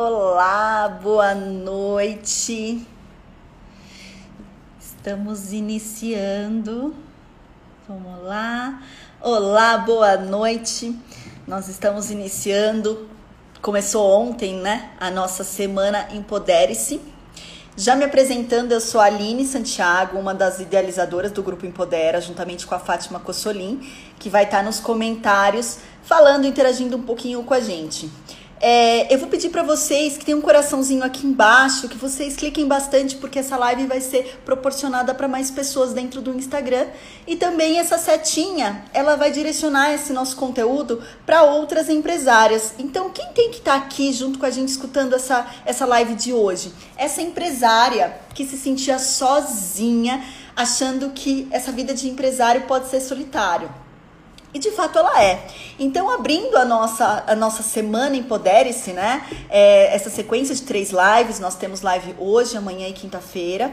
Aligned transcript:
Olá, 0.00 0.96
boa 1.02 1.34
noite. 1.34 2.86
Estamos 4.80 5.52
iniciando. 5.52 6.94
Vamos 7.88 8.22
lá. 8.22 8.80
Olá, 9.20 9.76
boa 9.76 10.16
noite. 10.16 10.96
Nós 11.48 11.66
estamos 11.66 12.12
iniciando. 12.12 13.08
Começou 13.60 14.08
ontem, 14.08 14.54
né? 14.54 14.92
A 15.00 15.10
nossa 15.10 15.42
semana 15.42 16.06
Empodere-se. 16.12 17.00
Já 17.76 17.96
me 17.96 18.04
apresentando, 18.04 18.70
eu 18.70 18.80
sou 18.80 19.00
a 19.00 19.06
Aline 19.06 19.44
Santiago, 19.44 20.16
uma 20.16 20.32
das 20.32 20.60
idealizadoras 20.60 21.32
do 21.32 21.42
Grupo 21.42 21.66
Empodera, 21.66 22.20
juntamente 22.20 22.68
com 22.68 22.74
a 22.76 22.78
Fátima 22.78 23.18
Cossolim, 23.18 23.80
que 24.16 24.30
vai 24.30 24.44
estar 24.44 24.62
nos 24.62 24.78
comentários 24.78 25.78
falando, 26.04 26.46
interagindo 26.46 26.96
um 26.96 27.02
pouquinho 27.02 27.42
com 27.42 27.52
a 27.52 27.58
gente. 27.58 28.08
É, 28.60 29.12
eu 29.12 29.18
vou 29.18 29.28
pedir 29.28 29.50
para 29.50 29.62
vocês 29.62 30.16
que 30.16 30.24
tem 30.24 30.34
um 30.34 30.40
coraçãozinho 30.40 31.04
aqui 31.04 31.26
embaixo, 31.26 31.88
que 31.88 31.96
vocês 31.96 32.34
cliquem 32.34 32.66
bastante, 32.66 33.16
porque 33.16 33.38
essa 33.38 33.56
live 33.56 33.86
vai 33.86 34.00
ser 34.00 34.40
proporcionada 34.44 35.14
para 35.14 35.28
mais 35.28 35.50
pessoas 35.50 35.92
dentro 35.92 36.20
do 36.20 36.34
Instagram. 36.34 36.86
E 37.26 37.36
também 37.36 37.78
essa 37.78 37.98
setinha, 37.98 38.84
ela 38.92 39.14
vai 39.14 39.30
direcionar 39.30 39.92
esse 39.92 40.12
nosso 40.12 40.36
conteúdo 40.36 41.00
para 41.24 41.44
outras 41.44 41.88
empresárias. 41.88 42.74
Então, 42.78 43.10
quem 43.10 43.28
tem 43.32 43.50
que 43.50 43.58
estar 43.58 43.78
tá 43.78 43.86
aqui 43.86 44.12
junto 44.12 44.38
com 44.38 44.46
a 44.46 44.50
gente 44.50 44.70
escutando 44.70 45.14
essa, 45.14 45.46
essa 45.64 45.86
live 45.86 46.14
de 46.14 46.32
hoje? 46.32 46.72
Essa 46.96 47.22
empresária 47.22 48.18
que 48.34 48.44
se 48.44 48.56
sentia 48.56 48.98
sozinha, 48.98 50.24
achando 50.56 51.10
que 51.10 51.46
essa 51.52 51.70
vida 51.70 51.94
de 51.94 52.08
empresário 52.08 52.62
pode 52.62 52.88
ser 52.88 53.00
solitário. 53.00 53.70
E 54.58 54.60
de 54.60 54.72
fato 54.72 54.98
ela 54.98 55.22
é. 55.22 55.46
Então, 55.78 56.10
abrindo 56.10 56.56
a 56.56 56.64
nossa, 56.64 57.22
a 57.28 57.36
nossa 57.36 57.62
semana 57.62 58.16
Empodere-se, 58.16 58.92
né? 58.92 59.24
É, 59.48 59.94
essa 59.94 60.10
sequência 60.10 60.52
de 60.52 60.62
três 60.62 60.90
lives, 60.90 61.38
nós 61.38 61.54
temos 61.54 61.80
live 61.80 62.16
hoje, 62.18 62.56
amanhã 62.56 62.88
e 62.88 62.92
quinta-feira. 62.92 63.72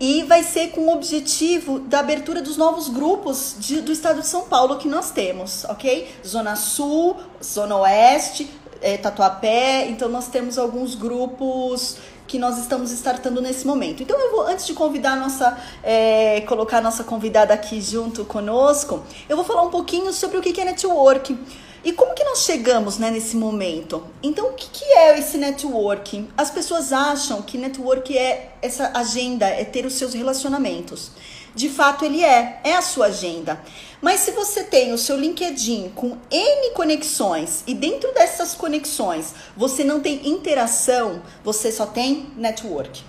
E 0.00 0.22
vai 0.22 0.42
ser 0.42 0.68
com 0.68 0.86
o 0.86 0.92
objetivo 0.94 1.78
da 1.78 2.00
abertura 2.00 2.40
dos 2.40 2.56
novos 2.56 2.88
grupos 2.88 3.56
de, 3.58 3.82
do 3.82 3.92
estado 3.92 4.22
de 4.22 4.26
São 4.26 4.44
Paulo 4.44 4.78
que 4.78 4.88
nós 4.88 5.10
temos, 5.10 5.66
ok? 5.66 6.08
Zona 6.26 6.56
Sul, 6.56 7.16
Zona 7.42 7.76
Oeste, 7.76 8.48
é, 8.80 8.96
Tatuapé. 8.96 9.86
Então, 9.90 10.08
nós 10.08 10.28
temos 10.28 10.56
alguns 10.56 10.94
grupos 10.94 11.98
que 12.26 12.38
nós 12.38 12.58
estamos 12.58 12.90
startando 12.90 13.40
nesse 13.40 13.66
momento. 13.66 14.02
Então 14.02 14.18
eu 14.18 14.30
vou, 14.30 14.46
antes 14.46 14.66
de 14.66 14.74
convidar 14.74 15.16
nossa, 15.16 15.56
é, 15.82 16.40
colocar 16.42 16.78
a 16.78 16.80
nossa 16.80 17.04
convidada 17.04 17.52
aqui 17.52 17.80
junto 17.80 18.24
conosco, 18.24 19.02
eu 19.28 19.36
vou 19.36 19.44
falar 19.44 19.62
um 19.62 19.70
pouquinho 19.70 20.12
sobre 20.12 20.38
o 20.38 20.42
que 20.42 20.60
é 20.60 20.64
network. 20.64 21.36
E 21.84 21.92
como 21.92 22.14
que 22.14 22.24
nós 22.24 22.44
chegamos 22.44 22.96
né, 22.96 23.10
nesse 23.10 23.36
momento? 23.36 24.02
Então, 24.22 24.48
o 24.48 24.52
que, 24.54 24.68
que 24.70 24.84
é 24.84 25.18
esse 25.18 25.36
networking? 25.36 26.28
As 26.34 26.50
pessoas 26.50 26.94
acham 26.94 27.42
que 27.42 27.58
network 27.58 28.16
é 28.16 28.52
essa 28.62 28.90
agenda, 28.94 29.46
é 29.46 29.64
ter 29.64 29.84
os 29.84 29.92
seus 29.92 30.14
relacionamentos. 30.14 31.10
De 31.54 31.68
fato, 31.68 32.06
ele 32.06 32.24
é, 32.24 32.60
é 32.64 32.74
a 32.74 32.80
sua 32.80 33.06
agenda. 33.06 33.60
Mas 34.00 34.20
se 34.20 34.30
você 34.30 34.64
tem 34.64 34.94
o 34.94 34.98
seu 34.98 35.16
LinkedIn 35.16 35.92
com 35.94 36.16
N 36.30 36.70
conexões 36.70 37.62
e 37.66 37.74
dentro 37.74 38.12
dessas 38.14 38.54
conexões 38.54 39.34
você 39.54 39.84
não 39.84 40.00
tem 40.00 40.26
interação, 40.28 41.22
você 41.44 41.70
só 41.70 41.84
tem 41.84 42.28
network. 42.36 43.04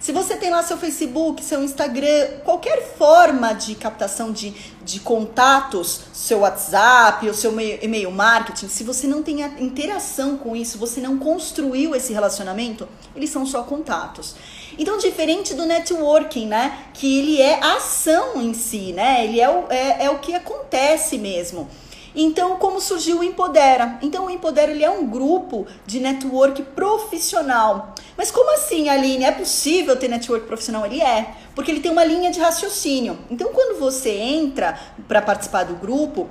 Se 0.00 0.12
você 0.12 0.36
tem 0.36 0.50
lá 0.50 0.62
seu 0.62 0.78
Facebook, 0.78 1.44
seu 1.44 1.62
Instagram, 1.62 2.38
qualquer 2.44 2.94
forma 2.96 3.52
de 3.52 3.74
captação 3.74 4.30
de, 4.30 4.54
de 4.84 5.00
contatos, 5.00 6.02
seu 6.12 6.40
WhatsApp, 6.40 7.28
o 7.28 7.34
seu 7.34 7.52
e-mail 7.60 8.10
marketing, 8.10 8.68
se 8.68 8.84
você 8.84 9.08
não 9.08 9.24
tem 9.24 9.42
interação 9.58 10.36
com 10.36 10.54
isso, 10.54 10.78
você 10.78 11.00
não 11.00 11.18
construiu 11.18 11.96
esse 11.96 12.12
relacionamento, 12.12 12.88
eles 13.16 13.30
são 13.30 13.44
só 13.44 13.64
contatos. 13.64 14.36
Então, 14.78 14.96
diferente 14.98 15.54
do 15.54 15.66
networking, 15.66 16.46
né? 16.46 16.84
Que 16.94 17.18
ele 17.18 17.42
é 17.42 17.58
ação 17.60 18.40
em 18.40 18.54
si, 18.54 18.92
né? 18.92 19.24
Ele 19.24 19.40
é 19.40 19.50
o, 19.50 19.64
é, 19.68 20.04
é 20.04 20.10
o 20.10 20.20
que 20.20 20.32
acontece 20.32 21.18
mesmo. 21.18 21.68
Então, 22.14 22.56
como 22.56 22.80
surgiu 22.80 23.20
o 23.20 23.24
Empodera? 23.24 23.98
Então, 24.02 24.26
o 24.26 24.30
Empodera 24.30 24.72
ele 24.72 24.84
é 24.84 24.90
um 24.90 25.06
grupo 25.06 25.66
de 25.86 26.00
network 26.00 26.62
profissional. 26.62 27.94
Mas 28.16 28.30
como 28.30 28.52
assim, 28.54 28.88
Aline? 28.88 29.24
É 29.24 29.32
possível 29.32 29.96
ter 29.96 30.08
network 30.08 30.46
profissional? 30.46 30.84
Ele 30.86 31.00
é, 31.00 31.34
porque 31.54 31.70
ele 31.70 31.80
tem 31.80 31.92
uma 31.92 32.04
linha 32.04 32.30
de 32.30 32.40
raciocínio. 32.40 33.18
Então, 33.30 33.52
quando 33.52 33.78
você 33.78 34.10
entra 34.10 34.78
para 35.06 35.22
participar 35.22 35.64
do 35.64 35.74
grupo, 35.74 36.28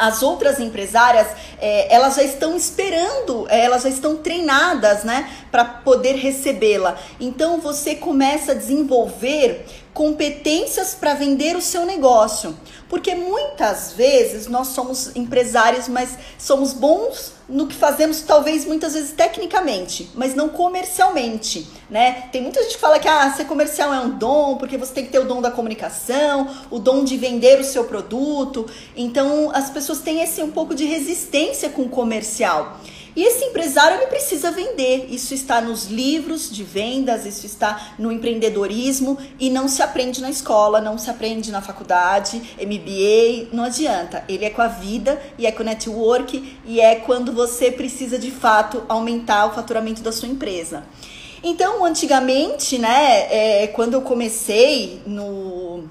as 0.00 0.22
outras 0.22 0.58
empresárias, 0.58 1.26
é, 1.58 1.94
elas 1.94 2.14
já 2.14 2.22
estão 2.22 2.56
esperando, 2.56 3.46
é, 3.50 3.66
elas 3.66 3.82
já 3.82 3.90
estão 3.90 4.16
treinadas, 4.16 5.04
né, 5.04 5.30
para 5.52 5.62
poder 5.62 6.14
recebê-la. 6.14 6.96
Então 7.20 7.60
você 7.60 7.94
começa 7.94 8.52
a 8.52 8.54
desenvolver 8.54 9.66
competências 9.92 10.94
para 10.94 11.12
vender 11.12 11.54
o 11.54 11.60
seu 11.60 11.84
negócio. 11.84 12.56
Porque 12.90 13.14
muitas 13.14 13.92
vezes 13.92 14.48
nós 14.48 14.66
somos 14.68 15.14
empresários, 15.14 15.86
mas 15.86 16.18
somos 16.36 16.72
bons 16.72 17.32
no 17.48 17.68
que 17.68 17.74
fazemos, 17.74 18.20
talvez 18.22 18.64
muitas 18.64 18.94
vezes 18.94 19.12
tecnicamente, 19.12 20.10
mas 20.14 20.34
não 20.34 20.48
comercialmente, 20.48 21.68
né? 21.88 22.28
Tem 22.32 22.42
muita 22.42 22.62
gente 22.62 22.74
que 22.74 22.80
fala 22.80 22.98
que 22.98 23.06
ah, 23.06 23.32
ser 23.32 23.44
comercial 23.44 23.94
é 23.94 24.00
um 24.00 24.10
dom, 24.10 24.56
porque 24.56 24.76
você 24.76 24.92
tem 24.92 25.04
que 25.04 25.12
ter 25.12 25.20
o 25.20 25.24
dom 25.24 25.40
da 25.40 25.52
comunicação, 25.52 26.48
o 26.68 26.80
dom 26.80 27.04
de 27.04 27.16
vender 27.16 27.60
o 27.60 27.64
seu 27.64 27.84
produto. 27.84 28.66
Então, 28.96 29.50
as 29.54 29.70
pessoas 29.70 30.00
têm 30.00 30.20
esse 30.20 30.42
um 30.42 30.50
pouco 30.50 30.74
de 30.74 30.84
resistência 30.84 31.70
com 31.70 31.82
o 31.82 31.88
comercial. 31.88 32.80
E 33.14 33.22
esse 33.22 33.44
empresário 33.44 33.96
ele 33.96 34.06
precisa 34.06 34.50
vender. 34.50 35.06
Isso 35.10 35.34
está 35.34 35.60
nos 35.60 35.86
livros 35.86 36.50
de 36.50 36.62
vendas, 36.62 37.26
isso 37.26 37.46
está 37.46 37.94
no 37.98 38.12
empreendedorismo 38.12 39.18
e 39.38 39.50
não 39.50 39.68
se 39.68 39.82
aprende 39.82 40.20
na 40.20 40.30
escola, 40.30 40.80
não 40.80 40.96
se 40.96 41.10
aprende 41.10 41.50
na 41.50 41.60
faculdade, 41.60 42.40
MBA, 42.58 43.48
não 43.52 43.64
adianta. 43.64 44.24
Ele 44.28 44.44
é 44.44 44.50
com 44.50 44.62
a 44.62 44.68
vida 44.68 45.20
e 45.38 45.46
é 45.46 45.52
com 45.52 45.62
o 45.62 45.66
network 45.66 46.58
e 46.64 46.80
é 46.80 46.96
quando 46.96 47.32
você 47.32 47.70
precisa 47.70 48.18
de 48.18 48.30
fato 48.30 48.82
aumentar 48.88 49.46
o 49.46 49.52
faturamento 49.52 50.02
da 50.02 50.12
sua 50.12 50.28
empresa. 50.28 50.84
Então, 51.42 51.84
antigamente, 51.84 52.78
né, 52.78 53.62
é, 53.62 53.66
quando 53.68 53.94
eu 53.94 54.02
comecei 54.02 55.00
no 55.06 55.88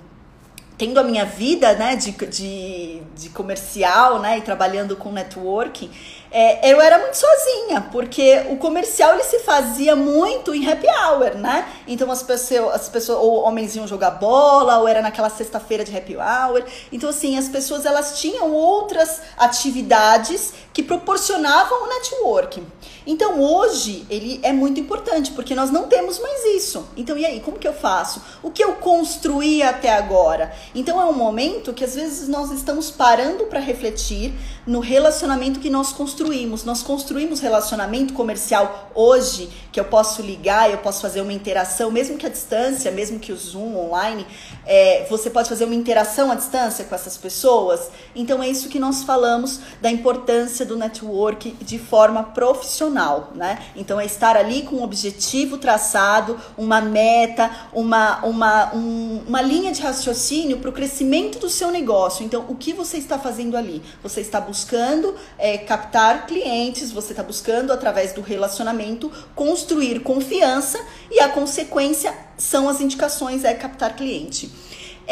tendo 0.80 0.98
a 0.98 1.04
minha 1.04 1.26
vida, 1.26 1.74
né, 1.74 1.98
de, 1.98 2.12
de, 2.12 3.02
de 3.14 3.30
comercial, 3.32 4.20
né, 4.20 4.38
e 4.38 4.42
trabalhando 4.42 4.96
com 4.96 5.12
networking, 5.12 5.92
é, 6.32 6.72
eu 6.72 6.80
era 6.80 7.00
muito 7.00 7.16
sozinha, 7.16 7.82
porque 7.92 8.46
o 8.50 8.58
comercial 8.58 9.14
ele 9.14 9.24
se 9.24 9.40
fazia 9.40 9.96
muito 9.96 10.54
em 10.54 10.70
happy 10.70 10.88
hour, 10.88 11.36
né? 11.36 11.68
Então 11.88 12.12
as 12.12 12.22
pessoas, 12.22 12.76
as 12.76 12.90
pessoas 12.90 13.18
ou 13.18 13.44
homens 13.44 13.76
iam 13.76 13.88
jogar 13.88 14.12
bola, 14.12 14.78
ou 14.78 14.88
era 14.88 15.02
naquela 15.02 15.30
sexta-feira 15.30 15.84
de 15.84 15.96
happy 15.96 16.16
hour. 16.16 16.64
Então 16.92 17.10
assim, 17.10 17.38
as 17.38 17.50
pessoas 17.50 17.86
elas 17.86 18.20
tinham 18.20 18.52
outras 18.52 19.22
atividades 19.38 20.54
que 20.80 20.84
proporcionavam 20.84 21.84
o 21.84 21.88
networking. 21.90 22.66
Então 23.06 23.42
hoje 23.42 24.06
ele 24.10 24.40
é 24.44 24.54
muito 24.54 24.80
importante, 24.80 25.32
porque 25.32 25.54
nós 25.54 25.72
não 25.72 25.88
temos 25.88 26.20
mais 26.20 26.46
isso. 26.56 26.88
Então 26.96 27.18
e 27.18 27.26
aí, 27.26 27.42
como 27.42 27.60
que 27.60 27.68
eu 27.68 27.74
faço? 27.74 28.22
O 28.42 28.50
que 28.50 28.64
eu 28.64 28.76
construí 28.76 29.62
até 29.62 29.94
agora? 29.94 30.54
Então 30.74 31.02
é 31.02 31.04
um 31.04 31.14
momento 31.14 31.74
que 31.74 31.84
às 31.84 31.96
vezes 31.96 32.30
nós 32.30 32.50
estamos 32.52 32.90
parando 32.90 33.46
para 33.48 33.60
refletir 33.60 34.34
no 34.66 34.80
relacionamento 34.80 35.60
que 35.60 35.70
nós 35.70 35.92
construímos. 35.92 36.64
Nós 36.64 36.82
construímos 36.82 37.42
relacionamento 37.42 38.14
comercial 38.14 38.92
hoje, 38.96 39.50
que 39.72 39.80
eu 39.80 39.86
posso 39.86 40.22
ligar, 40.22 40.72
eu 40.72 40.78
posso 40.78 41.02
fazer 41.02 41.22
uma 41.22 41.34
interação, 41.34 41.92
mesmo 41.92 42.18
que 42.18 42.26
a 42.26 42.30
distância, 42.30 42.90
mesmo 42.92 43.20
que 43.20 43.34
o 43.34 43.36
Zoom 43.36 43.76
online, 43.76 44.26
é, 44.66 45.06
você 45.10 45.30
pode 45.30 45.50
fazer 45.50 45.66
uma 45.66 45.76
interação 45.76 46.32
à 46.32 46.36
distância 46.36 46.86
com 46.86 46.96
essas 46.96 47.18
pessoas. 47.18 47.90
Então 48.16 48.42
é 48.42 48.48
isso 48.48 48.70
que 48.70 48.80
nós 48.80 49.04
falamos 49.04 49.60
da 49.82 49.90
importância 49.90 50.69
do 50.70 50.78
network 50.78 51.52
de 51.60 51.78
forma 51.78 52.24
profissional, 52.24 53.32
né? 53.36 53.60
Então 53.76 54.00
é 54.00 54.06
estar 54.06 54.38
ali 54.38 54.62
com 54.62 54.78
um 54.78 54.84
objetivo 54.84 55.58
traçado, 55.58 56.40
uma 56.58 56.80
meta, 56.80 57.52
uma, 57.74 58.24
uma, 58.24 58.76
um, 58.76 59.24
uma 59.28 59.42
linha 59.42 59.72
de 59.72 59.82
raciocínio 59.82 60.60
para 60.60 60.70
o 60.70 60.74
crescimento 60.74 61.40
do 61.40 61.50
seu 61.50 61.72
negócio. 61.72 62.24
Então, 62.24 62.46
o 62.48 62.56
que 62.56 62.72
você 62.72 62.98
está 62.98 63.18
fazendo 63.18 63.58
ali? 63.58 63.82
Você 64.02 64.22
está 64.22 64.40
buscando 64.40 65.16
é, 65.38 65.58
captar 65.58 66.28
clientes, 66.28 66.92
você 66.92 67.12
está 67.14 67.24
buscando, 67.24 67.74
através 67.74 68.14
do 68.14 68.22
relacionamento, 68.22 69.12
construir 69.36 70.00
confiança 70.02 70.80
e 71.10 71.20
a 71.20 71.30
consequência 71.30 72.14
são 72.38 72.70
as 72.70 72.80
indicações, 72.80 73.44
é 73.44 73.54
captar 73.54 73.96
cliente. 73.96 74.50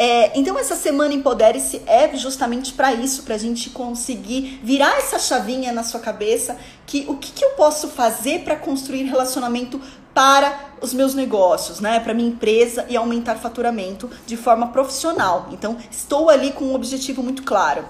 É, 0.00 0.38
então, 0.38 0.56
essa 0.56 0.76
semana 0.76 1.12
Empodere-se 1.12 1.82
é 1.84 2.16
justamente 2.16 2.72
para 2.72 2.94
isso, 2.94 3.24
para 3.24 3.34
a 3.34 3.38
gente 3.38 3.68
conseguir 3.70 4.60
virar 4.62 4.96
essa 4.96 5.18
chavinha 5.18 5.72
na 5.72 5.82
sua 5.82 5.98
cabeça 5.98 6.56
que 6.86 7.04
o 7.08 7.16
que, 7.16 7.32
que 7.32 7.44
eu 7.44 7.50
posso 7.50 7.88
fazer 7.88 8.44
para 8.44 8.54
construir 8.54 9.02
relacionamento 9.02 9.80
para 10.14 10.56
os 10.80 10.94
meus 10.94 11.14
negócios, 11.14 11.80
né, 11.80 11.98
para 11.98 12.14
minha 12.14 12.28
empresa 12.28 12.86
e 12.88 12.96
aumentar 12.96 13.38
faturamento 13.38 14.08
de 14.24 14.36
forma 14.36 14.68
profissional. 14.68 15.48
Então, 15.50 15.76
estou 15.90 16.30
ali 16.30 16.52
com 16.52 16.66
um 16.66 16.74
objetivo 16.76 17.20
muito 17.20 17.42
claro. 17.42 17.84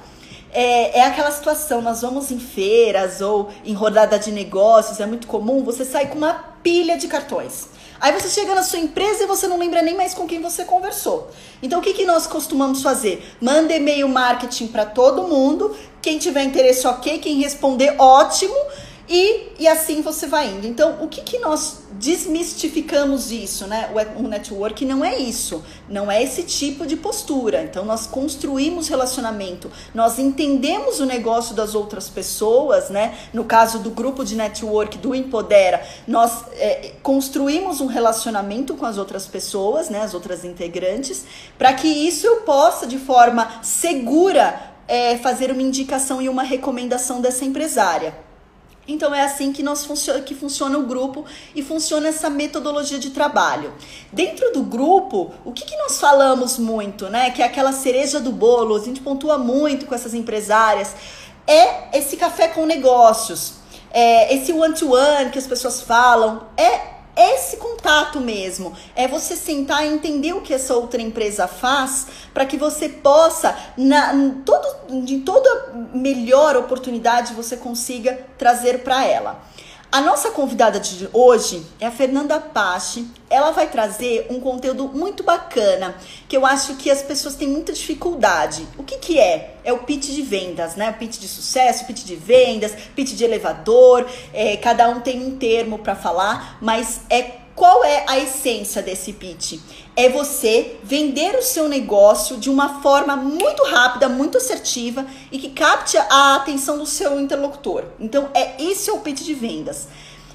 é, 0.50 1.00
é 1.00 1.04
aquela 1.04 1.30
situação, 1.30 1.82
nós 1.82 2.00
vamos 2.00 2.30
em 2.30 2.38
feiras 2.38 3.20
ou 3.20 3.50
em 3.66 3.74
rodada 3.74 4.18
de 4.18 4.32
negócios, 4.32 4.98
é 4.98 5.04
muito 5.04 5.26
comum, 5.26 5.62
você 5.62 5.84
sai 5.84 6.06
com 6.06 6.16
uma 6.16 6.32
pilha 6.62 6.96
de 6.96 7.06
cartões. 7.06 7.68
Aí 8.00 8.12
você 8.12 8.28
chega 8.28 8.54
na 8.54 8.62
sua 8.62 8.78
empresa 8.78 9.24
e 9.24 9.26
você 9.26 9.46
não 9.46 9.58
lembra 9.58 9.82
nem 9.82 9.96
mais 9.96 10.14
com 10.14 10.26
quem 10.26 10.40
você 10.40 10.64
conversou. 10.64 11.30
Então 11.62 11.80
o 11.80 11.82
que, 11.82 11.92
que 11.92 12.04
nós 12.04 12.26
costumamos 12.26 12.82
fazer? 12.82 13.34
Manda 13.40 13.74
e-mail 13.74 14.08
marketing 14.08 14.68
para 14.68 14.84
todo 14.84 15.26
mundo. 15.26 15.76
Quem 16.00 16.18
tiver 16.18 16.44
interesse, 16.44 16.86
ok. 16.86 17.18
Quem 17.18 17.40
responder, 17.40 17.94
ótimo. 17.98 18.54
E, 19.08 19.52
e 19.58 19.66
assim 19.66 20.02
você 20.02 20.26
vai 20.26 20.48
indo. 20.48 20.66
Então, 20.66 20.98
o 21.00 21.08
que, 21.08 21.22
que 21.22 21.38
nós 21.38 21.84
desmistificamos 21.92 23.32
isso, 23.32 23.66
né? 23.66 23.90
O 24.16 24.22
network 24.22 24.84
não 24.84 25.02
é 25.02 25.16
isso, 25.16 25.64
não 25.88 26.10
é 26.10 26.22
esse 26.22 26.42
tipo 26.42 26.86
de 26.86 26.94
postura. 26.94 27.62
Então, 27.62 27.86
nós 27.86 28.06
construímos 28.06 28.86
relacionamento, 28.88 29.70
nós 29.94 30.18
entendemos 30.18 31.00
o 31.00 31.06
negócio 31.06 31.54
das 31.54 31.74
outras 31.74 32.10
pessoas, 32.10 32.90
né? 32.90 33.16
No 33.32 33.44
caso 33.44 33.78
do 33.78 33.90
grupo 33.90 34.24
de 34.24 34.36
network 34.36 34.98
do 34.98 35.14
Empodera, 35.14 35.82
nós 36.06 36.44
é, 36.52 36.92
construímos 37.02 37.80
um 37.80 37.86
relacionamento 37.86 38.74
com 38.74 38.84
as 38.84 38.98
outras 38.98 39.26
pessoas, 39.26 39.88
né? 39.88 40.02
As 40.02 40.12
outras 40.12 40.44
integrantes, 40.44 41.24
para 41.56 41.72
que 41.72 41.88
isso 41.88 42.26
eu 42.26 42.42
possa, 42.42 42.86
de 42.86 42.98
forma 42.98 43.60
segura, 43.62 44.60
é, 44.86 45.16
fazer 45.16 45.50
uma 45.50 45.62
indicação 45.62 46.20
e 46.20 46.28
uma 46.28 46.42
recomendação 46.42 47.22
dessa 47.22 47.46
empresária. 47.46 48.27
Então 48.88 49.14
é 49.14 49.22
assim 49.22 49.52
que 49.52 49.62
nós 49.62 49.84
funciona, 49.84 50.20
que 50.22 50.34
funciona 50.34 50.78
o 50.78 50.84
grupo 50.84 51.26
e 51.54 51.62
funciona 51.62 52.08
essa 52.08 52.30
metodologia 52.30 52.98
de 52.98 53.10
trabalho. 53.10 53.74
Dentro 54.10 54.50
do 54.52 54.62
grupo, 54.62 55.30
o 55.44 55.52
que, 55.52 55.66
que 55.66 55.76
nós 55.76 56.00
falamos 56.00 56.58
muito, 56.58 57.10
né? 57.10 57.30
Que 57.30 57.42
é 57.42 57.44
aquela 57.44 57.72
cereja 57.72 58.18
do 58.18 58.32
bolo, 58.32 58.74
a 58.74 58.80
gente 58.80 59.02
pontua 59.02 59.36
muito 59.36 59.84
com 59.84 59.94
essas 59.94 60.14
empresárias, 60.14 60.96
é 61.46 61.96
esse 61.98 62.16
café 62.16 62.48
com 62.48 62.64
negócios. 62.64 63.58
É 63.90 64.34
esse 64.34 64.52
one-to-one 64.52 65.26
-one 65.26 65.30
que 65.30 65.38
as 65.38 65.46
pessoas 65.46 65.80
falam, 65.80 66.46
é 66.56 66.97
esse 67.18 67.56
contato 67.56 68.20
mesmo. 68.20 68.72
É 68.94 69.08
você 69.08 69.34
sentar 69.34 69.84
e 69.84 69.88
entender 69.88 70.32
o 70.32 70.40
que 70.40 70.54
essa 70.54 70.74
outra 70.74 71.02
empresa 71.02 71.48
faz 71.48 72.06
para 72.32 72.46
que 72.46 72.56
você 72.56 72.88
possa, 72.88 73.56
na, 73.76 74.12
todo, 74.44 75.02
de 75.04 75.18
toda 75.20 75.72
melhor 75.92 76.56
oportunidade, 76.56 77.34
você 77.34 77.56
consiga 77.56 78.26
trazer 78.38 78.84
para 78.84 79.04
ela. 79.04 79.42
A 79.90 80.02
nossa 80.02 80.30
convidada 80.30 80.78
de 80.78 81.08
hoje 81.14 81.64
é 81.80 81.86
a 81.86 81.90
Fernanda 81.90 82.38
Pache. 82.38 83.06
Ela 83.30 83.52
vai 83.52 83.68
trazer 83.70 84.26
um 84.28 84.38
conteúdo 84.38 84.86
muito 84.86 85.22
bacana, 85.22 85.96
que 86.28 86.36
eu 86.36 86.44
acho 86.44 86.74
que 86.74 86.90
as 86.90 87.00
pessoas 87.00 87.34
têm 87.34 87.48
muita 87.48 87.72
dificuldade. 87.72 88.68
O 88.76 88.84
que, 88.84 88.98
que 88.98 89.18
é? 89.18 89.56
É 89.64 89.72
o 89.72 89.78
pitch 89.78 90.10
de 90.10 90.20
vendas, 90.20 90.76
né? 90.76 90.90
O 90.90 90.92
pitch 90.92 91.18
de 91.18 91.26
sucesso, 91.26 91.86
pitch 91.86 92.04
de 92.04 92.16
vendas, 92.16 92.74
pitch 92.94 93.14
de 93.14 93.24
elevador. 93.24 94.06
É, 94.34 94.58
cada 94.58 94.90
um 94.90 95.00
tem 95.00 95.26
um 95.26 95.38
termo 95.38 95.78
para 95.78 95.96
falar, 95.96 96.58
mas 96.60 97.00
é 97.08 97.37
qual 97.58 97.82
é 97.84 98.04
a 98.06 98.16
essência 98.16 98.80
desse 98.80 99.12
pitch? 99.12 99.58
É 99.96 100.08
você 100.08 100.76
vender 100.84 101.34
o 101.34 101.42
seu 101.42 101.68
negócio 101.68 102.36
de 102.36 102.48
uma 102.48 102.80
forma 102.80 103.16
muito 103.16 103.64
rápida, 103.64 104.08
muito 104.08 104.38
assertiva 104.38 105.04
e 105.32 105.38
que 105.40 105.50
capte 105.50 105.98
a 105.98 106.36
atenção 106.36 106.78
do 106.78 106.86
seu 106.86 107.18
interlocutor. 107.18 107.82
Então, 107.98 108.30
é 108.32 108.62
esse 108.62 108.88
é 108.88 108.92
o 108.92 109.00
pitch 109.00 109.22
de 109.22 109.34
vendas. 109.34 109.88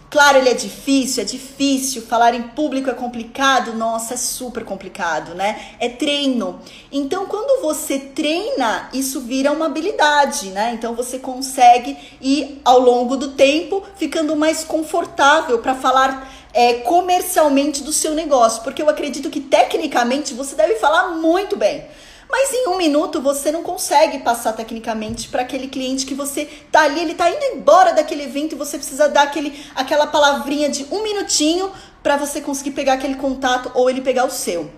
Claro, 0.10 0.38
ele 0.38 0.50
é 0.50 0.54
difícil, 0.54 1.24
é 1.24 1.26
difícil. 1.26 2.02
Falar 2.02 2.36
em 2.36 2.44
público 2.44 2.90
é 2.90 2.94
complicado, 2.94 3.74
nossa, 3.74 4.14
é 4.14 4.18
super 4.18 4.66
complicado, 4.66 5.34
né? 5.34 5.60
É 5.80 5.90
treino. 5.90 6.60
Então, 6.92 7.26
quando 7.26 7.62
você 7.64 7.98
treina, 7.98 8.90
isso 8.94 9.22
vira 9.22 9.52
uma 9.52 9.66
habilidade, 9.68 10.50
né? 10.50 10.74
Então, 10.74 10.94
você 10.94 11.18
consegue 11.18 11.98
ir 12.22 12.62
ao 12.64 12.80
longo 12.80 13.16
do 13.16 13.30
tempo 13.30 13.82
ficando 13.96 14.36
mais 14.36 14.64
confortável 14.64 15.60
para 15.60 15.74
falar 15.74 16.30
é, 16.54 16.76
comercialmente 16.76 17.84
do 17.84 17.92
seu 17.92 18.14
negócio, 18.14 18.64
porque 18.64 18.82
eu 18.82 18.90
acredito 18.90 19.30
que 19.30 19.40
tecnicamente 19.40 20.34
você 20.34 20.56
deve 20.56 20.76
falar 20.76 21.10
muito 21.10 21.58
bem. 21.58 21.86
Mas 22.30 22.52
em 22.52 22.68
um 22.68 22.78
minuto 22.78 23.22
você 23.22 23.52
não 23.52 23.62
consegue 23.62 24.20
passar 24.20 24.54
tecnicamente 24.54 25.28
para 25.28 25.44
aquele 25.44 25.68
cliente 25.68 26.06
que 26.06 26.16
você 26.16 26.50
tá 26.72 26.82
ali, 26.82 27.00
ele 27.00 27.14
tá 27.14 27.30
indo 27.30 27.44
embora 27.56 27.94
daquele 27.94 28.24
evento 28.24 28.54
e 28.54 28.58
você 28.58 28.78
precisa 28.78 29.08
dar 29.08 29.24
aquele, 29.24 29.64
aquela 29.76 30.08
palavrinha 30.08 30.70
de 30.70 30.86
um 30.92 31.04
minutinho 31.04 31.72
para 32.02 32.18
você 32.18 32.42
conseguir 32.42 32.72
pegar 32.72 32.94
aquele 32.94 33.16
contato 33.16 33.72
ou 33.76 33.90
ele 33.90 34.02
pegar 34.02 34.26
o 34.26 34.32
seu. 34.32 34.72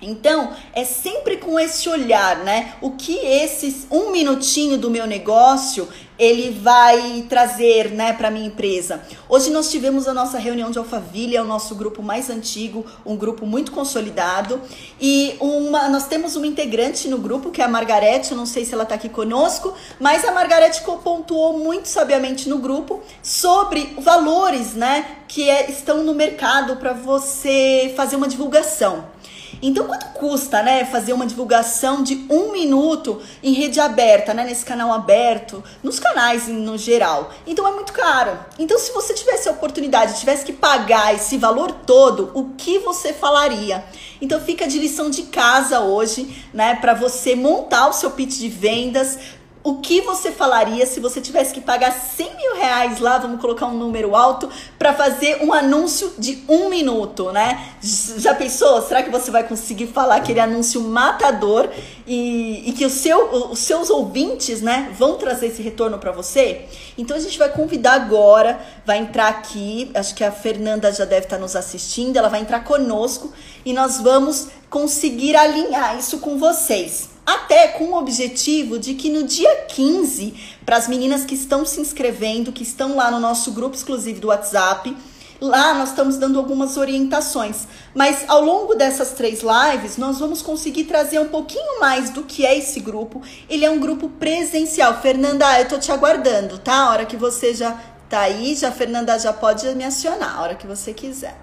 Então, 0.00 0.52
é 0.74 0.84
sempre 0.84 1.38
com 1.38 1.58
esse 1.58 1.88
olhar, 1.88 2.38
né? 2.38 2.74
O 2.82 2.92
que 2.92 3.16
esse 3.16 3.86
um 3.90 4.10
minutinho 4.10 4.76
do 4.76 4.90
meu 4.90 5.06
negócio 5.06 5.88
ele 6.18 6.50
vai 6.50 7.24
trazer, 7.28 7.90
né, 7.90 8.12
para 8.12 8.30
minha 8.30 8.46
empresa. 8.46 9.02
Hoje 9.28 9.50
nós 9.50 9.70
tivemos 9.70 10.08
a 10.08 10.14
nossa 10.14 10.38
reunião 10.38 10.70
de 10.70 10.78
Alphaville, 10.78 11.36
é 11.36 11.42
o 11.42 11.44
nosso 11.44 11.74
grupo 11.74 12.02
mais 12.02 12.30
antigo, 12.30 12.84
um 13.04 13.16
grupo 13.16 13.46
muito 13.46 13.72
consolidado, 13.72 14.60
e 15.00 15.36
uma, 15.40 15.88
nós 15.88 16.06
temos 16.06 16.36
uma 16.36 16.46
integrante 16.46 17.08
no 17.08 17.18
grupo 17.18 17.50
que 17.50 17.60
é 17.60 17.64
a 17.64 17.68
Margarete, 17.68 18.32
eu 18.32 18.36
não 18.36 18.46
sei 18.46 18.64
se 18.64 18.72
ela 18.72 18.84
está 18.84 18.94
aqui 18.94 19.08
conosco, 19.08 19.74
mas 20.00 20.24
a 20.24 20.32
Margarete 20.32 20.82
pontuou 21.04 21.58
muito 21.58 21.88
sabiamente 21.88 22.48
no 22.48 22.58
grupo 22.58 23.02
sobre 23.22 23.94
valores, 23.98 24.74
né, 24.74 25.16
que 25.28 25.48
é, 25.48 25.70
estão 25.70 26.02
no 26.02 26.14
mercado 26.14 26.76
para 26.76 26.92
você 26.92 27.92
fazer 27.96 28.16
uma 28.16 28.28
divulgação. 28.28 29.15
Então, 29.62 29.86
quanto 29.86 30.06
custa, 30.14 30.62
né, 30.62 30.84
fazer 30.84 31.12
uma 31.12 31.26
divulgação 31.26 32.02
de 32.02 32.26
um 32.30 32.52
minuto 32.52 33.20
em 33.42 33.52
rede 33.52 33.80
aberta, 33.80 34.32
né, 34.34 34.44
nesse 34.44 34.64
canal 34.64 34.92
aberto, 34.92 35.62
nos 35.82 35.98
canais 35.98 36.48
no 36.48 36.76
geral? 36.76 37.30
Então, 37.46 37.66
é 37.66 37.72
muito 37.72 37.92
caro. 37.92 38.38
Então, 38.58 38.78
se 38.78 38.92
você 38.92 39.14
tivesse 39.14 39.48
a 39.48 39.52
oportunidade, 39.52 40.18
tivesse 40.18 40.44
que 40.44 40.52
pagar 40.52 41.14
esse 41.14 41.36
valor 41.36 41.72
todo, 41.72 42.30
o 42.34 42.50
que 42.56 42.78
você 42.78 43.12
falaria? 43.12 43.84
Então, 44.20 44.40
fica 44.40 44.66
de 44.66 44.78
lição 44.78 45.10
de 45.10 45.24
casa 45.24 45.80
hoje, 45.80 46.44
né, 46.52 46.76
para 46.76 46.94
você 46.94 47.34
montar 47.34 47.88
o 47.88 47.92
seu 47.92 48.10
pitch 48.10 48.38
de 48.38 48.48
vendas, 48.48 49.18
o 49.66 49.78
que 49.78 50.00
você 50.00 50.30
falaria 50.30 50.86
se 50.86 51.00
você 51.00 51.20
tivesse 51.20 51.52
que 51.52 51.60
pagar 51.60 51.90
100 51.90 52.36
mil 52.36 52.54
reais 52.54 53.00
lá, 53.00 53.18
vamos 53.18 53.40
colocar 53.40 53.66
um 53.66 53.76
número 53.76 54.14
alto, 54.14 54.48
para 54.78 54.94
fazer 54.94 55.42
um 55.42 55.52
anúncio 55.52 56.14
de 56.16 56.44
um 56.48 56.68
minuto, 56.68 57.32
né? 57.32 57.72
Já 57.82 58.32
pensou? 58.32 58.80
Será 58.82 59.02
que 59.02 59.10
você 59.10 59.28
vai 59.28 59.42
conseguir 59.42 59.88
falar 59.88 60.18
aquele 60.18 60.38
anúncio 60.38 60.80
matador 60.80 61.68
e, 62.06 62.62
e 62.70 62.72
que 62.74 62.86
o 62.86 62.90
seu, 62.90 63.50
os 63.50 63.58
seus 63.58 63.90
ouvintes, 63.90 64.62
né, 64.62 64.94
vão 64.96 65.16
trazer 65.16 65.48
esse 65.48 65.62
retorno 65.62 65.98
para 65.98 66.12
você? 66.12 66.66
Então 66.96 67.16
a 67.16 67.20
gente 67.20 67.36
vai 67.36 67.48
convidar 67.48 67.94
agora, 67.94 68.60
vai 68.86 68.98
entrar 68.98 69.26
aqui, 69.26 69.90
acho 69.96 70.14
que 70.14 70.22
a 70.22 70.30
Fernanda 70.30 70.92
já 70.92 71.04
deve 71.04 71.26
estar 71.26 71.38
nos 71.38 71.56
assistindo, 71.56 72.16
ela 72.16 72.28
vai 72.28 72.38
entrar 72.38 72.62
conosco 72.62 73.32
e 73.64 73.72
nós 73.72 73.98
vamos 73.98 74.46
conseguir 74.70 75.34
alinhar 75.34 75.98
isso 75.98 76.18
com 76.20 76.38
vocês. 76.38 77.15
Até 77.26 77.68
com 77.68 77.86
o 77.86 77.98
objetivo 77.98 78.78
de 78.78 78.94
que 78.94 79.10
no 79.10 79.24
dia 79.24 79.64
15, 79.66 80.34
para 80.64 80.76
as 80.76 80.86
meninas 80.86 81.24
que 81.24 81.34
estão 81.34 81.66
se 81.66 81.80
inscrevendo, 81.80 82.52
que 82.52 82.62
estão 82.62 82.94
lá 82.94 83.10
no 83.10 83.18
nosso 83.18 83.50
grupo 83.50 83.74
exclusivo 83.74 84.20
do 84.20 84.28
WhatsApp, 84.28 84.96
Lá 85.40 85.74
nós 85.74 85.90
estamos 85.90 86.16
dando 86.16 86.38
algumas 86.38 86.78
orientações, 86.78 87.68
mas 87.94 88.24
ao 88.26 88.40
longo 88.40 88.74
dessas 88.74 89.12
três 89.12 89.42
lives 89.42 89.98
nós 89.98 90.18
vamos 90.18 90.40
conseguir 90.40 90.84
trazer 90.84 91.18
um 91.18 91.28
pouquinho 91.28 91.78
mais 91.78 92.08
do 92.08 92.22
que 92.22 92.46
é 92.46 92.56
esse 92.56 92.80
grupo. 92.80 93.20
Ele 93.48 93.64
é 93.64 93.70
um 93.70 93.78
grupo 93.78 94.08
presencial. 94.08 94.98
Fernanda, 95.02 95.60
eu 95.60 95.68
tô 95.68 95.78
te 95.78 95.92
aguardando, 95.92 96.58
tá? 96.58 96.84
A 96.84 96.90
hora 96.90 97.06
que 97.06 97.18
você 97.18 97.52
já 97.52 97.78
tá 98.08 98.20
aí, 98.20 98.54
já 98.54 98.72
Fernanda 98.72 99.18
já 99.18 99.32
pode 99.32 99.66
me 99.74 99.84
acionar, 99.84 100.38
a 100.38 100.42
hora 100.42 100.54
que 100.54 100.66
você 100.66 100.94
quiser. 100.94 101.36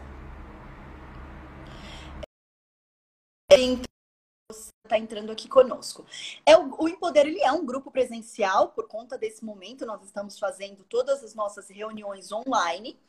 Então, 3.52 3.93
está 4.84 4.98
entrando 4.98 5.32
aqui 5.32 5.48
conosco. 5.48 6.06
É 6.46 6.58
o, 6.58 6.76
o 6.78 6.90
Empoder 6.90 7.26
ele 7.26 7.42
é 7.42 7.50
um 7.54 7.66
grupo 7.66 7.90
presencial 7.90 8.70
por 8.70 8.86
conta 8.86 9.18
desse 9.18 9.44
momento. 9.46 9.86
Nós 9.86 10.04
estamos 10.04 10.38
fazendo 10.38 10.84
todas 10.84 11.24
as 11.24 11.34
nossas 11.34 11.70
reuniões 11.70 12.34
online, 12.34 13.00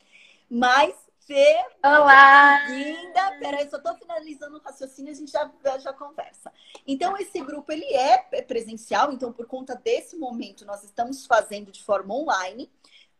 mas 0.48 0.94
Fê, 1.26 1.64
Olá! 1.82 2.68
Linda! 2.68 3.38
Peraí, 3.40 3.68
só 3.70 3.78
estou 3.78 3.96
finalizando 3.96 4.58
o 4.58 4.60
raciocínio, 4.60 5.10
a 5.10 5.16
gente 5.16 5.32
já, 5.32 5.50
já 5.78 5.90
conversa. 5.90 6.52
Então, 6.86 7.16
esse 7.16 7.40
grupo 7.40 7.72
ele 7.72 7.86
é 7.94 8.18
presencial, 8.42 9.10
então, 9.10 9.32
por 9.32 9.46
conta 9.46 9.74
desse 9.74 10.18
momento, 10.18 10.66
nós 10.66 10.84
estamos 10.84 11.24
fazendo 11.24 11.72
de 11.72 11.82
forma 11.82 12.14
online. 12.14 12.70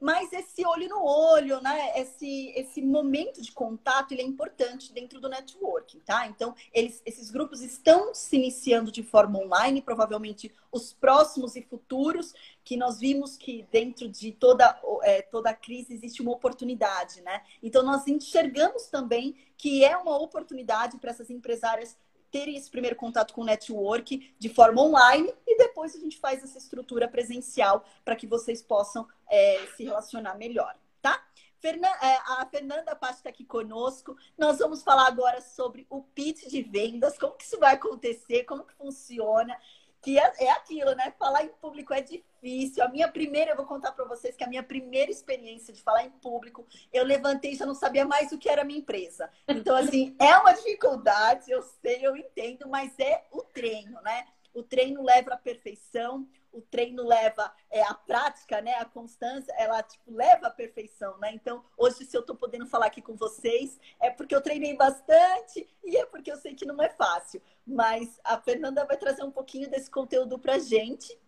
Mas 0.04 0.34
esse 0.34 0.66
olho 0.66 0.87
no 0.87 1.02
olho, 1.02 1.62
né? 1.62 1.99
Esse, 1.99 2.52
esse 2.54 2.82
momento 2.82 3.40
de 3.40 3.50
contato, 3.50 4.12
ele 4.12 4.20
é 4.20 4.25
importante 4.26 4.92
dentro 4.92 5.18
do 5.18 5.30
networking, 5.30 5.99
tá? 6.00 6.26
Então, 6.26 6.54
eles, 6.75 7.00
esses 7.06 7.30
grupos 7.30 7.62
estão 7.62 8.12
se 8.12 8.37
iniciando 8.37 8.92
de 8.92 9.02
forma 9.02 9.38
online, 9.38 9.80
provavelmente 9.80 10.54
os 10.70 10.92
próximos 10.92 11.56
e 11.56 11.62
futuros, 11.62 12.34
que 12.62 12.76
nós 12.76 12.99
vimos 12.99 13.38
que 13.38 13.66
dentro 13.73 14.06
de 14.06 14.30
toda, 14.30 14.78
é, 15.04 15.23
toda 15.23 15.49
a 15.49 15.54
crise 15.54 15.94
existe 15.94 16.20
uma 16.20 16.32
oportunidade, 16.32 17.23
né? 17.23 17.42
Então, 17.62 17.82
nós 17.82 18.06
enxergamos 18.06 18.88
também 18.88 19.34
que 19.56 19.87
é 19.87 19.96
uma 19.96 20.18
oportunidade 20.18 20.99
para 20.99 21.12
essas 21.12 21.30
empresárias 21.30 21.96
terem 22.34 22.56
esse 22.56 22.68
primeiro 22.68 22.96
contato 22.96 23.32
com 23.32 23.42
o 23.42 23.44
network 23.44 24.34
de 24.36 24.48
forma 24.48 24.82
online 24.82 25.32
e 25.46 25.56
depois 25.56 25.94
a 25.94 26.00
gente 26.00 26.18
faz 26.18 26.42
essa 26.42 26.58
estrutura 26.58 27.06
presencial 27.06 27.84
para 28.04 28.16
que 28.16 28.26
vocês 28.26 28.60
possam 28.60 29.06
é, 29.30 29.64
se 29.76 29.84
relacionar 29.84 30.34
melhor, 30.34 30.76
tá? 31.00 31.24
É, 31.62 32.16
a 32.26 32.46
Fernanda 32.50 32.94
Patti 32.94 33.14
está 33.14 33.30
aqui 33.30 33.44
conosco. 33.44 34.16
Nós 34.36 34.58
vamos 34.58 34.82
falar 34.82 35.06
agora 35.06 35.40
sobre 35.40 35.86
o 35.88 36.02
pitch 36.02 36.48
de 36.48 36.60
vendas, 36.60 37.16
como 37.16 37.34
que 37.34 37.44
isso 37.44 37.58
vai 37.58 37.74
acontecer, 37.74 38.44
como 38.44 38.64
que 38.64 38.74
funciona 38.74 39.56
que 40.04 40.18
é, 40.18 40.32
é, 40.38 40.50
aquilo, 40.50 40.94
né? 40.94 41.12
Falar 41.18 41.44
em 41.44 41.49
público 41.49 41.94
é 41.94 42.02
difícil. 42.02 42.84
A 42.84 42.88
minha 42.88 43.08
primeira, 43.08 43.52
eu 43.52 43.56
vou 43.56 43.64
contar 43.64 43.92
para 43.92 44.04
vocês 44.04 44.37
que 44.37 44.44
a 44.44 44.46
minha 44.46 44.62
primeira 44.62 45.11
experiência 45.11 45.73
de 45.73 45.82
falar 45.82 46.04
em 46.04 46.11
público, 46.11 46.66
eu 46.92 47.04
levantei 47.04 47.52
e 47.52 47.56
já 47.56 47.64
não 47.64 47.75
sabia 47.75 48.04
mais 48.04 48.30
o 48.30 48.38
que 48.38 48.50
era 48.50 48.61
a 48.61 48.64
minha 48.64 48.80
empresa. 48.80 49.30
Então, 49.49 49.75
assim, 49.75 50.14
é 50.20 50.37
uma 50.37 50.52
dificuldade, 50.52 51.50
eu 51.50 51.62
sei, 51.62 52.06
eu 52.06 52.14
entendo, 52.14 52.68
mas 52.68 52.92
é 52.99 53.25
o 53.32 53.42
treino, 53.42 53.99
né? 54.02 54.26
O 54.52 54.62
treino 54.62 55.02
leva 55.02 55.32
à 55.32 55.37
perfeição, 55.38 56.28
o 56.54 56.62
treino 56.62 57.04
leva 57.04 57.52
é, 57.70 57.82
a 57.82 57.92
prática, 57.92 58.61
né? 58.61 58.75
A 58.75 58.84
constância, 58.84 59.52
ela 59.58 59.82
tipo, 59.82 60.11
leva 60.12 60.46
à 60.46 60.50
perfeição, 60.50 61.18
né? 61.18 61.32
Então, 61.34 61.62
hoje, 61.76 62.04
se 62.04 62.16
eu 62.16 62.20
estou 62.20 62.37
podendo 62.37 62.66
falar 62.66 62.87
aqui 62.87 63.02
com 63.02 63.14
vocês, 63.16 63.78
é 64.00 64.11
porque 64.11 64.34
eu 64.34 64.40
treinei 64.40 64.76
bastante 64.76 65.68
e 65.84 65.96
é 65.96 66.06
porque 66.06 66.30
eu 66.30 66.37
sei 66.37 66.54
que 66.54 66.64
não 66.64 66.80
é 66.82 66.88
fácil. 66.88 67.42
Mas 67.66 68.20
a 68.23 68.40
Fernanda 68.40 68.84
vai 68.84 68.96
trazer 68.96 69.25
um 69.25 69.30
pouquinho 69.30 69.68
desse 69.68 69.90
conteúdo 69.90 70.38
para 70.38 70.58
gente. 70.58 71.18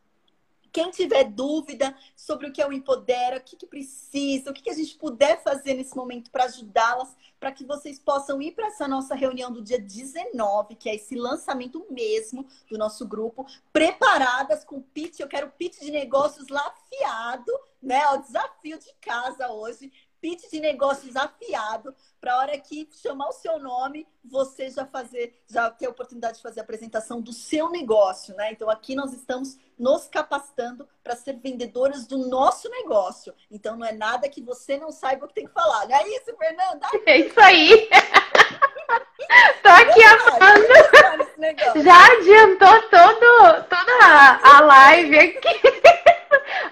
Quem 0.76 0.90
tiver 0.90 1.24
dúvida 1.24 1.96
sobre 2.14 2.48
o 2.48 2.52
que 2.52 2.60
é 2.60 2.68
o 2.68 2.70
Empodera, 2.70 3.38
o 3.38 3.40
que, 3.40 3.56
que 3.56 3.66
precisa, 3.66 4.50
o 4.50 4.52
que, 4.52 4.60
que 4.60 4.68
a 4.68 4.74
gente 4.74 4.94
puder 4.98 5.42
fazer 5.42 5.72
nesse 5.72 5.96
momento 5.96 6.30
para 6.30 6.44
ajudá-las, 6.44 7.16
para 7.40 7.50
que 7.50 7.64
vocês 7.64 7.98
possam 7.98 8.42
ir 8.42 8.52
para 8.52 8.66
essa 8.66 8.86
nossa 8.86 9.14
reunião 9.14 9.50
do 9.50 9.62
dia 9.62 9.80
19, 9.80 10.74
que 10.74 10.90
é 10.90 10.96
esse 10.96 11.14
lançamento 11.14 11.86
mesmo 11.88 12.46
do 12.70 12.76
nosso 12.76 13.08
grupo, 13.08 13.46
preparadas 13.72 14.64
com 14.64 14.82
pitch. 14.82 15.20
Eu 15.20 15.28
quero 15.28 15.50
pitch 15.50 15.80
de 15.80 15.90
negócios 15.90 16.48
lá 16.48 16.60
afiado, 16.66 17.52
né? 17.80 18.06
O 18.10 18.18
desafio 18.18 18.78
de 18.78 18.92
casa 19.00 19.50
hoje 19.50 19.90
pitch 20.20 20.50
de 20.50 20.60
negócios 20.60 21.16
afiado 21.16 21.94
para 22.20 22.34
a 22.34 22.38
hora 22.38 22.58
que 22.58 22.88
chamar 23.02 23.28
o 23.28 23.32
seu 23.32 23.58
nome, 23.58 24.06
você 24.24 24.68
já 24.70 24.84
fazer, 24.84 25.40
já 25.48 25.70
ter 25.70 25.86
a 25.86 25.90
oportunidade 25.90 26.38
de 26.38 26.42
fazer 26.42 26.60
a 26.60 26.62
apresentação 26.62 27.20
do 27.20 27.32
seu 27.32 27.70
negócio, 27.70 28.34
né? 28.34 28.52
Então 28.52 28.68
aqui 28.68 28.94
nós 28.94 29.12
estamos 29.12 29.56
nos 29.78 30.08
capacitando 30.08 30.88
para 31.04 31.14
ser 31.14 31.34
vendedoras 31.34 32.06
do 32.06 32.18
nosso 32.28 32.68
negócio. 32.68 33.32
Então 33.50 33.76
não 33.76 33.86
é 33.86 33.92
nada 33.92 34.28
que 34.28 34.40
você 34.40 34.76
não 34.76 34.90
saiba 34.90 35.24
o 35.24 35.28
que 35.28 35.34
tem 35.34 35.46
que 35.46 35.52
falar. 35.52 35.86
Não 35.86 35.96
é 35.96 36.08
isso, 36.08 36.36
Fernanda? 36.36 36.86
É 37.06 37.18
isso 37.18 37.40
aí. 37.40 37.88
Tô 39.62 39.68
aqui 39.68 40.02
amando. 40.02 41.82
Já 41.82 42.12
adiantou 42.12 42.82
todo, 42.90 43.64
toda 43.68 44.40
a 44.42 44.60
live 44.60 45.18
aqui. 45.18 46.06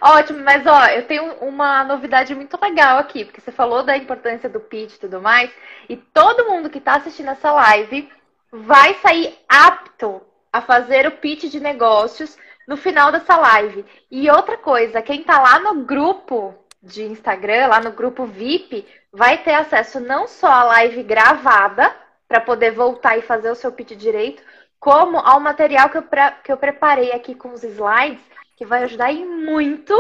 Ótimo, 0.01 0.41
mas 0.45 0.67
ó, 0.67 0.87
eu 0.87 1.07
tenho 1.07 1.35
uma 1.41 1.85
novidade 1.85 2.35
muito 2.35 2.59
legal 2.61 2.99
aqui, 2.99 3.25
porque 3.25 3.41
você 3.41 3.51
falou 3.51 3.83
da 3.83 3.97
importância 3.97 4.49
do 4.49 4.61
pitch 4.61 4.95
e 4.95 5.01
tudo 5.01 5.21
mais, 5.21 5.51
e 5.89 5.97
todo 5.97 6.47
mundo 6.47 6.71
que 6.71 6.79
está 6.79 6.97
assistindo 6.97 7.31
essa 7.31 7.53
live 7.53 8.09
vai 8.53 8.95
sair 8.95 9.37
apto 9.49 10.23
a 10.53 10.61
fazer 10.61 11.07
o 11.07 11.13
pitch 11.13 11.45
de 11.45 11.59
negócios 11.59 12.37
no 12.69 12.77
final 12.77 13.11
dessa 13.11 13.37
live. 13.37 13.85
E 14.11 14.31
outra 14.31 14.57
coisa, 14.57 15.03
quem 15.03 15.21
está 15.21 15.41
lá 15.41 15.59
no 15.59 15.85
grupo 15.85 16.55
de 16.83 17.03
Instagram, 17.05 17.67
lá 17.67 17.81
no 17.81 17.93
grupo 17.93 18.27
VIP, 18.27 18.87
vai 19.13 19.39
ter 19.39 19.55
acesso 19.55 19.99
não 20.01 20.29
só 20.29 20.47
à 20.47 20.65
live 20.65 21.03
gravada, 21.03 21.95
para 22.29 22.41
poder 22.41 22.73
voltar 22.73 23.17
e 23.19 23.23
fazer 23.23 23.51
o 23.51 23.55
seu 23.55 23.71
pitch 23.71 23.93
direito, 23.93 24.43
como 24.81 25.19
ao 25.19 25.41
material 25.41 25.89
que 25.89 25.99
eu, 25.99 26.05
que 26.43 26.53
eu 26.53 26.57
preparei 26.57 27.13
aqui 27.13 27.35
com 27.35 27.53
os 27.53 27.63
slides 27.63 28.23
que 28.57 28.65
vai 28.65 28.85
ajudar 28.85 29.13
e 29.13 29.25
muito 29.25 29.95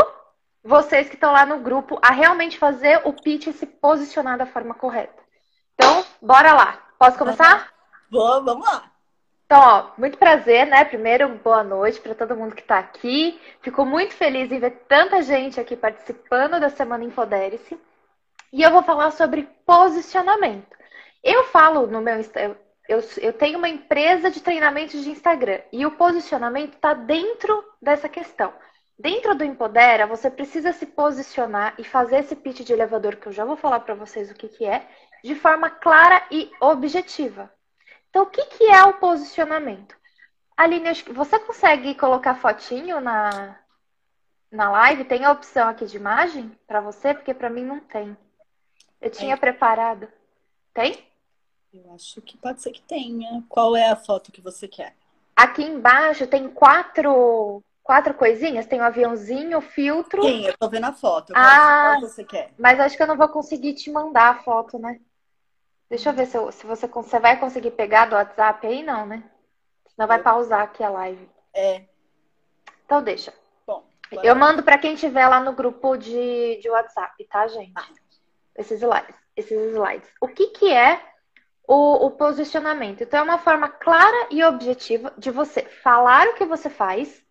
vocês 0.62 1.08
que 1.08 1.14
estão 1.14 1.32
lá 1.32 1.44
no 1.44 1.58
grupo 1.58 1.98
a 2.02 2.10
realmente 2.10 2.58
fazer 2.58 3.02
o 3.04 3.12
pitch 3.12 3.48
e 3.48 3.52
se 3.52 3.66
posicionar 3.66 4.38
da 4.38 4.46
forma 4.46 4.74
correta. 4.74 5.22
Então, 5.74 6.04
bora 6.22 6.54
lá. 6.54 6.82
Posso 6.98 7.18
começar? 7.18 7.72
Boa, 8.10 8.40
vamos 8.40 8.66
lá. 8.66 8.90
Então, 9.44 9.60
ó, 9.60 9.90
muito 9.98 10.16
prazer, 10.16 10.66
né? 10.66 10.84
Primeiro, 10.84 11.28
boa 11.44 11.62
noite 11.62 12.00
para 12.00 12.14
todo 12.14 12.36
mundo 12.36 12.54
que 12.54 12.62
está 12.62 12.78
aqui. 12.78 13.38
Fico 13.60 13.84
muito 13.84 14.14
feliz 14.14 14.50
em 14.50 14.58
ver 14.58 14.84
tanta 14.88 15.20
gente 15.20 15.60
aqui 15.60 15.76
participando 15.76 16.58
da 16.58 16.70
Semana 16.70 17.04
Infodere-se. 17.04 17.78
E 18.52 18.62
eu 18.62 18.70
vou 18.70 18.82
falar 18.82 19.10
sobre 19.10 19.48
posicionamento. 19.66 20.74
Eu 21.22 21.44
falo 21.44 21.86
no 21.86 22.00
meu 22.00 22.18
eu, 22.88 23.02
eu 23.18 23.32
tenho 23.32 23.58
uma 23.58 23.68
empresa 23.68 24.30
de 24.30 24.40
treinamento 24.40 25.00
de 25.00 25.10
Instagram 25.10 25.60
e 25.72 25.86
o 25.86 25.92
posicionamento 25.92 26.74
está 26.74 26.92
dentro 26.92 27.64
dessa 27.80 28.08
questão. 28.08 28.52
Dentro 28.98 29.34
do 29.34 29.42
Empodera, 29.42 30.06
você 30.06 30.30
precisa 30.30 30.72
se 30.72 30.86
posicionar 30.86 31.74
e 31.78 31.84
fazer 31.84 32.18
esse 32.18 32.36
pitch 32.36 32.60
de 32.60 32.72
elevador, 32.72 33.16
que 33.16 33.26
eu 33.26 33.32
já 33.32 33.44
vou 33.44 33.56
falar 33.56 33.80
para 33.80 33.94
vocês 33.94 34.30
o 34.30 34.34
que, 34.34 34.48
que 34.48 34.64
é, 34.64 34.86
de 35.22 35.34
forma 35.34 35.68
clara 35.68 36.24
e 36.30 36.50
objetiva. 36.60 37.52
Então, 38.08 38.22
o 38.22 38.26
que, 38.26 38.44
que 38.44 38.64
é 38.64 38.84
o 38.84 38.94
posicionamento? 38.94 39.96
Aline, 40.56 40.92
você 41.12 41.38
consegue 41.40 41.94
colocar 41.96 42.36
fotinho 42.36 43.00
na, 43.00 43.58
na 44.52 44.70
live? 44.70 45.04
Tem 45.04 45.24
a 45.24 45.32
opção 45.32 45.68
aqui 45.68 45.86
de 45.86 45.96
imagem 45.96 46.56
para 46.66 46.80
você? 46.80 47.12
Porque 47.12 47.34
para 47.34 47.50
mim 47.50 47.64
não 47.64 47.80
tem. 47.80 48.16
Eu 49.00 49.10
tinha 49.10 49.34
é. 49.34 49.36
preparado. 49.36 50.06
Tem? 50.72 51.04
Eu 51.74 51.92
acho 51.92 52.22
que 52.22 52.36
pode 52.36 52.62
ser 52.62 52.70
que 52.70 52.80
tenha. 52.80 53.42
Qual 53.48 53.74
é 53.74 53.90
a 53.90 53.96
foto 53.96 54.30
que 54.30 54.40
você 54.40 54.68
quer? 54.68 54.94
Aqui 55.34 55.64
embaixo 55.64 56.24
tem 56.24 56.48
quatro, 56.48 57.60
quatro 57.82 58.14
coisinhas. 58.14 58.66
Tem 58.66 58.78
o 58.78 58.82
um 58.82 58.86
aviãozinho, 58.86 59.58
o 59.58 59.60
filtro. 59.60 60.22
Sim, 60.22 60.46
eu 60.46 60.56
tô 60.56 60.68
vendo 60.68 60.84
a 60.84 60.92
foto. 60.92 61.32
Ah, 61.34 61.96
qual 61.98 62.02
você 62.02 62.22
quer? 62.22 62.52
Mas 62.56 62.78
acho 62.78 62.96
que 62.96 63.02
eu 63.02 63.08
não 63.08 63.16
vou 63.16 63.28
conseguir 63.28 63.74
te 63.74 63.90
mandar 63.90 64.28
a 64.30 64.42
foto, 64.42 64.78
né? 64.78 65.00
Deixa 65.90 66.10
eu 66.10 66.14
ver 66.14 66.26
se, 66.26 66.36
eu, 66.36 66.52
se 66.52 66.64
você, 66.64 66.86
você 66.86 67.18
vai 67.18 67.40
conseguir 67.40 67.72
pegar 67.72 68.06
do 68.06 68.14
WhatsApp 68.14 68.64
aí, 68.64 68.84
não, 68.84 69.04
né? 69.04 69.24
Senão 69.88 70.06
vai 70.06 70.22
pausar 70.22 70.60
aqui 70.60 70.82
a 70.82 70.90
live. 70.90 71.28
É. 71.52 71.82
Então 72.86 73.02
deixa. 73.02 73.34
Bom. 73.66 73.84
Eu 74.22 74.36
mando 74.36 74.62
para 74.62 74.78
quem 74.78 74.94
tiver 74.94 75.26
lá 75.26 75.40
no 75.40 75.52
grupo 75.52 75.96
de, 75.96 76.56
de 76.60 76.70
WhatsApp, 76.70 77.24
tá, 77.24 77.48
gente? 77.48 77.72
Ah. 77.74 77.88
Esses 78.56 78.80
slides. 78.80 79.16
Esses 79.36 79.72
slides. 79.72 80.08
O 80.20 80.28
que 80.28 80.48
que 80.48 80.72
é 80.72 81.13
o, 81.66 82.06
o, 82.06 82.10
posicionamento. 82.10 83.02
Então, 83.02 83.20
é 83.20 83.22
uma 83.22 83.38
forma 83.38 83.68
clara 83.68 84.28
e 84.30 84.42
objetiva 84.44 85.12
de 85.16 85.30
você 85.30 85.62
falar 85.62 86.28
o 86.28 86.34
que 86.34 86.44
você 86.44 86.68
faz 86.68 87.22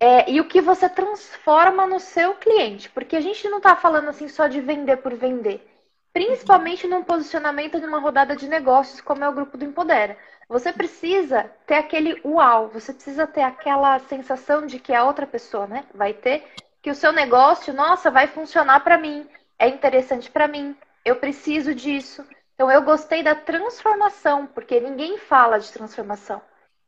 é, 0.00 0.30
e 0.30 0.40
o 0.40 0.48
que 0.48 0.60
você 0.60 0.88
transforma 0.88 1.86
no 1.86 2.00
seu 2.00 2.34
cliente. 2.34 2.90
Porque 2.90 3.16
a 3.16 3.20
gente 3.20 3.48
não 3.48 3.58
está 3.58 3.76
falando 3.76 4.08
assim 4.08 4.28
só 4.28 4.48
de 4.48 4.60
vender 4.60 4.98
por 4.98 5.14
vender. 5.14 5.68
Principalmente 6.12 6.86
num 6.86 7.02
posicionamento 7.02 7.80
de 7.80 7.86
uma 7.86 7.98
rodada 7.98 8.36
de 8.36 8.46
negócios, 8.46 9.00
como 9.00 9.24
é 9.24 9.28
o 9.28 9.32
grupo 9.32 9.56
do 9.56 9.64
Empodera. 9.64 10.16
Você 10.48 10.72
precisa 10.72 11.50
ter 11.66 11.76
aquele 11.76 12.20
uau, 12.24 12.68
você 12.68 12.92
precisa 12.92 13.26
ter 13.26 13.42
aquela 13.42 13.98
sensação 14.00 14.66
de 14.66 14.78
que 14.78 14.92
a 14.92 15.04
outra 15.04 15.26
pessoa, 15.26 15.66
né, 15.66 15.84
vai 15.94 16.12
ter 16.12 16.44
que 16.82 16.90
o 16.90 16.94
seu 16.94 17.12
negócio, 17.12 17.72
nossa, 17.72 18.10
vai 18.10 18.26
funcionar 18.26 18.80
para 18.80 18.98
mim, 18.98 19.26
é 19.58 19.68
interessante 19.68 20.28
para 20.28 20.48
mim, 20.48 20.76
eu 21.04 21.16
preciso 21.16 21.74
disso. 21.74 22.26
Então 22.54 22.70
eu 22.70 22.82
gostei 22.82 23.22
da 23.22 23.34
transformação, 23.34 24.46
porque 24.46 24.80
ninguém 24.80 25.18
fala 25.18 25.58
de 25.58 25.72
transformação. 25.72 26.40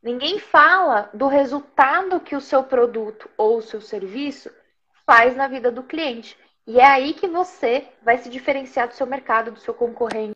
Ninguém 0.03 0.39
fala 0.39 1.11
do 1.15 1.27
resultado 1.27 2.21
que 2.21 2.37
o 2.37 2.41
seu 2.41 2.63
produto 2.63 3.31
ou 3.37 3.59
o 3.59 3.63
seu 3.63 3.81
serviço 3.81 4.51
faz 5.07 5.35
na 5.37 5.49
vida 5.49 5.73
do 5.73 5.83
cliente. 5.83 6.39
E 6.67 6.79
é 6.79 6.85
aí 6.85 7.15
que 7.15 7.27
você 7.27 7.89
vai 8.03 8.19
se 8.19 8.29
diferenciar 8.29 8.89
do 8.89 8.95
seu 8.95 9.07
mercado, 9.07 9.51
do 9.53 9.61
seu 9.61 9.75
concorrente. 9.75 10.35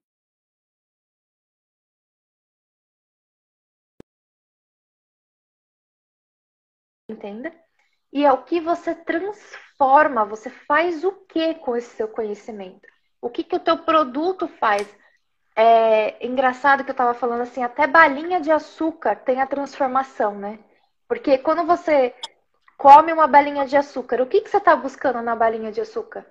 Entenda? 7.11 7.53
E 8.13 8.25
é 8.25 8.33
o 8.33 8.45
que 8.45 8.61
você 8.61 8.95
transforma, 8.95 10.25
você 10.25 10.51
faz 10.51 11.05
o 11.05 11.13
que 11.27 11.55
com 11.57 11.77
esse 11.77 11.95
seu 11.97 12.09
conhecimento? 12.09 12.87
O 13.21 13.29
que, 13.31 13.45
que 13.45 13.57
o 13.57 13.61
teu 13.61 13.85
produto 13.85 14.49
faz? 14.49 14.87
É 15.61 16.25
engraçado 16.25 16.85
que 16.85 16.93
eu 16.93 16.95
tava 16.95 17.15
falando 17.15 17.41
assim, 17.41 17.65
até 17.65 17.85
balinha 17.85 18.41
de 18.41 18.49
açúcar 18.49 19.17
tem 19.17 19.41
a 19.41 19.47
transformação, 19.47 20.37
né? 20.37 20.57
Porque 21.09 21.37
quando 21.37 21.67
você 21.67 22.15
come 22.77 23.13
uma 23.13 23.27
balinha 23.27 23.67
de 23.67 23.77
açúcar, 23.77 24.21
o 24.23 24.27
que, 24.27 24.41
que 24.41 24.49
você 24.49 24.59
está 24.59 24.77
buscando 24.77 25.21
na 25.21 25.35
balinha 25.35 25.73
de 25.73 25.81
açúcar? 25.81 26.25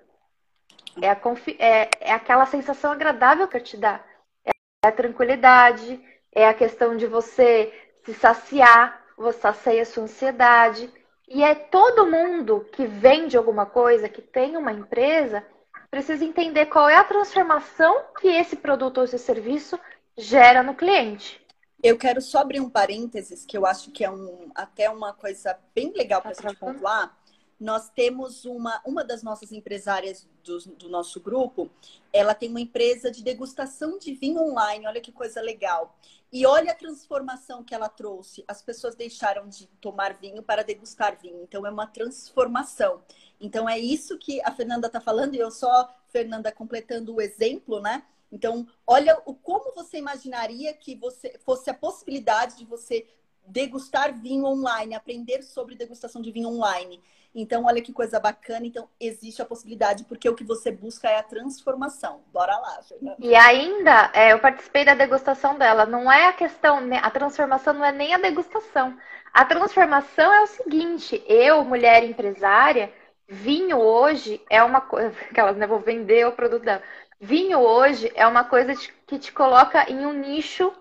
É, 1.02 1.10
a 1.10 1.18
é, 1.58 1.90
é 2.00 2.12
aquela 2.12 2.46
sensação 2.46 2.90
agradável 2.90 3.46
que 3.46 3.60
te 3.60 3.76
dá. 3.76 4.02
É 4.46 4.88
a 4.88 4.92
tranquilidade, 4.92 6.02
é 6.32 6.48
a 6.48 6.54
questão 6.54 6.96
de 6.96 7.06
você 7.06 7.70
se 8.06 8.14
saciar, 8.14 9.04
você 9.14 9.40
sacia 9.40 9.82
a 9.82 9.84
sua 9.84 10.04
ansiedade. 10.04 10.90
E 11.28 11.42
é 11.42 11.54
todo 11.54 12.10
mundo 12.10 12.66
que 12.72 12.86
vende 12.86 13.36
alguma 13.36 13.66
coisa, 13.66 14.08
que 14.08 14.22
tem 14.22 14.56
uma 14.56 14.72
empresa, 14.72 15.44
precisa 15.90 16.24
entender 16.24 16.66
qual 16.66 16.88
é 16.88 16.96
a 16.96 17.04
transformação 17.04 18.04
que 18.20 18.28
esse 18.28 18.56
produto 18.56 18.98
ou 18.98 19.04
esse 19.04 19.18
serviço 19.18 19.78
gera 20.16 20.62
no 20.62 20.74
cliente. 20.74 21.44
Eu 21.82 21.96
quero 21.96 22.20
só 22.20 22.40
abrir 22.40 22.60
um 22.60 22.68
parênteses, 22.68 23.44
que 23.46 23.56
eu 23.56 23.64
acho 23.64 23.90
que 23.92 24.04
é 24.04 24.10
um, 24.10 24.50
até 24.54 24.90
uma 24.90 25.12
coisa 25.12 25.56
bem 25.74 25.92
legal 25.92 26.20
para 26.20 26.32
a 26.32 26.34
gente 26.34 26.56
pontuar. 26.56 27.16
Nós 27.58 27.90
temos 27.90 28.44
uma, 28.44 28.80
uma 28.84 29.04
das 29.04 29.22
nossas 29.22 29.50
empresárias 29.52 30.28
do, 30.44 30.58
do 30.76 30.88
nosso 30.88 31.20
grupo, 31.20 31.70
ela 32.12 32.34
tem 32.34 32.48
uma 32.48 32.60
empresa 32.60 33.10
de 33.10 33.22
degustação 33.22 33.98
de 33.98 34.14
vinho 34.14 34.40
online, 34.40 34.86
olha 34.86 35.00
que 35.00 35.10
coisa 35.10 35.40
legal. 35.40 35.96
E 36.32 36.46
olha 36.46 36.72
a 36.72 36.74
transformação 36.74 37.64
que 37.64 37.74
ela 37.74 37.88
trouxe. 37.88 38.44
As 38.46 38.62
pessoas 38.62 38.94
deixaram 38.94 39.48
de 39.48 39.66
tomar 39.80 40.14
vinho 40.14 40.42
para 40.42 40.62
degustar 40.62 41.18
vinho. 41.20 41.42
Então 41.42 41.66
é 41.66 41.70
uma 41.70 41.86
transformação. 41.86 43.02
Então 43.40 43.68
é 43.68 43.78
isso 43.78 44.18
que 44.18 44.40
a 44.42 44.52
Fernanda 44.52 44.86
está 44.86 45.00
falando, 45.00 45.34
e 45.34 45.38
eu 45.38 45.50
só, 45.50 45.92
Fernanda, 46.08 46.52
completando 46.52 47.14
o 47.14 47.20
exemplo, 47.20 47.80
né? 47.80 48.04
Então, 48.30 48.66
olha 48.86 49.20
o 49.24 49.34
como 49.34 49.74
você 49.74 49.96
imaginaria 49.96 50.74
que 50.74 50.94
você 50.94 51.38
fosse 51.44 51.70
a 51.70 51.74
possibilidade 51.74 52.58
de 52.58 52.64
você 52.64 53.06
degustar 53.46 54.14
vinho 54.20 54.44
online, 54.44 54.94
aprender 54.94 55.42
sobre 55.42 55.74
degustação 55.74 56.20
de 56.20 56.30
vinho 56.30 56.48
online. 56.48 57.00
Então, 57.40 57.66
olha 57.66 57.80
que 57.80 57.92
coisa 57.92 58.18
bacana. 58.18 58.66
Então, 58.66 58.88
existe 59.00 59.40
a 59.40 59.44
possibilidade, 59.44 60.04
porque 60.04 60.28
o 60.28 60.34
que 60.34 60.42
você 60.42 60.72
busca 60.72 61.08
é 61.08 61.18
a 61.18 61.22
transformação. 61.22 62.20
Bora 62.32 62.58
lá, 62.58 62.82
Fernanda. 62.82 63.16
E 63.20 63.32
ainda, 63.34 64.10
é, 64.12 64.32
eu 64.32 64.40
participei 64.40 64.84
da 64.84 64.94
degustação 64.94 65.56
dela. 65.56 65.86
Não 65.86 66.10
é 66.10 66.26
a 66.26 66.32
questão, 66.32 66.80
né, 66.80 66.98
a 67.00 67.10
transformação 67.10 67.74
não 67.74 67.84
é 67.84 67.92
nem 67.92 68.12
a 68.12 68.18
degustação. 68.18 68.98
A 69.32 69.44
transformação 69.44 70.32
é 70.32 70.42
o 70.42 70.46
seguinte: 70.48 71.22
eu, 71.28 71.64
mulher 71.64 72.02
empresária, 72.02 72.92
vinho 73.28 73.78
hoje 73.78 74.42
é 74.50 74.60
uma 74.62 74.80
coisa. 74.80 75.14
Aquelas, 75.30 75.56
né? 75.56 75.66
Vou 75.66 75.78
vender 75.78 76.26
o 76.26 76.32
produto 76.32 76.64
dela. 76.64 76.82
Vinho 77.20 77.60
hoje 77.60 78.10
é 78.16 78.26
uma 78.26 78.44
coisa 78.44 78.74
que 79.06 79.18
te 79.18 79.32
coloca 79.32 79.88
em 79.88 80.04
um 80.04 80.12
nicho 80.12 80.72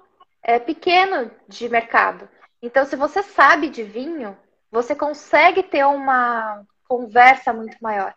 é, 0.41 0.57
pequeno 0.57 1.29
de 1.47 1.69
mercado. 1.69 2.27
Então, 2.61 2.83
se 2.83 2.95
você 2.95 3.21
sabe 3.21 3.69
de 3.69 3.83
vinho, 3.83 4.35
você 4.71 4.95
consegue 4.95 5.63
ter 5.63 5.85
uma 5.85 6.63
conversa 6.87 7.53
muito 7.53 7.77
maior. 7.81 8.13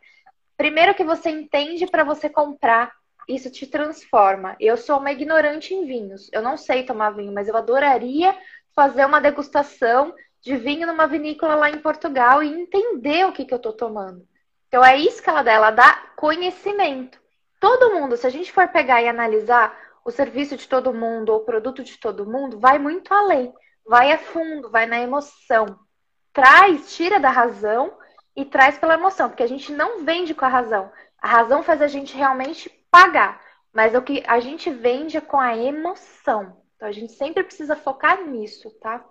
Primeiro 0.56 0.94
que 0.94 1.04
você 1.04 1.30
entende 1.30 1.86
para 1.86 2.04
você 2.04 2.28
comprar, 2.28 2.92
isso 3.28 3.50
te 3.50 3.66
transforma. 3.66 4.56
Eu 4.60 4.76
sou 4.76 4.98
uma 4.98 5.12
ignorante 5.12 5.72
em 5.74 5.86
vinhos. 5.86 6.28
Eu 6.32 6.42
não 6.42 6.56
sei 6.56 6.84
tomar 6.84 7.10
vinho, 7.10 7.32
mas 7.32 7.48
eu 7.48 7.56
adoraria 7.56 8.36
fazer 8.74 9.04
uma 9.04 9.20
degustação 9.20 10.14
de 10.40 10.56
vinho 10.56 10.86
numa 10.86 11.06
vinícola 11.06 11.54
lá 11.54 11.70
em 11.70 11.78
Portugal 11.78 12.42
e 12.42 12.48
entender 12.48 13.26
o 13.26 13.32
que, 13.32 13.44
que 13.44 13.52
eu 13.52 13.58
estou 13.58 13.72
tomando. 13.72 14.26
Então 14.68 14.84
é 14.84 14.96
isso 14.96 15.22
que 15.22 15.28
ela 15.28 15.42
dá, 15.42 15.52
ela 15.52 15.70
dá 15.70 15.92
conhecimento. 16.16 17.20
Todo 17.58 17.92
mundo, 17.92 18.16
se 18.16 18.26
a 18.26 18.30
gente 18.30 18.52
for 18.52 18.68
pegar 18.68 19.02
e 19.02 19.08
analisar 19.08 19.76
o 20.04 20.10
serviço 20.10 20.56
de 20.56 20.66
todo 20.66 20.94
mundo 20.94 21.30
ou 21.30 21.40
o 21.40 21.44
produto 21.44 21.82
de 21.82 21.98
todo 21.98 22.24
mundo, 22.24 22.58
vai 22.58 22.78
muito 22.78 23.12
além, 23.12 23.52
vai 23.86 24.12
a 24.12 24.18
fundo, 24.18 24.70
vai 24.70 24.86
na 24.86 24.98
emoção. 24.98 25.78
Traz, 26.32 26.94
tira 26.94 27.18
da 27.18 27.30
razão 27.30 27.96
e 28.36 28.44
traz 28.44 28.78
pela 28.78 28.94
emoção, 28.94 29.28
porque 29.28 29.42
a 29.42 29.48
gente 29.48 29.72
não 29.72 30.04
vende 30.04 30.34
com 30.34 30.44
a 30.44 30.48
razão. 30.48 30.90
A 31.18 31.28
razão 31.28 31.62
faz 31.62 31.82
a 31.82 31.88
gente 31.88 32.16
realmente 32.16 32.70
pagar, 32.90 33.40
mas 33.72 33.94
o 33.94 34.02
que 34.02 34.22
a 34.26 34.40
gente 34.40 34.70
vende 34.70 35.16
é 35.16 35.20
com 35.20 35.38
a 35.38 35.56
emoção. 35.56 36.62
Então 36.76 36.88
a 36.88 36.92
gente 36.92 37.12
sempre 37.12 37.42
precisa 37.44 37.76
focar 37.76 38.22
nisso, 38.22 38.70
tá? 38.80 39.04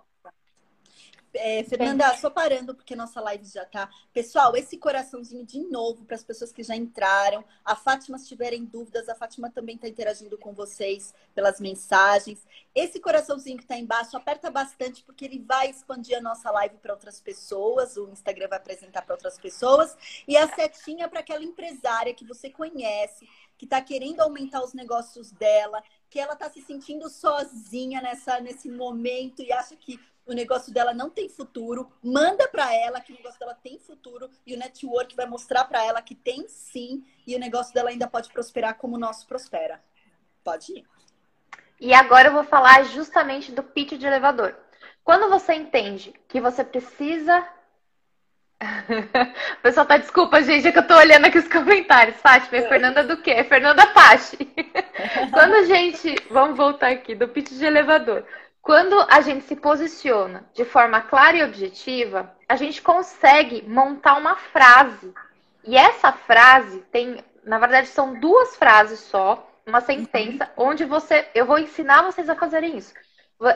É, 1.32 1.62
Fernanda, 1.64 2.16
só 2.16 2.28
parando, 2.28 2.74
porque 2.74 2.96
nossa 2.96 3.20
live 3.20 3.44
já 3.44 3.64
tá. 3.64 3.88
Pessoal, 4.12 4.56
esse 4.56 4.76
coraçãozinho 4.76 5.44
de 5.44 5.60
novo 5.60 6.04
para 6.04 6.16
as 6.16 6.24
pessoas 6.24 6.50
que 6.52 6.62
já 6.62 6.74
entraram. 6.74 7.44
A 7.64 7.76
Fátima, 7.76 8.18
se 8.18 8.26
tiverem 8.26 8.64
dúvidas, 8.64 9.08
a 9.08 9.14
Fátima 9.14 9.48
também 9.50 9.76
está 9.76 9.86
interagindo 9.86 10.36
com 10.36 10.52
vocês 10.52 11.14
pelas 11.34 11.60
mensagens. 11.60 12.44
Esse 12.74 12.98
coraçãozinho 12.98 13.56
que 13.56 13.64
está 13.64 13.76
embaixo, 13.76 14.16
aperta 14.16 14.50
bastante, 14.50 15.04
porque 15.04 15.24
ele 15.24 15.38
vai 15.38 15.70
expandir 15.70 16.18
a 16.18 16.20
nossa 16.20 16.50
live 16.50 16.76
para 16.78 16.94
outras 16.94 17.20
pessoas. 17.20 17.96
O 17.96 18.08
Instagram 18.08 18.48
vai 18.48 18.58
apresentar 18.58 19.02
para 19.02 19.14
outras 19.14 19.38
pessoas. 19.38 19.96
E 20.26 20.36
a 20.36 20.52
setinha 20.52 21.08
para 21.08 21.20
aquela 21.20 21.44
empresária 21.44 22.12
que 22.12 22.24
você 22.24 22.50
conhece, 22.50 23.28
que 23.56 23.66
está 23.66 23.80
querendo 23.80 24.20
aumentar 24.20 24.64
os 24.64 24.72
negócios 24.72 25.30
dela, 25.30 25.82
que 26.08 26.18
ela 26.18 26.32
está 26.32 26.50
se 26.50 26.60
sentindo 26.60 27.08
sozinha 27.08 28.02
nessa, 28.02 28.40
nesse 28.40 28.68
momento 28.68 29.42
e 29.42 29.52
acha 29.52 29.76
que 29.76 30.00
o 30.26 30.32
negócio 30.32 30.72
dela 30.72 30.94
não 30.94 31.10
tem 31.10 31.28
futuro, 31.28 31.90
manda 32.02 32.46
para 32.48 32.72
ela 32.74 33.00
que 33.00 33.12
o 33.12 33.16
negócio 33.16 33.38
dela 33.38 33.54
tem 33.54 33.78
futuro 33.78 34.30
e 34.46 34.54
o 34.54 34.58
network 34.58 35.16
vai 35.16 35.26
mostrar 35.26 35.64
para 35.64 35.84
ela 35.84 36.02
que 36.02 36.14
tem 36.14 36.46
sim 36.48 37.04
e 37.26 37.34
o 37.34 37.38
negócio 37.38 37.74
dela 37.74 37.90
ainda 37.90 38.06
pode 38.06 38.30
prosperar 38.30 38.76
como 38.76 38.96
o 38.96 38.98
nosso 38.98 39.26
prospera. 39.26 39.82
Pode 40.44 40.72
ir. 40.72 40.86
E 41.80 41.94
agora 41.94 42.28
eu 42.28 42.32
vou 42.32 42.44
falar 42.44 42.84
justamente 42.84 43.52
do 43.52 43.62
pitch 43.62 43.92
de 43.92 44.06
elevador. 44.06 44.56
Quando 45.02 45.30
você 45.30 45.54
entende 45.54 46.14
que 46.28 46.40
você 46.40 46.62
precisa 46.62 47.46
o 49.58 49.62
pessoal 49.62 49.86
tá, 49.86 49.96
desculpa, 49.96 50.42
gente, 50.42 50.68
é 50.68 50.72
que 50.72 50.78
eu 50.78 50.86
tô 50.86 50.94
olhando 50.94 51.24
aqui 51.24 51.38
os 51.38 51.48
comentários. 51.48 52.16
Fátima, 52.16 52.58
é 52.58 52.68
Fernanda 52.68 53.02
do 53.02 53.16
quê? 53.16 53.30
É 53.30 53.44
Fernanda 53.44 53.86
Pache. 53.86 54.36
Quando 55.32 55.54
a 55.54 55.64
gente. 55.64 56.14
Vamos 56.28 56.58
voltar 56.58 56.90
aqui, 56.90 57.14
do 57.14 57.26
pitch 57.26 57.52
de 57.52 57.64
elevador. 57.64 58.24
Quando 58.62 58.94
a 59.08 59.20
gente 59.20 59.44
se 59.44 59.56
posiciona 59.56 60.44
de 60.52 60.64
forma 60.64 61.00
clara 61.00 61.36
e 61.38 61.42
objetiva, 61.42 62.30
a 62.48 62.56
gente 62.56 62.82
consegue 62.82 63.62
montar 63.66 64.16
uma 64.16 64.36
frase. 64.36 65.12
E 65.64 65.76
essa 65.76 66.12
frase 66.12 66.80
tem, 66.92 67.24
na 67.42 67.58
verdade, 67.58 67.88
são 67.88 68.20
duas 68.20 68.56
frases 68.56 69.00
só, 69.00 69.50
uma 69.66 69.80
sentença, 69.80 70.50
uhum. 70.56 70.68
onde 70.68 70.84
você. 70.84 71.26
Eu 71.34 71.46
vou 71.46 71.58
ensinar 71.58 72.02
vocês 72.02 72.28
a 72.28 72.36
fazerem 72.36 72.76
isso. 72.76 72.92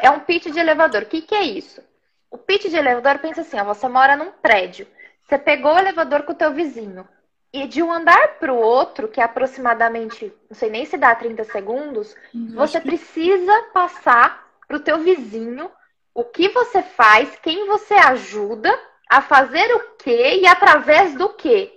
É 0.01 0.11
um 0.11 0.21
pitch 0.21 0.47
de 0.47 0.59
elevador. 0.59 1.03
O 1.03 1.07
que, 1.07 1.21
que 1.21 1.35
é 1.35 1.43
isso? 1.43 1.83
O 2.31 2.39
pitch 2.39 2.69
de 2.69 2.77
elevador 2.77 3.19
pensa 3.19 3.43
assim: 3.43 3.61
ó, 3.61 3.65
você 3.65 3.87
mora 3.89 4.17
num 4.17 4.31
prédio, 4.31 4.87
você 5.23 5.39
pegou 5.39 5.75
o 5.75 5.79
elevador 5.79 6.23
com 6.23 6.33
o 6.33 6.37
teu 6.37 6.53
vizinho. 6.53 7.07
E 7.53 7.69
de 7.69 7.83
um 7.83 7.93
andar 7.93 8.39
para 8.41 8.53
o 8.53 8.59
outro, 8.59 9.07
que 9.07 9.21
é 9.21 9.25
aproximadamente, 9.25 10.33
não 10.51 10.57
sei 10.57 10.71
nem 10.71 10.85
se 10.85 10.97
dá 10.97 11.15
30 11.15 11.45
segundos, 11.45 12.17
uhum, 12.35 12.55
você 12.57 12.81
precisa 12.81 13.53
passar 13.73 14.44
para 14.75 14.79
o 14.79 14.81
teu 14.81 14.99
vizinho 14.99 15.71
o 16.13 16.25
que 16.25 16.49
você 16.49 16.83
faz, 16.83 17.37
quem 17.41 17.67
você 17.67 17.95
ajuda 17.95 18.77
a 19.09 19.21
fazer 19.21 19.73
o 19.75 19.97
que 19.97 20.37
e 20.37 20.47
através 20.47 21.15
do 21.15 21.29
que. 21.31 21.73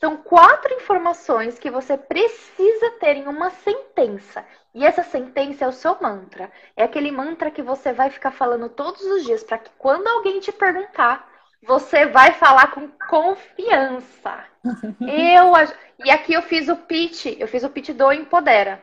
São 0.00 0.16
quatro 0.16 0.74
informações 0.74 1.58
que 1.58 1.70
você 1.70 1.96
precisa 1.96 2.90
ter 2.98 3.16
em 3.16 3.28
uma 3.28 3.50
sentença. 3.50 4.44
E 4.74 4.84
essa 4.84 5.04
sentença 5.04 5.64
é 5.64 5.68
o 5.68 5.72
seu 5.72 5.96
mantra. 6.00 6.50
É 6.76 6.82
aquele 6.82 7.12
mantra 7.12 7.50
que 7.50 7.62
você 7.62 7.92
vai 7.92 8.10
ficar 8.10 8.32
falando 8.32 8.68
todos 8.68 9.02
os 9.02 9.24
dias 9.24 9.44
para 9.44 9.58
que 9.58 9.70
quando 9.78 10.08
alguém 10.08 10.40
te 10.40 10.50
perguntar, 10.50 11.28
você 11.62 12.06
vai 12.06 12.32
falar 12.32 12.72
com 12.72 12.88
confiança. 13.08 14.44
eu 15.06 15.52
e 16.04 16.10
aqui 16.10 16.32
eu 16.32 16.42
fiz 16.42 16.68
o 16.68 16.76
pitch, 16.76 17.26
eu 17.38 17.46
fiz 17.46 17.62
o 17.62 17.70
pitch 17.70 17.90
do 17.90 18.12
Empodera. 18.12 18.82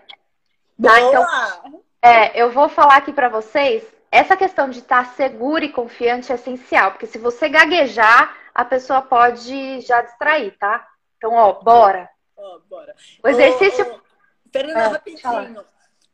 Tá? 0.82 1.02
Então, 1.02 1.84
é, 2.02 2.42
eu 2.42 2.52
vou 2.52 2.70
falar 2.70 2.98
aqui 2.98 3.12
para 3.12 3.30
vocês, 3.30 3.84
essa 4.12 4.36
questão 4.36 4.70
de 4.70 4.80
estar 4.80 5.06
seguro 5.16 5.64
e 5.64 5.72
confiante 5.72 6.32
é 6.32 6.36
essencial, 6.36 6.92
porque 6.92 7.06
se 7.06 7.18
você 7.18 7.50
gaguejar, 7.50 8.36
a 8.56 8.66
pessoa 8.66 9.02
pode 9.02 9.82
já 9.82 10.02
distrair, 10.02 10.58
tá? 10.58 10.88
Então, 11.18 11.34
ó, 11.34 11.54
bora. 11.62 12.10
Ó, 12.36 12.60
bora. 12.70 12.96
O 13.24 13.28
exercício. 13.28 13.86
Ô, 13.86 13.96
ô, 13.96 14.00
Fernanda, 14.52 14.86
ah, 14.86 14.88
rapidinho. 14.90 15.66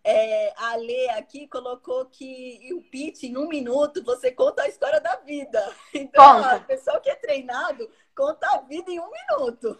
É, 0.04 0.54
a 0.58 0.76
Lê 0.76 1.10
aqui 1.12 1.48
colocou 1.48 2.06
que 2.06 2.70
o 2.74 2.82
pitch, 2.92 3.24
em 3.24 3.38
um 3.38 3.48
minuto, 3.48 4.04
você 4.04 4.32
conta 4.32 4.64
a 4.64 4.68
história 4.68 5.00
da 5.00 5.16
vida. 5.18 5.64
Então, 5.94 6.44
conta. 6.44 6.58
o 6.58 6.62
pessoal 6.62 7.02
que 7.02 7.10
é 7.10 7.16
treinado 7.16 7.90
conta 8.16 8.48
a 8.54 8.62
vida 8.62 8.92
em 8.92 9.00
um 9.00 9.10
minuto. 9.10 9.80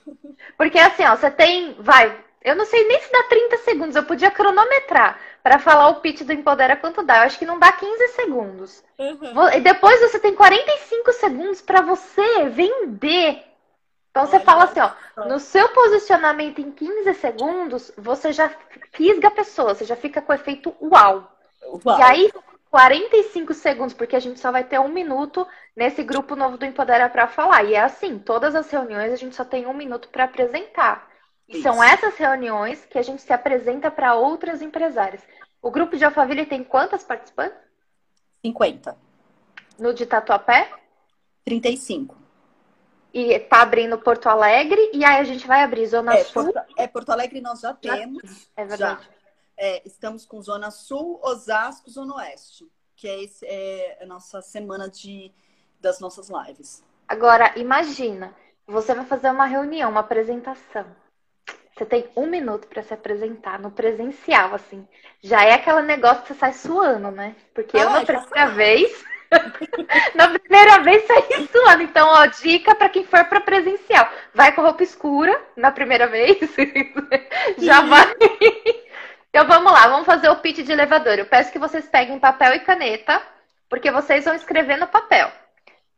Porque 0.58 0.80
assim, 0.80 1.04
ó, 1.04 1.16
você 1.16 1.30
tem. 1.30 1.74
Vai, 1.74 2.24
eu 2.42 2.56
não 2.56 2.66
sei 2.66 2.88
nem 2.88 3.00
se 3.02 3.12
dá 3.12 3.24
30 3.24 3.58
segundos, 3.58 3.96
eu 3.96 4.04
podia 4.04 4.32
cronometrar 4.32 5.20
para 5.46 5.60
falar 5.60 5.90
o 5.90 6.02
pitch 6.02 6.24
do 6.24 6.34
Empodera 6.34 6.76
quanto 6.76 7.04
dá. 7.04 7.18
Eu 7.18 7.22
acho 7.22 7.38
que 7.38 7.46
não 7.46 7.60
dá 7.60 7.72
15 7.72 8.08
segundos. 8.16 8.84
Uhum. 8.98 9.50
E 9.54 9.60
depois 9.60 10.02
você 10.02 10.18
tem 10.18 10.34
45 10.34 11.14
segundos 11.14 11.62
para 11.62 11.82
você 11.82 12.50
vender. 12.50 13.44
Então 14.10 14.26
você 14.26 14.40
fala 14.40 14.64
assim, 14.64 14.80
ó, 14.80 15.26
no 15.28 15.40
seu 15.40 15.70
posicionamento 15.70 16.58
em 16.58 16.72
15 16.72 17.14
segundos, 17.14 17.92
você 17.96 18.34
já 18.34 18.50
fisga 18.92 19.28
a 19.28 19.32
pessoa, 19.32 19.76
você 19.76 19.86
já 19.86 19.96
fica 19.96 20.20
com 20.20 20.32
o 20.32 20.36
efeito 20.36 20.76
uau. 20.82 21.32
uau. 21.86 22.00
E 22.00 22.02
aí, 22.02 22.32
45 22.72 23.54
segundos, 23.54 23.94
porque 23.94 24.16
a 24.16 24.20
gente 24.20 24.40
só 24.40 24.52
vai 24.52 24.64
ter 24.64 24.80
um 24.80 24.88
minuto 24.88 25.48
nesse 25.76 26.02
grupo 26.02 26.36
novo 26.36 26.58
do 26.58 26.66
Empodera 26.66 27.08
para 27.08 27.28
falar. 27.28 27.64
E 27.66 27.76
é 27.76 27.82
assim, 27.82 28.18
todas 28.18 28.56
as 28.56 28.72
reuniões 28.72 29.14
a 29.14 29.16
gente 29.16 29.36
só 29.36 29.46
tem 29.46 29.68
um 29.68 29.76
minuto 29.76 30.10
para 30.10 30.24
apresentar. 30.24 31.08
E 31.48 31.62
são 31.62 31.84
essas 31.84 32.16
reuniões 32.16 32.86
que 32.86 32.98
a 32.98 33.02
gente 33.02 33.22
se 33.22 33.32
apresenta 33.32 33.92
para 33.92 34.16
outras 34.16 34.62
empresárias. 34.62 35.22
O 35.62 35.70
grupo 35.70 35.98
de 35.98 36.04
Alphaville 36.04 36.46
tem 36.46 36.64
quantas 36.64 37.04
participantes? 37.04 37.58
50. 38.44 38.98
No 39.80 39.94
de 39.94 40.06
Tatuapé? 40.06 40.72
35. 41.44 42.16
E 43.14 43.40
tá 43.40 43.62
abrindo 43.62 43.98
Porto 43.98 44.28
Alegre 44.28 44.92
e 44.94 45.06
aí 45.06 45.20
a 45.20 45.24
gente 45.24 45.48
vai 45.48 45.64
abrir 45.64 45.88
Zona 45.88 46.16
é, 46.16 46.24
Sul. 46.24 46.52
Porto, 46.52 46.74
é, 46.78 46.88
Porto 46.88 47.10
Alegre 47.12 47.42
nós 47.42 47.62
já 47.62 47.74
temos. 47.74 48.50
É 48.56 48.66
verdade. 48.66 49.04
Já. 49.04 49.10
É, 49.58 49.88
estamos 49.88 50.26
com 50.26 50.42
Zona 50.42 50.70
Sul, 50.70 51.20
Osasco, 51.24 51.90
Zona 51.90 52.16
Oeste. 52.16 52.70
que 52.96 53.08
é, 53.08 53.24
esse, 53.24 53.46
é 53.46 54.00
a 54.02 54.06
nossa 54.06 54.42
semana 54.42 54.90
de, 54.90 55.32
das 55.80 56.00
nossas 56.00 56.30
lives. 56.30 56.84
Agora, 57.08 57.58
imagina, 57.58 58.36
você 58.68 58.94
vai 58.94 59.06
fazer 59.06 59.30
uma 59.30 59.46
reunião, 59.46 59.92
uma 59.92 60.02
apresentação. 60.02 60.86
Você 61.76 61.86
tem 61.86 62.08
um 62.16 62.26
minuto 62.26 62.68
para 62.68 62.82
se 62.84 62.94
apresentar 62.94 63.60
no 63.60 63.70
presencial, 63.70 64.56
assim. 64.56 64.88
Já 65.22 65.44
é 65.44 65.56
aquele 65.56 65.82
negócio 65.82 66.22
que 66.22 66.30
você 66.30 66.36
sai 66.36 66.54
suando, 66.54 67.12
né? 67.12 67.36
Porque 67.54 67.78
ah, 67.78 67.82
eu, 67.82 67.90
na 67.92 68.06
primeira 68.06 68.46
vez, 68.52 69.06
na 70.16 70.40
primeira 70.40 70.80
vez 70.80 71.06
saí 71.06 71.48
suando. 71.52 71.84
Então, 71.84 72.08
ó, 72.08 72.26
dica 72.28 72.74
para 72.76 72.88
quem 72.88 73.04
for 73.04 73.26
para 73.26 73.42
presencial. 73.42 74.10
Vai 74.34 74.54
com 74.54 74.62
roupa 74.62 74.84
escura 74.84 75.38
na 75.58 75.70
primeira 75.70 76.08
vez. 76.08 76.38
Já 77.60 77.82
vai. 77.82 78.16
Então, 79.30 79.46
vamos 79.46 79.74
lá. 79.74 79.90
Vamos 79.90 80.06
fazer 80.06 80.30
o 80.30 80.38
pitch 80.38 80.66
de 80.66 80.72
elevador. 80.72 81.20
Eu 81.20 81.26
peço 81.26 81.52
que 81.52 81.60
vocês 81.60 81.86
peguem 81.90 82.20
papel 82.20 82.54
e 82.56 82.62
caneta, 82.62 83.22
porque 83.70 83.92
vocês 83.92 84.24
vão 84.24 84.34
escrever 84.34 84.78
no 84.78 84.88
papel. 84.88 85.30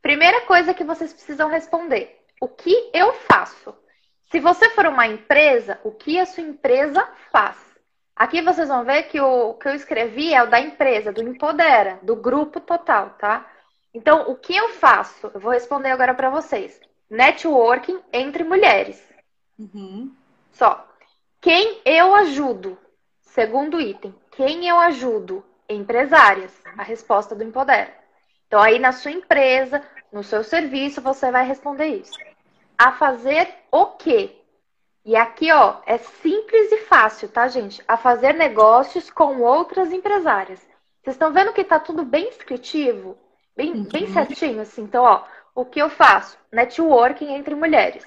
Primeira 0.02 0.42
coisa 0.42 0.74
que 0.74 0.84
vocês 0.84 1.13
precisam 1.13 1.48
responder: 1.48 2.20
o 2.42 2.48
que 2.48 2.90
eu 2.92 3.13
faço? 3.13 3.76
Se 4.30 4.42
você 4.42 4.70
for 4.72 4.86
uma 4.88 5.08
empresa, 5.08 5.80
o 5.86 5.92
que 5.92 6.20
a 6.20 6.26
sua 6.26 6.44
empresa 6.44 7.08
faz? 7.32 7.56
Aqui 8.13 8.42
vocês 8.42 8.68
vão 8.68 8.84
ver 8.84 9.04
que 9.04 9.22
o 9.22 9.54
que 9.54 9.70
eu 9.70 9.74
escrevi 9.74 10.34
é 10.34 10.44
o 10.44 10.50
da 10.50 10.60
empresa, 10.60 11.13
do 11.13 11.22
Empodera, 11.22 12.00
do 12.04 12.16
grupo 12.16 12.60
total, 12.60 13.12
tá? 13.12 13.50
Então, 13.94 14.30
o 14.30 14.36
que 14.36 14.56
eu 14.56 14.70
faço? 14.70 15.32
Eu 15.34 15.40
vou 15.40 15.52
responder 15.52 15.92
agora 15.92 16.13
para 16.13 16.30
vocês. 16.30 16.80
Networking 17.10 18.02
entre 18.12 18.44
mulheres. 18.44 19.02
Uhum. 19.58 20.13
Só. 20.52 20.86
Quem 21.40 21.80
eu 21.86 22.13
ajudo? 22.13 22.78
Segundo 23.22 23.80
item. 23.80 24.13
Quem 24.32 24.68
eu 24.68 24.78
ajudo? 24.78 25.46
Empresárias. 25.70 26.54
A 26.78 26.84
resposta 26.84 27.34
do 27.34 27.44
Empodera. 27.44 27.94
Então, 28.48 28.62
aí 28.62 28.78
na 28.78 28.92
sua 28.92 29.12
empresa, 29.12 29.82
no 30.12 30.22
seu 30.22 30.44
serviço, 30.44 31.02
você 31.02 31.32
vai 31.32 31.46
responder 31.46 31.88
isso 31.88 32.27
a 32.78 32.92
fazer 32.92 33.48
o 33.72 33.86
quê? 33.88 34.36
E 35.04 35.16
aqui, 35.16 35.52
ó, 35.52 35.78
é 35.86 35.98
simples 35.98 36.72
e 36.72 36.78
fácil, 36.80 37.30
tá, 37.30 37.48
gente? 37.48 37.82
A 37.88 37.96
fazer 37.96 38.34
negócios 38.34 39.10
com 39.10 39.42
outras 39.42 39.92
empresárias. 39.92 40.60
Vocês 41.02 41.16
estão 41.16 41.32
vendo 41.32 41.54
que 41.54 41.63
tá 41.63 41.80
tudo 41.80 42.04
bem 42.04 42.26
descritivo? 42.30 43.18
Bem, 43.56 43.72
uhum. 43.72 43.84
bem 43.86 44.08
certinho, 44.08 44.62
assim. 44.62 44.84
Então, 44.84 45.04
ó, 45.04 45.24
o 45.56 45.63
que 45.63 45.82
eu 45.82 45.90
faço? 45.90 46.38
Networking 46.52 47.34
entre 47.34 47.56
mulheres. 47.56 48.06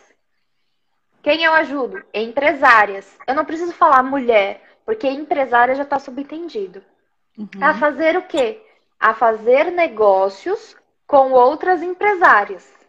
Quem 1.22 1.42
eu 1.42 1.52
ajudo? 1.54 2.02
Empresárias. 2.12 3.18
Eu 3.26 3.34
não 3.34 3.44
preciso 3.44 3.72
falar 3.72 4.02
mulher, 4.02 4.62
porque 4.84 5.08
empresária 5.08 5.74
já 5.74 5.82
está 5.82 5.98
subentendido. 5.98 6.82
Uhum. 7.36 7.48
A 7.60 7.74
fazer 7.74 8.16
o 8.16 8.22
quê? 8.22 8.62
A 8.98 9.14
fazer 9.14 9.70
negócios 9.72 10.76
com 11.06 11.32
outras 11.32 11.82
empresárias. 11.82 12.79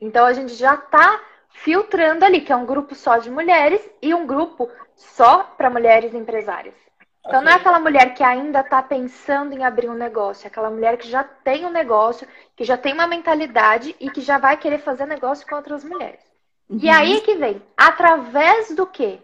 Então 0.00 0.26
a 0.26 0.32
gente 0.32 0.54
já 0.54 0.74
está 0.74 1.20
filtrando 1.50 2.24
ali, 2.24 2.40
que 2.40 2.52
é 2.52 2.56
um 2.56 2.66
grupo 2.66 2.94
só 2.94 3.18
de 3.18 3.30
mulheres 3.30 3.80
e 4.02 4.14
um 4.14 4.26
grupo 4.26 4.70
só 4.94 5.42
para 5.42 5.70
mulheres 5.70 6.14
empresárias. 6.14 6.74
Então 7.20 7.40
okay. 7.40 7.44
não 7.44 7.52
é 7.52 7.54
aquela 7.56 7.80
mulher 7.80 8.14
que 8.14 8.22
ainda 8.22 8.60
está 8.60 8.82
pensando 8.82 9.52
em 9.52 9.64
abrir 9.64 9.88
um 9.88 9.94
negócio, 9.94 10.46
é 10.46 10.48
aquela 10.48 10.70
mulher 10.70 10.96
que 10.96 11.08
já 11.08 11.24
tem 11.24 11.66
um 11.66 11.70
negócio, 11.70 12.26
que 12.54 12.64
já 12.64 12.76
tem 12.76 12.92
uma 12.92 13.06
mentalidade 13.06 13.96
e 13.98 14.10
que 14.10 14.20
já 14.20 14.38
vai 14.38 14.56
querer 14.56 14.78
fazer 14.78 15.06
negócio 15.06 15.46
com 15.46 15.56
outras 15.56 15.82
mulheres. 15.82 16.20
Uhum. 16.68 16.78
E 16.80 16.88
aí 16.88 17.20
que 17.22 17.34
vem, 17.34 17.62
através 17.76 18.74
do 18.74 18.86
quê? 18.86 19.18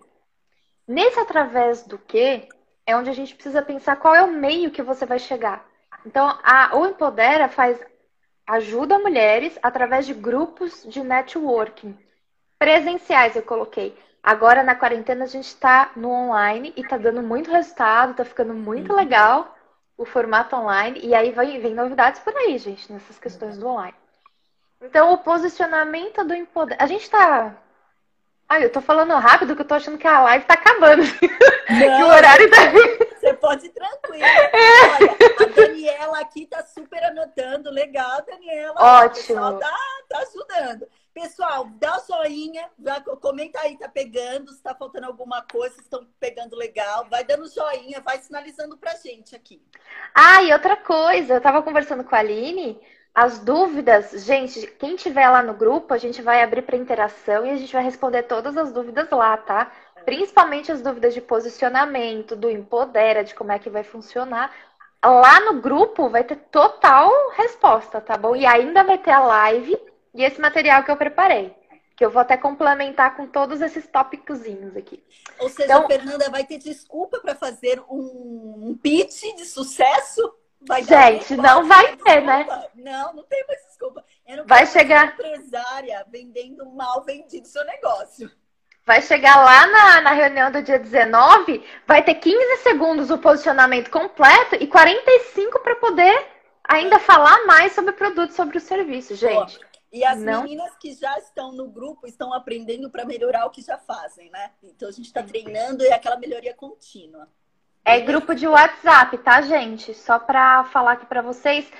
Nesse 0.87 1.21
através 1.21 1.85
do 1.85 1.97
quê 1.97 2.49
é 2.85 2.97
onde 2.97 3.11
a 3.11 3.15
gente 3.15 3.35
precisa 3.35 3.63
pensar 3.63 3.97
qual 3.97 4.15
é 4.15 4.23
o 4.23 4.33
meio 4.33 4.71
que 4.71 4.83
você 4.83 5.07
vai 5.07 5.19
chegar. 5.19 5.65
Então, 6.05 6.37
a, 6.43 6.77
o 6.77 6.87
Empodera 6.87 7.49
faz 7.49 7.79
ajuda 8.47 8.99
mulheres 8.99 9.59
através 9.63 10.07
de 10.07 10.15
grupos 10.15 10.85
de 10.85 11.03
networking. 11.03 11.97
Presenciais 12.59 13.37
eu 13.37 13.43
coloquei. 13.43 13.97
Agora 14.23 14.63
na 14.63 14.75
quarentena 14.75 15.25
a 15.25 15.29
gente 15.29 15.47
está 15.47 15.91
no 15.97 16.11
online 16.11 16.73
e 16.77 16.81
está 16.81 16.97
dando 16.97 17.23
muito 17.23 17.51
resultado, 17.51 18.13
está 18.13 18.25
ficando 18.25 18.55
muito 18.55 18.91
uhum. 18.91 18.97
legal 18.97 19.57
o 19.97 20.05
formato 20.05 20.55
online. 20.55 21.01
E 21.03 21.15
aí 21.15 21.33
vem, 21.33 21.61
vem 21.61 21.75
novidades 21.75 22.21
por 22.21 22.35
aí, 22.37 22.57
gente, 22.59 22.93
nessas 22.93 23.19
questões 23.19 23.59
do 23.59 23.67
online. 23.67 23.97
Então, 24.81 25.13
o 25.13 25.19
posicionamento 25.19 26.25
do 26.25 26.35
empoderamento. 26.35 26.83
A 26.83 26.87
gente 26.87 27.03
está 27.03 27.57
Ai, 28.53 28.65
eu 28.65 28.71
tô 28.71 28.83
falando 28.83 29.15
rápido 29.15 29.57
que 29.57 29.63
eu 29.63 29.67
tô 29.67 29.73
achando 29.73 29.97
que 29.97 30.07
a 30.07 30.21
live 30.25 30.45
tá 30.45 30.53
acabando. 30.53 31.03
Não, 31.03 31.09
que 31.97 32.03
o 32.03 32.07
horário 32.07 32.51
tá. 32.51 32.59
Você 33.19 33.33
pode 33.33 33.65
ir 33.65 33.71
tranquilo. 33.71 34.23
É. 34.23 34.91
Olha, 34.91 35.17
a 35.41 35.45
Daniela 35.47 36.21
aqui 36.21 36.47
tá 36.47 36.63
super 36.63 37.03
anotando. 37.03 37.71
Legal, 37.71 38.23
Daniela. 38.27 38.75
Ótimo. 38.77 39.41
O 39.41 39.57
pessoal 39.57 39.59
tá, 39.59 39.79
tá 40.07 40.19
ajudando. 40.19 40.87
Pessoal, 41.15 41.71
dá 41.81 41.97
o 41.97 42.07
joinha, 42.07 42.69
comenta 43.23 43.59
aí, 43.61 43.79
tá 43.79 43.89
pegando, 43.89 44.53
se 44.53 44.63
tá 44.63 44.75
faltando 44.75 45.07
alguma 45.07 45.41
coisa, 45.51 45.75
se 45.77 45.83
estão 45.83 46.07
pegando 46.21 46.55
legal, 46.55 47.07
vai 47.09 47.25
dando 47.25 47.51
joinha, 47.51 48.03
vai 48.03 48.19
sinalizando 48.19 48.77
pra 48.77 48.95
gente 48.97 49.35
aqui. 49.35 49.63
Ah, 50.15 50.43
e 50.43 50.53
outra 50.53 50.77
coisa, 50.77 51.35
eu 51.35 51.41
tava 51.41 51.63
conversando 51.63 52.05
com 52.05 52.15
a 52.15 52.19
Aline, 52.19 52.79
as 53.15 53.39
dúvidas, 53.39 54.25
gente, 54.25 54.67
quem 54.79 54.97
tiver 54.97 55.29
lá 55.29 55.43
no 55.43 55.53
grupo, 55.53 55.93
a 55.93 55.99
gente 55.99 56.23
vai 56.23 56.43
abrir 56.43 56.63
para 56.63 56.77
interação 56.77 57.45
e 57.45 57.51
a 57.51 57.57
gente 57.57 57.73
vai 57.73 57.83
responder 57.83 58.23
todas 58.23 58.57
as 58.57 58.73
dúvidas 58.73 59.11
lá, 59.11 59.37
tá? 59.37 59.71
Principalmente 60.05 60.73
as 60.73 60.81
dúvidas 60.81 61.13
de 61.13 61.21
posicionamento, 61.21 62.35
do 62.35 62.51
empodera, 62.51 63.23
de 63.23 63.35
como 63.35 63.53
é 63.53 63.59
que 63.59 63.69
vai 63.69 63.85
funcionar. 63.85 64.51
Lá 65.05 65.41
no 65.41 65.61
grupo 65.61 66.09
vai 66.09 66.25
ter 66.25 66.37
total 66.37 67.11
resposta, 67.33 68.01
tá 68.01 68.17
bom? 68.17 68.35
E 68.35 68.47
ainda 68.47 68.83
vai 68.83 68.97
ter 68.97 69.11
a 69.11 69.21
live 69.21 69.77
e 70.15 70.25
esse 70.25 70.41
material 70.41 70.83
que 70.83 70.91
eu 70.91 70.97
preparei. 70.97 71.55
Que 71.95 72.05
eu 72.07 72.11
vou 72.11 72.23
até 72.23 72.39
complementar 72.39 73.15
com 73.15 73.27
todos 73.27 73.61
esses 73.61 73.87
tópicozinhos 73.87 74.75
aqui. 74.75 75.05
Ou 75.39 75.51
seja, 75.51 75.75
então, 75.75 75.85
a 75.85 75.87
Fernanda 75.87 76.31
vai 76.31 76.45
ter 76.45 76.57
desculpa 76.57 77.21
para 77.21 77.35
fazer 77.35 77.79
um, 77.91 78.71
um 78.71 78.79
pitch 78.81 79.37
de 79.37 79.45
sucesso 79.45 80.35
Vai 80.67 80.85
Gente, 80.85 81.37
não 81.37 81.67
vai 81.67 81.97
ter, 81.97 82.23
né? 82.23 82.47
Não, 82.75 83.15
não 83.15 83.25
tem 83.25 83.45
mais 83.47 83.61
desculpa. 83.67 84.05
vai 84.47 84.67
chegar 84.67 85.15
empresária 85.15 86.07
vendendo 86.09 86.65
mal 86.71 87.05
vendido 87.05 87.47
seu 87.49 87.65
negócio. 87.65 88.31
Vai 88.85 89.01
chegar 89.01 89.37
lá 89.45 89.67
na, 89.67 90.01
na 90.01 90.13
reunião 90.13 90.51
do 90.51 90.63
dia 90.63 90.79
19, 90.79 91.65
vai 91.87 92.03
ter 92.05 92.17
15 92.17 92.63
segundos 92.63 93.11
o 93.11 93.19
posicionamento 93.19 93.91
completo 93.91 94.57
e 94.57 94.67
45 94.67 95.61
para 95.61 95.77
poder 95.77 96.27
ainda 96.65 96.97
é. 96.97 96.99
falar 96.99 97.47
mais 97.47 97.73
sobre 97.73 97.93
o 97.93 97.97
produto, 97.97 98.33
sobre 98.33 98.59
o 98.59 98.61
serviço, 98.61 99.15
gente. 99.15 99.59
Pô, 99.59 99.65
e 99.93 100.05
as 100.05 100.19
não... 100.19 100.43
meninas 100.43 100.75
que 100.79 100.95
já 100.95 101.19
estão 101.19 101.53
no 101.53 101.69
grupo 101.69 102.07
estão 102.07 102.33
aprendendo 102.33 102.91
para 102.91 103.05
melhorar 103.05 103.47
o 103.47 103.51
que 103.51 103.63
já 103.63 103.79
fazem, 103.79 104.31
né? 104.31 104.51
Então 104.63 104.89
a 104.89 104.93
gente 104.93 105.07
está 105.07 105.23
treinando 105.23 105.85
e 105.85 105.89
é 105.89 105.95
aquela 105.95 106.17
melhoria 106.17 106.55
contínua. 106.55 107.29
É 107.85 108.01
grupo 108.01 108.35
de 108.35 108.47
WhatsApp, 108.47 109.19
tá, 109.19 109.43
gente? 109.43 109.93
Só 109.95 110.19
para 110.19 110.65
falar 110.65 110.93
aqui 110.93 111.07
para 111.07 111.23
vocês. 111.23 111.71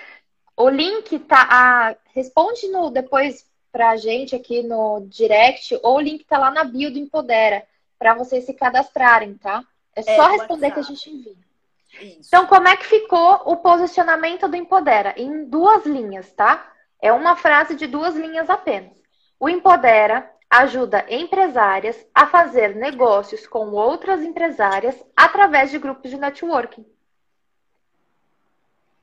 O 0.57 0.69
link 0.69 1.19
tá. 1.21 1.47
A, 1.51 1.97
responde 2.15 2.69
no, 2.69 2.91
depois 2.91 3.47
pra 3.71 3.97
gente 3.97 4.35
aqui 4.35 4.63
no 4.63 5.07
direct, 5.09 5.79
ou 5.83 5.97
o 5.97 6.01
link 6.01 6.25
tá 6.25 6.39
lá 6.39 6.51
na 6.51 6.65
bio 6.65 6.93
do 6.93 6.99
Empodera, 6.99 7.67
para 7.99 8.15
vocês 8.15 8.45
se 8.45 8.53
cadastrarem, 8.53 9.35
tá? 9.35 9.65
É, 9.97 10.01
é 10.01 10.17
só 10.17 10.27
responder 10.27 10.67
WhatsApp. 10.67 10.73
que 10.73 10.81
a 10.81 10.83
gente 10.83 11.11
envia. 11.11 11.53
Isso. 12.01 12.29
Então, 12.29 12.47
como 12.47 12.69
é 12.69 12.77
que 12.77 12.87
ficou 12.87 13.43
o 13.47 13.57
posicionamento 13.57 14.49
do 14.49 14.57
Empodera? 14.57 15.15
Em 15.17 15.45
duas 15.45 15.87
linhas, 15.87 16.31
tá? 16.33 16.71
É 17.01 17.13
uma 17.13 17.37
frase 17.37 17.75
de 17.75 17.87
duas 17.87 18.15
linhas 18.15 18.51
apenas. 18.51 18.93
O 19.39 19.49
Empodera 19.49 20.31
ajuda 20.53 21.07
empresárias 21.09 22.07
a 22.15 22.27
fazer 22.27 22.77
negócios 22.77 23.47
com 23.47 23.71
outras 23.71 24.23
empresárias 24.23 25.03
através 25.17 25.71
de 25.71 25.79
grupos 25.79 26.11
de 26.11 26.19
networking. 26.19 26.85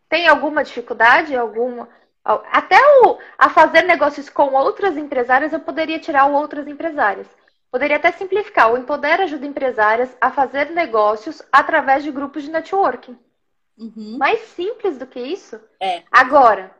Tem 0.07 0.27
alguma 0.27 0.63
dificuldade? 0.63 1.35
Alguma. 1.35 1.89
Até 2.23 2.77
o, 3.01 3.17
a 3.35 3.49
fazer 3.49 3.81
negócios 3.81 4.29
com 4.29 4.53
outras 4.53 4.95
empresárias, 4.95 5.51
eu 5.51 5.59
poderia 5.59 5.97
tirar 5.97 6.25
o 6.25 6.33
outras 6.33 6.67
empresárias. 6.67 7.27
Poderia 7.71 7.97
até 7.97 8.11
simplificar. 8.11 8.71
O 8.71 8.77
Empoder 8.77 9.19
ajuda 9.21 9.45
empresárias 9.45 10.15
a 10.21 10.29
fazer 10.31 10.69
negócios 10.69 11.41
através 11.51 12.03
de 12.03 12.11
grupos 12.11 12.43
de 12.43 12.51
networking. 12.51 13.17
Uhum. 13.75 14.17
Mais 14.19 14.39
simples 14.49 14.97
do 14.97 15.07
que 15.07 15.19
isso? 15.19 15.59
É. 15.79 16.03
Agora, 16.11 16.75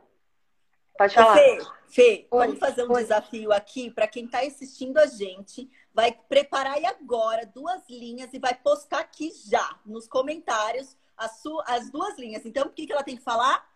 pode 0.96 1.14
falar. 1.14 1.34
Fê, 1.34 1.58
Fê, 1.90 2.28
Oi. 2.30 2.46
vamos 2.46 2.60
fazer 2.60 2.84
um 2.84 2.92
Oi. 2.92 3.02
desafio 3.02 3.52
aqui 3.52 3.90
para 3.90 4.06
quem 4.06 4.24
está 4.24 4.40
assistindo 4.40 4.96
a 4.98 5.06
gente. 5.06 5.68
Vai 5.92 6.12
preparar 6.28 6.74
aí 6.74 6.86
agora 6.86 7.44
duas 7.52 7.82
linhas 7.90 8.32
e 8.32 8.38
vai 8.38 8.54
postar 8.54 9.00
aqui 9.00 9.32
já 9.48 9.76
nos 9.84 10.06
comentários 10.06 10.96
as, 11.16 11.42
as 11.66 11.90
duas 11.90 12.16
linhas. 12.16 12.46
Então, 12.46 12.66
o 12.66 12.70
que, 12.70 12.86
que 12.86 12.92
ela 12.92 13.02
tem 13.02 13.16
que 13.16 13.24
falar? 13.24 13.68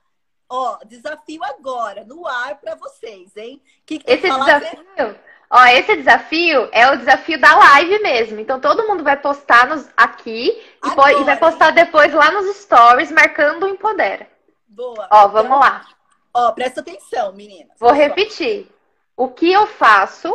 Ó, 0.48 0.78
desafio 0.86 1.42
agora, 1.42 2.04
no 2.04 2.24
ar 2.26 2.60
para 2.60 2.76
vocês, 2.76 3.36
hein? 3.36 3.60
Que 3.84 3.98
que 3.98 4.10
esse 4.10 4.22
desafio, 4.22 5.18
ó, 5.50 5.64
esse 5.66 5.96
desafio 5.96 6.68
é 6.70 6.88
o 6.92 6.96
desafio 6.96 7.40
da 7.40 7.56
live 7.56 7.98
mesmo. 8.00 8.38
Então, 8.38 8.60
todo 8.60 8.86
mundo 8.86 9.02
vai 9.02 9.16
postar 9.16 9.66
nos, 9.66 9.88
aqui 9.96 10.50
e, 10.84 11.20
e 11.20 11.24
vai 11.24 11.36
postar 11.36 11.72
depois 11.72 12.12
lá 12.12 12.30
nos 12.30 12.56
stories, 12.58 13.10
marcando 13.10 13.64
o 13.64 13.68
Empodera. 13.68 14.28
Boa. 14.68 15.08
Ó, 15.10 15.28
vamos 15.28 15.46
então, 15.46 15.58
lá. 15.58 15.93
Ó, 16.34 16.50
presta 16.52 16.80
atenção, 16.80 17.32
meninas. 17.32 17.78
Vou 17.78 17.92
repetir. 17.92 18.68
O 19.16 19.28
que 19.28 19.52
eu 19.52 19.66
faço? 19.68 20.28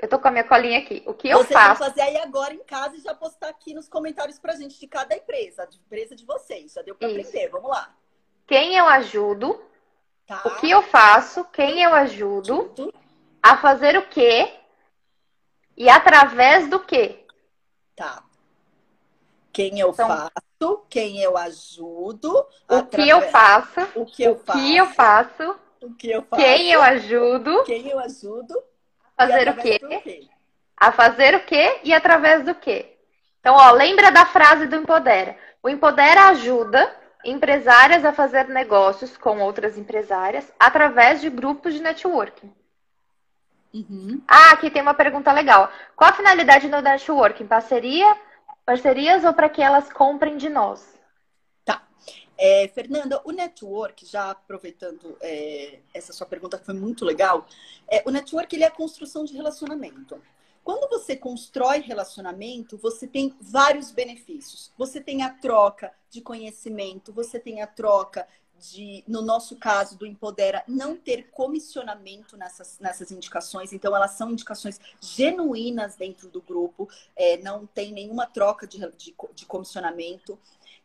Eu 0.00 0.08
tô 0.08 0.18
com 0.18 0.28
a 0.28 0.30
minha 0.32 0.44
colinha 0.44 0.80
aqui. 0.80 1.02
O 1.06 1.14
que 1.14 1.28
eu 1.28 1.38
vocês 1.38 1.52
faço? 1.52 1.82
fazer 1.82 2.00
aí 2.00 2.16
agora 2.18 2.52
em 2.52 2.64
casa 2.64 2.96
e 2.96 3.00
já 3.00 3.14
postar 3.14 3.48
aqui 3.48 3.72
nos 3.74 3.88
comentários 3.88 4.38
pra 4.38 4.56
gente 4.56 4.78
de 4.78 4.86
cada 4.88 5.16
empresa, 5.16 5.66
de 5.66 5.78
empresa 5.78 6.16
de 6.16 6.24
vocês. 6.24 6.72
Já 6.72 6.82
deu 6.82 6.94
pra 6.94 7.08
Isso. 7.08 7.20
aprender. 7.20 7.48
Vamos 7.50 7.70
lá. 7.70 7.94
Quem 8.46 8.76
eu 8.76 8.86
ajudo? 8.86 9.62
Tá. 10.26 10.42
O 10.44 10.56
que 10.56 10.70
eu 10.70 10.82
faço? 10.82 11.44
Quem 11.46 11.82
eu 11.82 11.94
ajudo? 11.94 12.68
Tudo. 12.74 12.94
A 13.42 13.56
fazer 13.56 13.96
o 13.96 14.08
quê? 14.08 14.52
E 15.76 15.88
através 15.88 16.68
do 16.68 16.80
quê? 16.80 17.24
Tá. 17.94 18.22
Quem 19.58 19.80
eu 19.80 19.90
então, 19.90 20.06
faço? 20.06 20.84
Quem 20.88 21.20
eu 21.20 21.36
ajudo? 21.36 22.30
O 22.68 22.74
através... 22.76 22.90
que 22.90 23.08
eu 23.08 23.22
faço? 23.22 23.80
O 23.96 24.06
que 24.06 24.22
eu 24.22 24.38
faço? 24.38 24.58
Que 24.60 24.76
eu 24.76 24.86
faço? 24.86 25.56
O 25.82 25.94
que 25.94 26.10
eu 26.12 26.22
faço? 26.22 26.42
Quem 26.42 26.70
eu 26.70 26.80
ajudo? 26.80 27.64
Quem 27.64 27.88
eu 27.88 27.98
ajudo? 27.98 28.62
Fazer 29.16 29.48
o 29.48 29.56
quê? 29.56 29.80
quê? 29.80 30.28
A 30.76 30.92
fazer 30.92 31.34
o 31.34 31.40
quê 31.40 31.80
e 31.82 31.92
através 31.92 32.44
do 32.44 32.54
quê? 32.54 32.98
Então, 33.40 33.56
ó, 33.56 33.72
lembra 33.72 34.12
da 34.12 34.24
frase 34.26 34.68
do 34.68 34.76
Empodera. 34.76 35.36
O 35.60 35.68
Empodera 35.68 36.28
ajuda 36.28 36.94
empresárias 37.24 38.04
a 38.04 38.12
fazer 38.12 38.46
negócios 38.46 39.16
com 39.16 39.40
outras 39.40 39.76
empresárias 39.76 40.52
através 40.56 41.20
de 41.20 41.28
grupos 41.28 41.74
de 41.74 41.80
networking. 41.80 42.52
Uhum. 43.74 44.22
Ah, 44.28 44.52
aqui 44.52 44.70
tem 44.70 44.82
uma 44.82 44.94
pergunta 44.94 45.32
legal. 45.32 45.68
Qual 45.96 46.10
a 46.10 46.14
finalidade 46.14 46.68
do 46.68 46.80
networking? 46.80 47.48
Parceria, 47.48 48.16
parcerias 48.68 49.24
ou 49.24 49.32
para 49.32 49.48
que 49.48 49.62
elas 49.62 49.90
comprem 49.90 50.36
de 50.36 50.50
nós? 50.50 50.98
É, 52.40 52.68
Fernanda, 52.68 53.20
o 53.24 53.32
network, 53.32 54.06
já 54.06 54.30
aproveitando 54.30 55.16
é, 55.20 55.80
essa 55.92 56.12
sua 56.12 56.24
pergunta 56.24 56.56
que 56.56 56.64
foi 56.64 56.74
muito 56.74 57.04
legal, 57.04 57.48
é, 57.90 58.00
o 58.06 58.12
network 58.12 58.54
ele 58.54 58.62
é 58.62 58.68
a 58.68 58.70
construção 58.70 59.24
de 59.24 59.34
relacionamento. 59.34 60.22
Quando 60.62 60.88
você 60.88 61.16
constrói 61.16 61.80
relacionamento, 61.80 62.78
você 62.78 63.08
tem 63.08 63.34
vários 63.40 63.90
benefícios. 63.90 64.70
Você 64.78 65.00
tem 65.00 65.22
a 65.22 65.30
troca 65.30 65.92
de 66.10 66.20
conhecimento, 66.20 67.12
você 67.12 67.40
tem 67.40 67.60
a 67.60 67.66
troca 67.66 68.28
de, 68.58 69.04
no 69.06 69.22
nosso 69.22 69.56
caso 69.56 69.96
do 69.96 70.06
Empodera, 70.06 70.62
não 70.66 70.96
ter 70.96 71.30
comissionamento 71.30 72.36
nessas, 72.36 72.78
nessas 72.78 73.10
indicações. 73.10 73.72
Então, 73.72 73.94
elas 73.94 74.12
são 74.12 74.30
indicações 74.30 74.80
genuínas 75.00 75.96
dentro 75.96 76.28
do 76.28 76.42
grupo, 76.42 76.88
é, 77.16 77.36
não 77.38 77.66
tem 77.66 77.92
nenhuma 77.92 78.26
troca 78.26 78.66
de, 78.66 78.78
de, 78.96 79.14
de 79.34 79.46
comissionamento. 79.46 80.38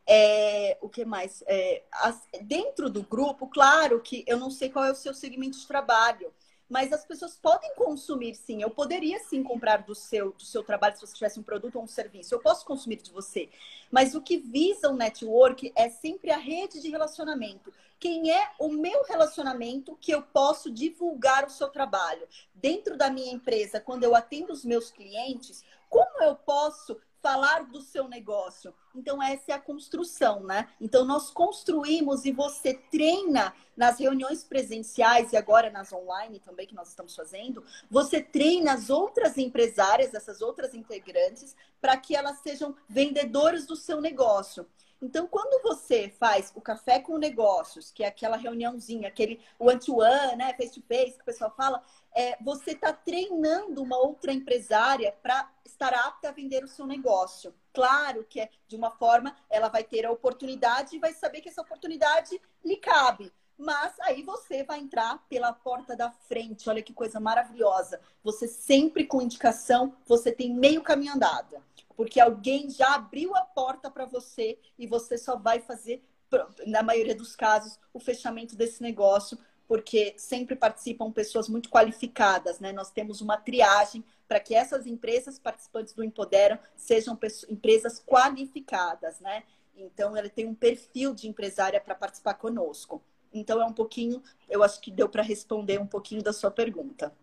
É, 0.06 0.78
o 0.82 0.90
que 0.90 1.06
mais? 1.06 1.44
É, 1.48 1.84
as, 1.92 2.22
dentro 2.42 2.90
do 2.90 3.04
grupo, 3.04 3.48
claro 3.48 4.02
que 4.02 4.24
eu 4.28 4.38
não 4.38 4.52
sei 4.52 4.70
qual 4.70 4.86
é 4.86 4.92
o 4.92 4.96
seu 4.96 5.14
segmento 5.14 5.58
de 5.58 5.66
trabalho, 5.66 6.34
mas 6.70 6.92
as 6.92 7.06
pessoas 7.06 7.36
podem 7.36 7.74
consumir 7.76 8.36
sim. 8.36 8.62
Eu 8.62 8.70
poderia 8.70 9.20
sim 9.20 9.44
comprar 9.44 9.84
do 9.84 9.94
seu, 9.94 10.32
do 10.32 10.44
seu 10.44 10.64
trabalho 10.64 10.96
se 10.96 11.02
você 11.02 11.14
tivesse 11.14 11.40
um 11.40 11.44
produto 11.44 11.76
ou 11.76 11.84
um 11.84 11.88
serviço. 11.88 12.34
Eu 12.34 12.40
posso 12.40 12.66
consumir 12.66 12.98
de 12.98 13.12
você. 13.12 13.50
Mas 13.92 14.16
o 14.16 14.22
que 14.22 14.38
visa 14.38 14.90
o 14.90 14.96
network 14.96 15.72
é 15.76 15.90
sempre 15.90 16.32
a 16.32 16.38
rede 16.38 16.82
de 16.82 16.90
relacionamento. 16.90 17.74
Quem 18.00 18.32
é 18.32 18.52
o 18.60 18.70
meu 18.70 19.04
relacionamento 19.04 19.98
que 20.02 20.12
eu 20.12 20.22
posso 20.22 20.70
divulgar 20.70 21.46
o 21.46 21.50
seu 21.50 21.70
trabalho? 21.70 22.28
Dentro 22.54 22.98
da 22.98 23.10
minha 23.10 23.32
empresa, 23.32 23.80
quando 23.80 24.04
eu 24.04 24.16
atendo 24.16 24.52
os 24.52 24.66
meus 24.66 24.92
clientes, 24.92 25.64
como 25.90 26.24
eu 26.24 26.36
posso 26.36 27.00
falar 27.24 27.64
do 27.68 27.80
seu 27.80 28.10
negócio. 28.10 28.74
Então, 28.94 29.24
essa 29.24 29.54
é 29.54 29.56
a 29.56 29.60
construção, 29.60 30.44
né? 30.44 30.68
Então, 30.80 31.06
nós 31.06 31.32
construímos 31.32 32.26
e 32.26 32.34
você 32.34 32.74
treina 32.74 33.56
nas 33.78 33.98
reuniões 33.98 34.44
presenciais 34.44 35.32
e 35.32 35.38
agora 35.38 35.72
nas 35.72 35.94
online 35.94 36.42
também, 36.42 36.68
que 36.68 36.76
nós 36.76 36.90
estamos 36.90 37.16
fazendo. 37.16 37.64
Você 37.90 38.22
treina 38.22 38.74
as 38.74 38.90
outras 38.90 39.38
empresárias, 39.38 40.14
essas 40.14 40.42
outras 40.42 40.74
integrantes, 40.74 41.56
para 41.80 41.96
que 41.96 42.14
elas 42.14 42.40
sejam 42.40 42.76
vendedoras 42.90 43.66
do 43.66 43.78
seu 43.78 44.02
negócio. 44.02 44.68
Então, 45.04 45.28
quando 45.28 45.62
você 45.62 46.08
faz 46.18 46.54
o 46.56 46.62
café 46.62 46.98
com 46.98 47.18
negócios, 47.18 47.92
que 47.92 48.06
é 48.06 48.08
aquela 48.08 48.38
reuniãozinha, 48.38 49.10
aquele 49.10 49.38
one-to-one, 49.60 50.38
né, 50.38 50.54
face-to-face, 50.54 51.18
que 51.18 51.24
o 51.24 51.26
pessoal 51.26 51.54
fala, 51.58 51.84
é, 52.16 52.38
você 52.42 52.72
está 52.72 52.94
treinando 52.94 53.84
uma 53.84 53.98
outra 53.98 54.32
empresária 54.32 55.14
para 55.22 55.52
estar 55.66 55.94
apta 55.94 56.30
a 56.30 56.32
vender 56.32 56.64
o 56.64 56.70
seu 56.70 56.88
negócio. 56.88 57.54
Claro 57.74 58.24
que 58.24 58.40
é 58.40 58.50
de 58.66 58.78
uma 58.78 58.92
forma, 58.92 59.36
ela 59.50 59.68
vai 59.68 59.84
ter 59.84 60.06
a 60.06 60.12
oportunidade 60.12 60.96
e 60.96 61.00
vai 61.00 61.12
saber 61.12 61.42
que 61.42 61.50
essa 61.50 61.62
oportunidade 61.62 62.40
lhe 62.64 62.78
cabe. 62.78 63.30
Mas 63.58 64.00
aí 64.02 64.24
você 64.24 64.64
vai 64.64 64.80
entrar 64.80 65.24
pela 65.30 65.54
porta 65.54 65.96
da 65.96 66.12
frente. 66.12 66.70
Olha 66.70 66.82
que 66.82 66.94
coisa 66.94 67.20
maravilhosa. 67.20 68.00
Você 68.24 68.48
sempre 68.48 69.06
com 69.06 69.22
indicação, 69.22 69.96
você 70.06 70.32
tem 70.32 70.54
meio 70.54 70.82
caminho 70.82 71.14
andado 71.14 71.62
porque 71.96 72.20
alguém 72.20 72.70
já 72.70 72.96
abriu 72.96 73.36
a 73.36 73.42
porta 73.42 73.90
para 73.90 74.06
você 74.06 74.58
e 74.78 74.88
você 74.88 75.18
só 75.18 75.38
vai 75.38 75.60
fazer, 75.60 76.04
na 76.66 76.82
maioria 76.82 77.16
dos 77.16 77.36
casos, 77.36 77.80
o 77.94 78.00
fechamento 78.00 78.56
desse 78.56 78.82
negócio, 78.82 79.38
porque 79.68 80.14
sempre 80.18 80.56
participam 80.56 81.12
pessoas 81.12 81.48
muito 81.48 81.70
qualificadas, 81.70 82.60
né? 82.60 82.72
Nós 82.72 82.92
temos 82.92 83.22
uma 83.22 83.38
triagem 83.38 84.04
para 84.28 84.40
que 84.40 84.54
essas 84.56 84.86
empresas 84.86 85.40
participantes 85.40 85.94
do 85.94 86.04
Empoderam 86.04 86.60
sejam 86.76 87.18
empresas 87.50 88.00
qualificadas, 88.00 89.20
né? 89.20 89.44
Então, 89.76 90.16
ela 90.16 90.30
tem 90.30 90.46
um 90.46 90.54
perfil 90.54 91.14
de 91.16 91.28
empresária 91.28 91.80
para 91.80 91.96
participar 91.96 92.36
conosco. 92.36 93.02
Então, 93.34 93.62
é 93.62 93.66
um 93.66 93.74
pouquinho, 93.74 94.22
eu 94.50 94.64
acho 94.64 94.80
que 94.80 94.92
deu 94.92 95.10
para 95.10 95.24
responder 95.24 95.80
um 95.80 95.88
pouquinho 95.88 96.22
da 96.22 96.32
sua 96.32 96.52
pergunta. 96.52 97.14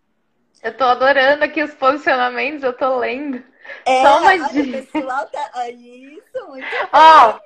Eu 0.61 0.75
tô 0.75 0.83
adorando 0.83 1.43
aqui 1.43 1.63
os 1.63 1.73
posicionamentos, 1.73 2.63
eu 2.63 2.73
tô 2.73 2.97
lendo. 2.97 3.43
É, 3.85 4.01
Só 4.03 4.19
uma 4.19 4.49
dica. 4.49 4.83
pessoal 4.83 5.25
tá... 5.27 5.69
Isso, 5.69 6.47
muito 6.47 6.67
Ó, 6.91 7.39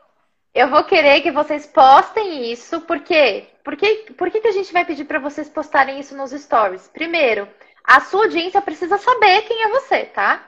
eu 0.53 0.69
vou 0.69 0.83
querer 0.83 1.21
que 1.21 1.31
vocês 1.31 1.65
postem 1.65 2.51
isso, 2.51 2.81
porque 2.81 3.47
por 3.63 3.75
que, 3.75 4.13
por 4.17 4.29
que, 4.29 4.41
que 4.41 4.47
a 4.47 4.51
gente 4.51 4.71
vai 4.71 4.85
pedir 4.85 5.05
para 5.05 5.19
vocês 5.19 5.49
postarem 5.49 5.99
isso 5.99 6.15
nos 6.15 6.31
stories? 6.31 6.87
Primeiro, 6.87 7.47
a 7.83 8.01
sua 8.01 8.23
audiência 8.23 8.61
precisa 8.61 8.97
saber 8.97 9.41
quem 9.43 9.63
é 9.63 9.69
você, 9.69 10.05
tá? 10.05 10.47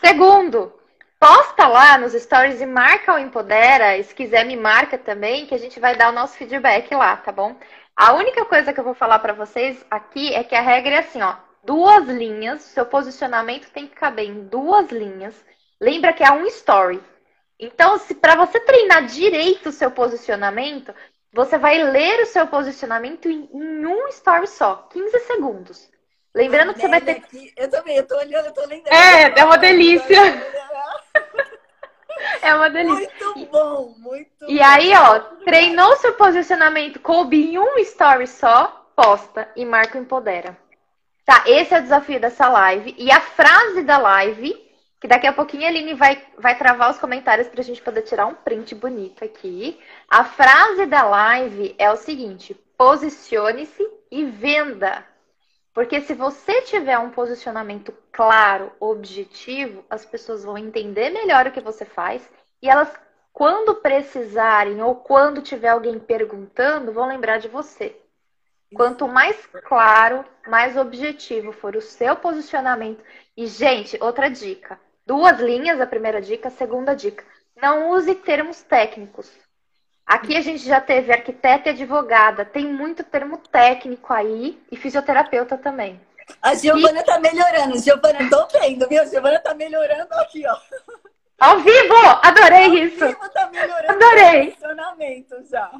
Segundo, 0.00 0.72
posta 1.18 1.66
lá 1.66 1.98
nos 1.98 2.12
stories 2.12 2.60
e 2.60 2.66
marca 2.66 3.14
o 3.14 3.18
Empodera. 3.18 3.96
E 3.96 4.04
se 4.04 4.14
quiser, 4.14 4.44
me 4.44 4.56
marca 4.56 4.96
também, 4.98 5.46
que 5.46 5.54
a 5.54 5.58
gente 5.58 5.78
vai 5.80 5.96
dar 5.96 6.10
o 6.10 6.14
nosso 6.14 6.36
feedback 6.36 6.94
lá, 6.94 7.16
tá 7.16 7.32
bom? 7.32 7.56
A 7.96 8.14
única 8.14 8.44
coisa 8.44 8.72
que 8.72 8.80
eu 8.80 8.84
vou 8.84 8.94
falar 8.94 9.18
para 9.18 9.32
vocês 9.32 9.84
aqui 9.90 10.34
é 10.34 10.44
que 10.44 10.54
a 10.54 10.60
regra 10.60 10.96
é 10.96 10.98
assim, 10.98 11.20
ó 11.22 11.36
duas 11.68 12.06
linhas, 12.06 12.62
seu 12.62 12.86
posicionamento 12.86 13.70
tem 13.70 13.86
que 13.86 13.94
caber 13.94 14.26
em 14.26 14.46
duas 14.46 14.90
linhas. 14.90 15.34
Lembra 15.78 16.14
que 16.14 16.24
é 16.24 16.32
um 16.32 16.46
story. 16.46 16.98
Então, 17.58 17.98
se 17.98 18.14
para 18.14 18.36
você 18.36 18.58
treinar 18.60 19.04
direito 19.04 19.68
o 19.68 19.72
seu 19.72 19.90
posicionamento, 19.90 20.94
você 21.30 21.58
vai 21.58 21.82
ler 21.82 22.22
o 22.22 22.26
seu 22.26 22.46
posicionamento 22.46 23.28
em, 23.28 23.50
em 23.52 23.86
um 23.86 24.08
story 24.08 24.46
só, 24.46 24.88
15 24.90 25.18
segundos. 25.20 25.90
Lembrando 26.38 26.72
que 26.72 26.80
você 26.80 26.88
vai 26.88 27.00
ter. 27.00 27.16
Aqui. 27.16 27.52
Eu 27.56 27.68
também, 27.68 27.96
eu 27.96 28.06
tô 28.06 28.16
olhando, 28.16 28.46
eu 28.46 28.52
tô 28.52 28.60
lembrando. 28.60 28.94
É, 28.94 29.40
é 29.40 29.44
uma 29.44 29.58
delícia. 29.58 30.20
É 32.42 32.52
uma 32.52 32.68
delícia. 32.68 33.12
Muito 33.20 33.46
bom, 33.46 33.94
muito 33.96 34.28
E 34.48 34.60
aí, 34.60 34.92
ó, 34.92 35.20
treinou 35.44 35.96
seu 35.98 36.14
posicionamento, 36.14 36.98
coube 36.98 37.52
em 37.52 37.58
um 37.58 37.78
story 37.78 38.26
só, 38.26 38.90
posta 38.96 39.48
e 39.54 39.64
marca 39.64 39.96
o 39.96 40.00
Empodera. 40.00 40.56
Tá, 41.24 41.44
esse 41.46 41.74
é 41.74 41.78
o 41.78 41.82
desafio 41.82 42.18
dessa 42.18 42.48
live. 42.48 42.92
E 42.98 43.12
a 43.12 43.20
frase 43.20 43.84
da 43.84 43.98
live, 43.98 44.52
que 45.00 45.06
daqui 45.06 45.28
a 45.28 45.32
pouquinho 45.32 45.64
a 45.64 45.68
Aline 45.68 45.94
vai, 45.94 46.20
vai 46.36 46.58
travar 46.58 46.90
os 46.90 46.98
comentários 46.98 47.46
para 47.46 47.60
a 47.60 47.64
gente 47.64 47.80
poder 47.80 48.02
tirar 48.02 48.26
um 48.26 48.34
print 48.34 48.74
bonito 48.74 49.24
aqui. 49.24 49.78
A 50.10 50.24
frase 50.24 50.86
da 50.86 51.04
live 51.04 51.76
é 51.78 51.88
o 51.88 51.96
seguinte: 51.96 52.52
posicione-se 52.76 53.88
e 54.10 54.24
venda. 54.24 55.06
Porque 55.78 56.00
se 56.00 56.12
você 56.12 56.60
tiver 56.62 56.98
um 56.98 57.10
posicionamento 57.10 57.94
claro, 58.10 58.72
objetivo, 58.80 59.84
as 59.88 60.04
pessoas 60.04 60.42
vão 60.42 60.58
entender 60.58 61.08
melhor 61.10 61.46
o 61.46 61.52
que 61.52 61.60
você 61.60 61.84
faz 61.84 62.28
e 62.60 62.68
elas, 62.68 62.92
quando 63.32 63.76
precisarem 63.76 64.82
ou 64.82 64.96
quando 64.96 65.40
tiver 65.40 65.68
alguém 65.68 66.00
perguntando, 66.00 66.90
vão 66.90 67.06
lembrar 67.06 67.38
de 67.38 67.46
você. 67.46 67.96
Quanto 68.74 69.06
mais 69.06 69.46
claro, 69.68 70.24
mais 70.48 70.76
objetivo 70.76 71.52
for 71.52 71.76
o 71.76 71.80
seu 71.80 72.16
posicionamento. 72.16 73.04
E, 73.36 73.46
gente, 73.46 73.96
outra 74.02 74.28
dica: 74.28 74.80
duas 75.06 75.38
linhas, 75.38 75.80
a 75.80 75.86
primeira 75.86 76.20
dica, 76.20 76.48
a 76.48 76.50
segunda 76.50 76.92
dica. 76.92 77.24
Não 77.54 77.90
use 77.90 78.16
termos 78.16 78.62
técnicos. 78.64 79.30
Aqui 80.08 80.34
a 80.38 80.40
gente 80.40 80.64
já 80.64 80.80
teve 80.80 81.12
arquiteta 81.12 81.68
e 81.68 81.72
advogada, 81.72 82.42
tem 82.42 82.64
muito 82.64 83.04
termo 83.04 83.36
técnico 83.36 84.10
aí 84.10 84.58
e 84.72 84.76
fisioterapeuta 84.76 85.58
também. 85.58 86.00
A 86.40 86.54
Giovana 86.54 87.00
e... 87.00 87.04
tá 87.04 87.18
melhorando, 87.20 87.78
Giovana, 87.78 88.30
tô 88.30 88.46
vendo, 88.58 88.88
viu? 88.88 89.02
A 89.02 89.04
Giovana 89.04 89.38
tá 89.38 89.52
melhorando 89.52 90.14
aqui, 90.14 90.42
ó. 90.46 90.56
Ao 91.38 91.60
vivo! 91.60 91.94
Adorei 92.22 92.64
Ao 92.64 92.74
isso! 92.74 93.04
Ao 93.04 93.10
vivo 93.10 93.28
tá 93.28 93.50
melhorando 93.52 93.92
Adorei. 93.92 94.48
o 94.48 94.52
funcionamento 94.52 95.44
já. 95.44 95.70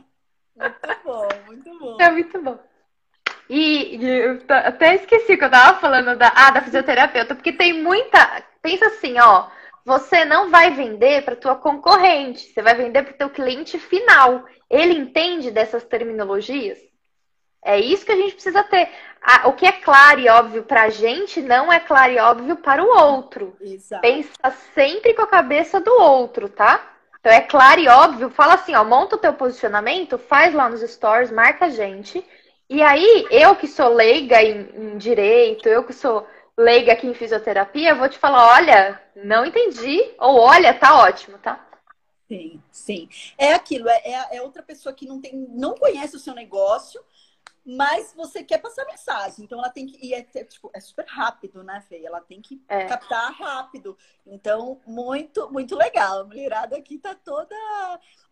Muito 0.54 1.04
bom, 1.04 1.28
muito 1.46 1.78
bom. 1.78 1.96
É 1.98 2.10
muito 2.10 2.42
bom. 2.42 2.58
E 3.48 3.98
eu 4.04 4.42
até 4.46 4.96
esqueci 4.96 5.38
que 5.38 5.44
eu 5.44 5.50
tava 5.50 5.80
falando 5.80 6.18
da, 6.18 6.30
ah, 6.36 6.50
da 6.50 6.60
fisioterapeuta, 6.60 7.34
porque 7.34 7.52
tem 7.52 7.82
muita. 7.82 8.42
Pensa 8.60 8.88
assim, 8.88 9.18
ó. 9.18 9.48
Você 9.88 10.22
não 10.26 10.50
vai 10.50 10.70
vender 10.70 11.22
para 11.22 11.34
tua 11.34 11.56
concorrente, 11.56 12.52
você 12.52 12.60
vai 12.60 12.74
vender 12.74 13.04
para 13.04 13.14
o 13.14 13.16
teu 13.16 13.30
cliente 13.30 13.78
final. 13.78 14.44
Ele 14.68 14.92
entende 14.92 15.50
dessas 15.50 15.82
terminologias? 15.82 16.78
É 17.64 17.80
isso 17.80 18.04
que 18.04 18.12
a 18.12 18.16
gente 18.16 18.34
precisa 18.34 18.62
ter. 18.64 18.90
O 19.46 19.54
que 19.54 19.64
é 19.64 19.72
claro 19.72 20.20
e 20.20 20.28
óbvio 20.28 20.62
para 20.62 20.82
a 20.82 20.88
gente 20.90 21.40
não 21.40 21.72
é 21.72 21.80
claro 21.80 22.12
e 22.12 22.18
óbvio 22.18 22.56
para 22.56 22.84
o 22.84 22.86
outro. 22.86 23.56
Exato. 23.62 24.02
Pensa 24.02 24.54
sempre 24.74 25.14
com 25.14 25.22
a 25.22 25.26
cabeça 25.26 25.80
do 25.80 25.94
outro, 25.94 26.50
tá? 26.50 26.86
Então 27.18 27.32
é 27.32 27.40
claro 27.40 27.80
e 27.80 27.88
óbvio. 27.88 28.28
Fala 28.28 28.54
assim, 28.54 28.74
ó, 28.74 28.84
monta 28.84 29.16
o 29.16 29.18
teu 29.18 29.32
posicionamento, 29.32 30.18
faz 30.18 30.52
lá 30.52 30.68
nos 30.68 30.82
stories, 30.82 31.32
marca 31.32 31.64
a 31.64 31.70
gente. 31.70 32.22
E 32.68 32.82
aí, 32.82 33.26
eu 33.30 33.56
que 33.56 33.66
sou 33.66 33.88
leiga 33.88 34.42
em, 34.42 34.68
em 34.76 34.98
direito, 34.98 35.66
eu 35.66 35.82
que 35.82 35.94
sou 35.94 36.26
leiga 36.58 36.92
aqui 36.92 37.06
em 37.06 37.14
fisioterapia, 37.14 37.90
eu 37.90 37.96
vou 37.96 38.08
te 38.08 38.18
falar, 38.18 38.54
olha, 38.54 39.00
não 39.14 39.46
entendi, 39.46 40.12
ou 40.18 40.40
olha, 40.40 40.74
tá 40.74 40.98
ótimo, 40.98 41.38
tá? 41.38 41.64
Sim, 42.26 42.60
sim. 42.70 43.08
É 43.38 43.54
aquilo, 43.54 43.88
é, 43.88 44.02
é, 44.04 44.36
é 44.36 44.42
outra 44.42 44.62
pessoa 44.62 44.92
que 44.92 45.06
não 45.06 45.20
tem, 45.20 45.34
não 45.50 45.74
conhece 45.74 46.16
o 46.16 46.18
seu 46.18 46.34
negócio, 46.34 47.00
mas 47.64 48.14
você 48.14 48.42
quer 48.42 48.58
passar 48.58 48.86
mensagem. 48.86 49.44
Então 49.44 49.58
ela 49.58 49.68
tem 49.68 49.86
que. 49.86 49.98
E 50.04 50.14
é, 50.14 50.26
é, 50.34 50.44
tipo, 50.44 50.70
é 50.72 50.80
super 50.80 51.04
rápido, 51.06 51.62
né, 51.62 51.84
Fê? 51.86 52.02
Ela 52.02 52.20
tem 52.20 52.40
que 52.40 52.62
é. 52.66 52.86
captar 52.86 53.30
rápido. 53.32 53.96
Então, 54.26 54.80
muito, 54.86 55.50
muito 55.52 55.76
legal. 55.76 56.20
A 56.20 56.24
mulherada 56.24 56.76
aqui 56.76 56.98
tá 56.98 57.14
toda. 57.14 57.54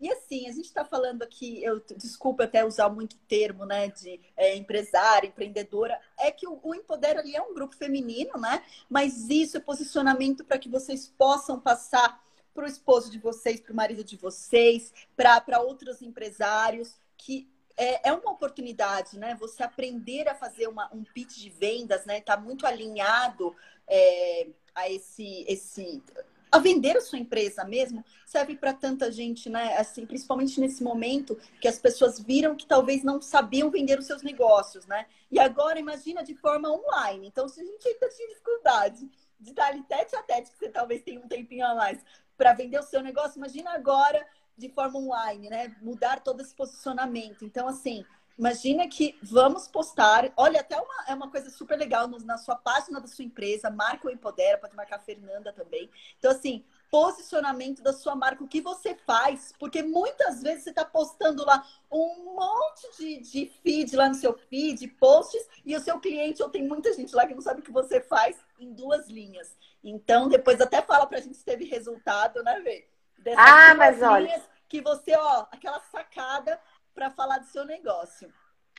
E 0.01 0.11
assim, 0.11 0.49
a 0.49 0.53
gente 0.53 0.73
tá 0.73 0.85
falando 0.85 1.23
aqui, 1.23 1.63
eu 1.63 1.83
desculpa 1.97 2.45
até 2.45 2.65
usar 2.65 2.89
muito 2.89 3.17
termo, 3.29 3.67
né, 3.67 3.89
de 3.89 4.21
é, 4.37 4.57
empresária, 4.57 5.29
empreendedora. 5.29 6.01
É 6.19 6.31
que 6.31 6.47
o, 6.47 6.59
o 6.63 6.73
ali 6.73 7.37
é 7.37 7.43
um 7.43 7.55
grupo 7.55 7.77
feminino, 7.77 8.39
né? 8.39 8.63
Mas 8.89 9.29
isso 9.29 9.59
é 9.59 9.61
posicionamento 9.61 10.45
para 10.45 10.59
que 10.59 10.69
vocês 10.69 11.09
possam 11.09 11.61
passar 11.61 12.25
para 12.55 12.65
o 12.65 12.69
esposo 12.69 13.11
de 13.11 13.19
vocês, 13.19 13.61
para 13.61 13.73
o 13.73 13.77
marido 13.77 14.03
de 14.03 14.17
vocês, 14.17 14.93
para 15.15 15.61
outros 15.61 16.01
empresários 16.01 16.99
que 17.19 17.55
é, 17.77 18.09
é 18.09 18.13
uma 18.13 18.31
oportunidade, 18.31 19.19
né? 19.19 19.37
Você 19.39 19.63
aprender 19.63 20.29
a 20.29 20.35
fazer 20.35 20.67
uma, 20.67 20.89
um 20.95 21.05
pitch 21.05 21.37
de 21.37 21.51
vendas, 21.51 22.07
né? 22.07 22.21
Tá 22.21 22.37
muito 22.37 22.67
alinhado 22.67 23.55
é, 23.87 24.49
a 24.75 24.91
esse, 24.91 25.45
esse 25.47 26.03
a 26.51 26.59
vender 26.59 26.97
a 26.97 27.01
sua 27.01 27.19
empresa 27.19 27.65
mesmo 27.65 28.05
serve 28.25 28.57
para 28.57 28.73
tanta 28.73 29.11
gente, 29.13 29.51
né? 29.51 29.77
Assim, 29.77 30.07
principalmente 30.07 30.61
nesse 30.61 30.83
momento 30.83 31.37
que 31.61 31.69
as 31.69 31.79
pessoas 31.79 32.19
viram 32.19 32.57
que 32.57 32.67
talvez 32.67 33.03
não 33.03 33.21
sabiam 33.21 33.71
vender 33.71 33.99
os 33.99 34.07
seus 34.07 34.23
negócios, 34.23 34.87
né? 34.87 35.07
E 35.31 35.39
agora 35.39 35.79
imagina 35.79 36.23
de 36.25 36.35
forma 36.35 36.71
online. 36.71 37.27
Então, 37.27 37.49
se 37.49 37.61
a 37.61 37.65
gente 37.65 37.87
ainda 37.87 38.09
tinha 38.09 38.29
dificuldade 38.29 39.11
de 39.39 39.53
dar 39.53 39.67
ali 39.67 39.83
tete 39.83 40.17
a 40.17 40.23
tete, 40.23 40.51
que 40.51 40.59
você 40.59 40.71
talvez 40.71 41.03
tenha 41.03 41.21
um 41.21 41.29
tempinho 41.29 41.67
a 41.67 41.75
mais 41.75 41.99
para 42.39 42.55
vender 42.55 42.79
o 42.79 42.83
seu 42.83 43.03
negócio, 43.03 43.39
imagina 43.39 43.73
agora 43.73 44.27
de 44.57 44.69
forma 44.71 44.99
online, 44.99 45.51
né? 45.51 45.77
Mudar 45.83 46.21
todo 46.21 46.41
esse 46.41 46.55
posicionamento. 46.55 47.45
Então, 47.45 47.69
assim, 47.69 48.05
imagina 48.39 48.89
que 48.89 49.19
vamos 49.23 49.69
postar. 49.69 50.33
Olha, 50.37 50.61
até 50.61 50.81
uma, 50.81 51.05
é 51.09 51.15
uma 51.15 51.31
coisa 51.31 51.51
super 51.51 51.79
legal 51.79 52.09
no, 52.09 52.19
na 52.19 52.39
sua 52.39 52.57
página 52.57 53.01
da 53.01 53.07
sua 53.07 53.25
empresa, 53.25 53.71
marca 53.71 54.09
o 54.09 54.11
Empodera, 54.11 54.59
pode 54.59 54.75
marcar 54.75 54.97
a 54.97 55.01
Fernanda 55.01 55.53
também. 55.53 55.91
Então, 56.19 56.31
assim, 56.31 56.65
posicionamento 56.91 57.83
da 57.83 57.93
sua 57.93 58.15
marca, 58.15 58.45
o 58.45 58.49
que 58.49 58.61
você 58.61 58.95
faz, 58.95 59.53
porque 59.59 59.83
muitas 59.83 60.43
vezes 60.43 60.65
você 60.65 60.71
está 60.71 60.85
postando 60.85 61.45
lá 61.45 61.67
um 61.91 62.35
monte 62.37 62.97
de, 62.99 63.21
de 63.21 63.53
feed 63.63 63.97
lá 63.97 64.09
no 64.09 64.15
seu 64.15 64.37
feed, 64.49 64.87
posts, 64.89 65.47
e 65.65 65.77
o 65.77 65.81
seu 65.81 65.99
cliente, 66.01 66.43
ou 66.43 66.49
tem 66.49 66.67
muita 66.67 66.93
gente 66.95 67.15
lá 67.15 67.27
que 67.27 67.35
não 67.35 67.43
sabe 67.43 67.61
o 67.61 67.63
que 67.63 67.73
você 67.73 68.01
faz, 68.01 68.37
em 68.59 68.73
duas 68.73 69.09
linhas. 69.09 69.57
Então, 69.83 70.29
depois 70.29 70.61
até 70.61 70.81
fala 70.81 71.07
pra 71.07 71.21
gente 71.21 71.37
se 71.37 71.45
teve 71.45 71.65
resultado, 71.65 72.43
né, 72.43 72.61
Vê? 72.61 72.89
Ah, 73.37 73.75
mas 73.75 74.03
olha. 74.03 74.43
Que 74.69 74.81
você, 74.81 75.17
ó, 75.17 75.47
aquela 75.51 75.81
sacada 75.81 76.61
para 76.95 77.11
falar 77.11 77.39
do 77.39 77.47
seu 77.47 77.65
negócio. 77.65 78.33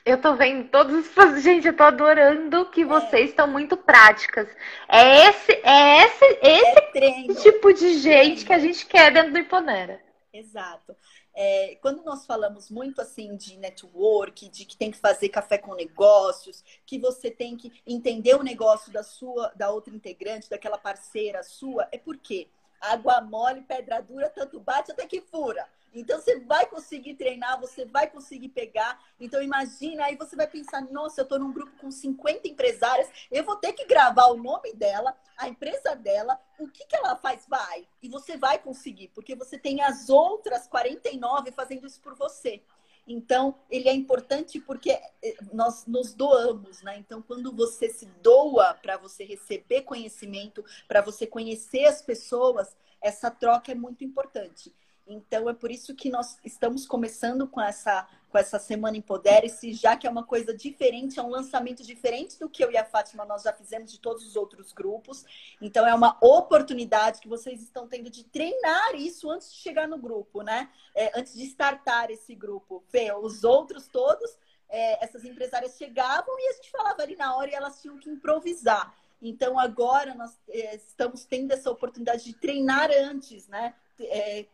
Eu 0.04 0.20
tô 0.20 0.34
vendo 0.36 0.68
todos 0.68 1.06
os. 1.06 1.42
Gente, 1.42 1.66
eu 1.66 1.76
tô 1.76 1.82
adorando 1.82 2.70
que 2.70 2.82
é. 2.82 2.84
vocês 2.84 3.30
estão 3.30 3.46
muito 3.46 3.76
práticas. 3.76 4.48
É 4.88 5.28
esse, 5.28 5.52
é 5.52 6.04
esse, 6.04 6.38
esse 6.42 6.98
é 6.98 7.34
tipo 7.34 7.72
de 7.72 7.98
gente 7.98 8.44
que 8.44 8.52
a 8.52 8.58
gente 8.58 8.86
quer 8.86 9.12
dentro 9.12 9.32
do 9.32 9.38
Iponera. 9.38 10.00
Exato. 10.32 10.96
É, 11.34 11.76
quando 11.80 12.02
nós 12.02 12.26
falamos 12.26 12.70
muito 12.70 13.00
assim 13.00 13.36
de 13.36 13.56
network, 13.58 14.48
de 14.48 14.64
que 14.64 14.76
tem 14.76 14.90
que 14.90 14.98
fazer 14.98 15.28
café 15.28 15.56
com 15.56 15.74
negócios, 15.74 16.64
que 16.84 16.98
você 16.98 17.30
tem 17.30 17.56
que 17.56 17.72
entender 17.86 18.34
o 18.34 18.42
negócio 18.42 18.92
da 18.92 19.02
sua, 19.02 19.52
da 19.54 19.70
outra 19.70 19.94
integrante, 19.94 20.50
daquela 20.50 20.78
parceira 20.78 21.42
sua, 21.42 21.86
é 21.92 21.98
porque 21.98 22.48
água 22.80 23.20
mole, 23.20 23.62
pedra 23.62 24.00
dura, 24.00 24.30
tanto 24.30 24.60
bate 24.60 24.92
até 24.92 25.06
que 25.06 25.20
fura. 25.20 25.68
Então 25.92 26.20
você 26.20 26.38
vai 26.40 26.66
conseguir 26.66 27.14
treinar, 27.14 27.58
você 27.58 27.84
vai 27.84 28.08
conseguir 28.08 28.48
pegar. 28.48 29.00
Então 29.18 29.42
imagina, 29.42 30.04
aí 30.04 30.16
você 30.16 30.36
vai 30.36 30.46
pensar, 30.46 30.82
nossa, 30.82 31.20
eu 31.20 31.22
estou 31.22 31.38
num 31.38 31.52
grupo 31.52 31.72
com 31.78 31.90
50 31.90 32.46
empresárias, 32.46 33.08
eu 33.30 33.44
vou 33.44 33.56
ter 33.56 33.72
que 33.72 33.86
gravar 33.86 34.26
o 34.26 34.36
nome 34.36 34.72
dela, 34.74 35.16
a 35.36 35.48
empresa 35.48 35.96
dela, 35.96 36.38
o 36.58 36.68
que, 36.68 36.84
que 36.86 36.96
ela 36.96 37.16
faz? 37.16 37.46
Vai. 37.48 37.86
E 38.02 38.08
você 38.08 38.36
vai 38.36 38.58
conseguir, 38.58 39.08
porque 39.08 39.34
você 39.34 39.58
tem 39.58 39.82
as 39.82 40.08
outras 40.08 40.66
49 40.66 41.52
fazendo 41.52 41.86
isso 41.86 42.00
por 42.00 42.14
você. 42.14 42.62
Então, 43.08 43.54
ele 43.70 43.88
é 43.88 43.92
importante 43.92 44.60
porque 44.60 44.90
eh, 44.90 45.36
nós 45.52 45.86
nos 45.86 46.12
doamos, 46.12 46.82
né? 46.82 46.98
Então, 46.98 47.22
quando 47.22 47.50
você 47.50 47.88
se 47.88 48.04
doa 48.22 48.74
para 48.74 48.98
você 48.98 49.24
receber 49.24 49.82
conhecimento, 49.82 50.62
para 50.86 51.00
você 51.00 51.26
conhecer 51.26 51.86
as 51.86 52.02
pessoas, 52.02 52.76
essa 53.00 53.30
troca 53.30 53.72
é 53.72 53.74
muito 53.74 54.04
importante. 54.04 54.74
Então 55.08 55.48
é 55.48 55.54
por 55.54 55.70
isso 55.70 55.94
que 55.94 56.10
nós 56.10 56.36
estamos 56.44 56.86
começando 56.86 57.48
com 57.48 57.60
essa, 57.60 58.06
com 58.28 58.36
essa 58.36 58.58
Semana 58.58 58.98
Empodere-se, 58.98 59.72
já 59.72 59.96
que 59.96 60.06
é 60.06 60.10
uma 60.10 60.22
coisa 60.22 60.54
diferente, 60.54 61.18
é 61.18 61.22
um 61.22 61.30
lançamento 61.30 61.82
diferente 61.82 62.38
do 62.38 62.48
que 62.48 62.62
eu 62.62 62.70
e 62.70 62.76
a 62.76 62.84
Fátima 62.84 63.24
nós 63.24 63.42
já 63.42 63.52
fizemos 63.52 63.90
de 63.90 63.98
todos 63.98 64.26
os 64.26 64.36
outros 64.36 64.72
grupos. 64.72 65.24
Então 65.62 65.86
é 65.86 65.94
uma 65.94 66.18
oportunidade 66.20 67.20
que 67.20 67.28
vocês 67.28 67.62
estão 67.62 67.88
tendo 67.88 68.10
de 68.10 68.22
treinar 68.24 68.94
isso 68.96 69.30
antes 69.30 69.50
de 69.50 69.58
chegar 69.58 69.88
no 69.88 69.96
grupo, 69.96 70.42
né? 70.42 70.68
É, 70.94 71.18
antes 71.18 71.34
de 71.34 71.44
startar 71.44 72.10
esse 72.10 72.34
grupo. 72.34 72.84
Fê, 72.88 73.10
os 73.12 73.44
outros 73.44 73.88
todos, 73.88 74.36
é, 74.68 75.02
essas 75.02 75.24
empresárias 75.24 75.76
chegavam 75.78 76.38
e 76.38 76.48
a 76.50 76.52
gente 76.52 76.70
falava 76.70 77.02
ali 77.02 77.16
na 77.16 77.34
hora 77.34 77.50
e 77.50 77.54
elas 77.54 77.80
tinham 77.80 77.96
que 77.96 78.10
improvisar. 78.10 78.94
Então 79.22 79.58
agora 79.58 80.14
nós 80.14 80.38
é, 80.50 80.76
estamos 80.76 81.24
tendo 81.24 81.52
essa 81.52 81.70
oportunidade 81.70 82.24
de 82.24 82.34
treinar 82.34 82.90
antes, 82.90 83.48
né? 83.48 83.74
É, 84.00 84.44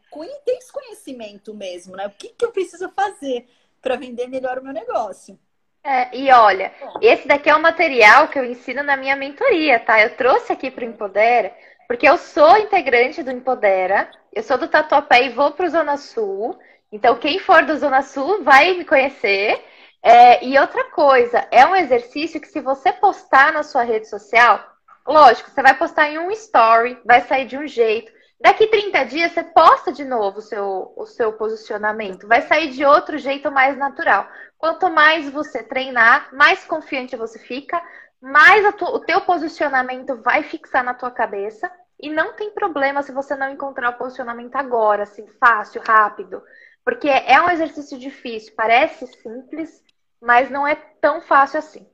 ter 0.45 0.53
esse 0.53 0.73
conhecimento 0.73 1.55
mesmo, 1.55 1.97
né? 1.97 2.07
O 2.07 2.11
que, 2.11 2.29
que 2.29 2.45
eu 2.45 2.53
preciso 2.53 2.89
fazer 2.91 3.47
para 3.81 3.97
vender 3.97 4.29
melhor 4.29 4.59
o 4.59 4.65
meu 4.65 4.73
negócio? 4.73 5.39
É, 5.83 6.17
e 6.17 6.33
olha, 6.33 6.73
esse 7.03 7.29
daqui 7.29 7.51
é 7.51 7.55
o 7.55 7.61
material 7.61 8.29
que 8.29 8.39
eu 8.39 8.45
ensino 8.45 8.83
na 8.83 8.97
minha 8.97 9.15
mentoria, 9.15 9.79
tá? 9.79 10.01
Eu 10.01 10.17
trouxe 10.17 10.51
aqui 10.51 10.71
para 10.71 10.85
o 10.85 10.89
Empodera, 10.89 11.55
porque 11.87 12.09
eu 12.09 12.17
sou 12.17 12.57
integrante 12.57 13.23
do 13.23 13.31
Empodera, 13.31 14.11
eu 14.33 14.43
sou 14.43 14.57
do 14.57 14.67
Tatuapé 14.67 15.27
e 15.27 15.29
vou 15.29 15.51
para 15.51 15.67
o 15.67 15.71
Zona 15.71 15.99
Sul. 15.99 16.59
Então, 16.91 17.17
quem 17.17 17.39
for 17.39 17.65
do 17.65 17.77
Zona 17.77 18.01
Sul 18.01 18.43
vai 18.43 18.73
me 18.73 18.85
conhecer. 18.85 19.63
É, 20.03 20.43
e 20.45 20.59
outra 20.59 20.85
coisa, 20.85 21.47
é 21.51 21.67
um 21.67 21.77
exercício 21.77 22.41
que 22.41 22.49
se 22.49 22.61
você 22.61 22.93
postar 22.93 23.53
na 23.53 23.63
sua 23.63 23.83
rede 23.83 24.09
social, 24.09 24.63
lógico, 25.07 25.51
você 25.51 25.63
vai 25.63 25.77
postar 25.77 26.09
em 26.09 26.19
um 26.19 26.31
story, 26.31 26.99
vai 27.05 27.21
sair 27.23 27.47
de 27.47 27.59
um 27.59 27.67
jeito. 27.67 28.13
Daqui 28.41 28.67
30 28.67 29.05
dias 29.05 29.33
você 29.33 29.43
posta 29.43 29.93
de 29.93 30.05
novo 30.05 30.39
o 30.39 30.43
seu, 30.43 30.93
o 30.97 31.07
seu 31.07 31.33
posicionamento. 31.33 32.27
Vai 32.27 32.43
sair 32.43 32.71
de 32.71 32.85
outro 32.85 33.17
jeito 33.17 33.51
mais 33.51 33.77
natural. 33.77 34.29
Quanto 34.59 34.91
mais 34.91 35.31
você 35.31 35.63
treinar, 35.63 36.29
mais 36.35 36.65
confiante 36.65 37.17
você 37.17 37.39
fica, 37.39 37.83
mais 38.21 38.65
o 38.81 39.01
teu 39.01 39.21
posicionamento 39.23 40.17
vai 40.17 40.43
fixar 40.43 40.83
na 40.85 40.95
tua 40.95 41.11
cabeça. 41.11 41.71
E 42.01 42.11
não 42.11 42.35
tem 42.35 42.51
problema 42.51 43.03
se 43.03 43.13
você 43.13 43.35
não 43.37 43.51
encontrar 43.51 43.91
o 43.91 43.99
posicionamento 43.99 44.57
agora, 44.57 45.05
assim, 45.05 45.27
fácil, 45.39 45.81
rápido. 45.87 46.43
Porque 46.85 47.09
é 47.09 47.41
um 47.41 47.51
exercício 47.51 47.99
difícil, 47.99 48.53
parece 48.57 49.07
simples, 49.07 49.83
mas 50.21 50.51
não 50.51 50.67
é 50.67 50.75
tão 51.01 51.21
fácil 51.21 51.59
assim. 51.61 51.89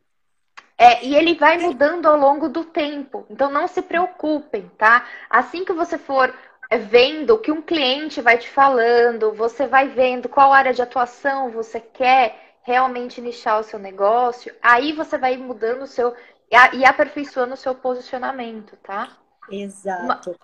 É, 0.81 1.05
e 1.05 1.15
ele 1.15 1.35
vai 1.35 1.59
mudando 1.59 2.07
ao 2.07 2.17
longo 2.17 2.49
do 2.49 2.65
tempo. 2.65 3.27
Então 3.29 3.51
não 3.51 3.69
se 3.69 3.83
preocupem, 3.83 4.67
tá? 4.79 5.07
Assim 5.29 5.63
que 5.63 5.75
você 5.75 5.99
for 5.99 6.35
vendo 6.89 7.35
o 7.35 7.39
que 7.39 7.53
um 7.53 7.61
cliente 7.61 8.23
vai 8.23 8.39
te 8.39 8.49
falando, 8.49 9.31
você 9.35 9.67
vai 9.67 9.89
vendo 9.89 10.27
qual 10.27 10.55
área 10.55 10.73
de 10.73 10.81
atuação 10.81 11.51
você 11.51 11.81
quer 11.81 12.57
realmente 12.63 13.21
nichar 13.21 13.61
o 13.61 13.63
seu 13.63 13.79
negócio, 13.79 14.55
aí 14.63 14.95
você 14.95 15.19
vai 15.19 15.37
mudando 15.37 15.83
o 15.83 15.87
seu 15.87 16.17
e 16.73 16.85
aperfeiçoando 16.87 17.53
o 17.53 17.59
seu 17.59 17.75
posicionamento, 17.75 18.75
tá? 18.79 19.11
Exato. 19.51 20.35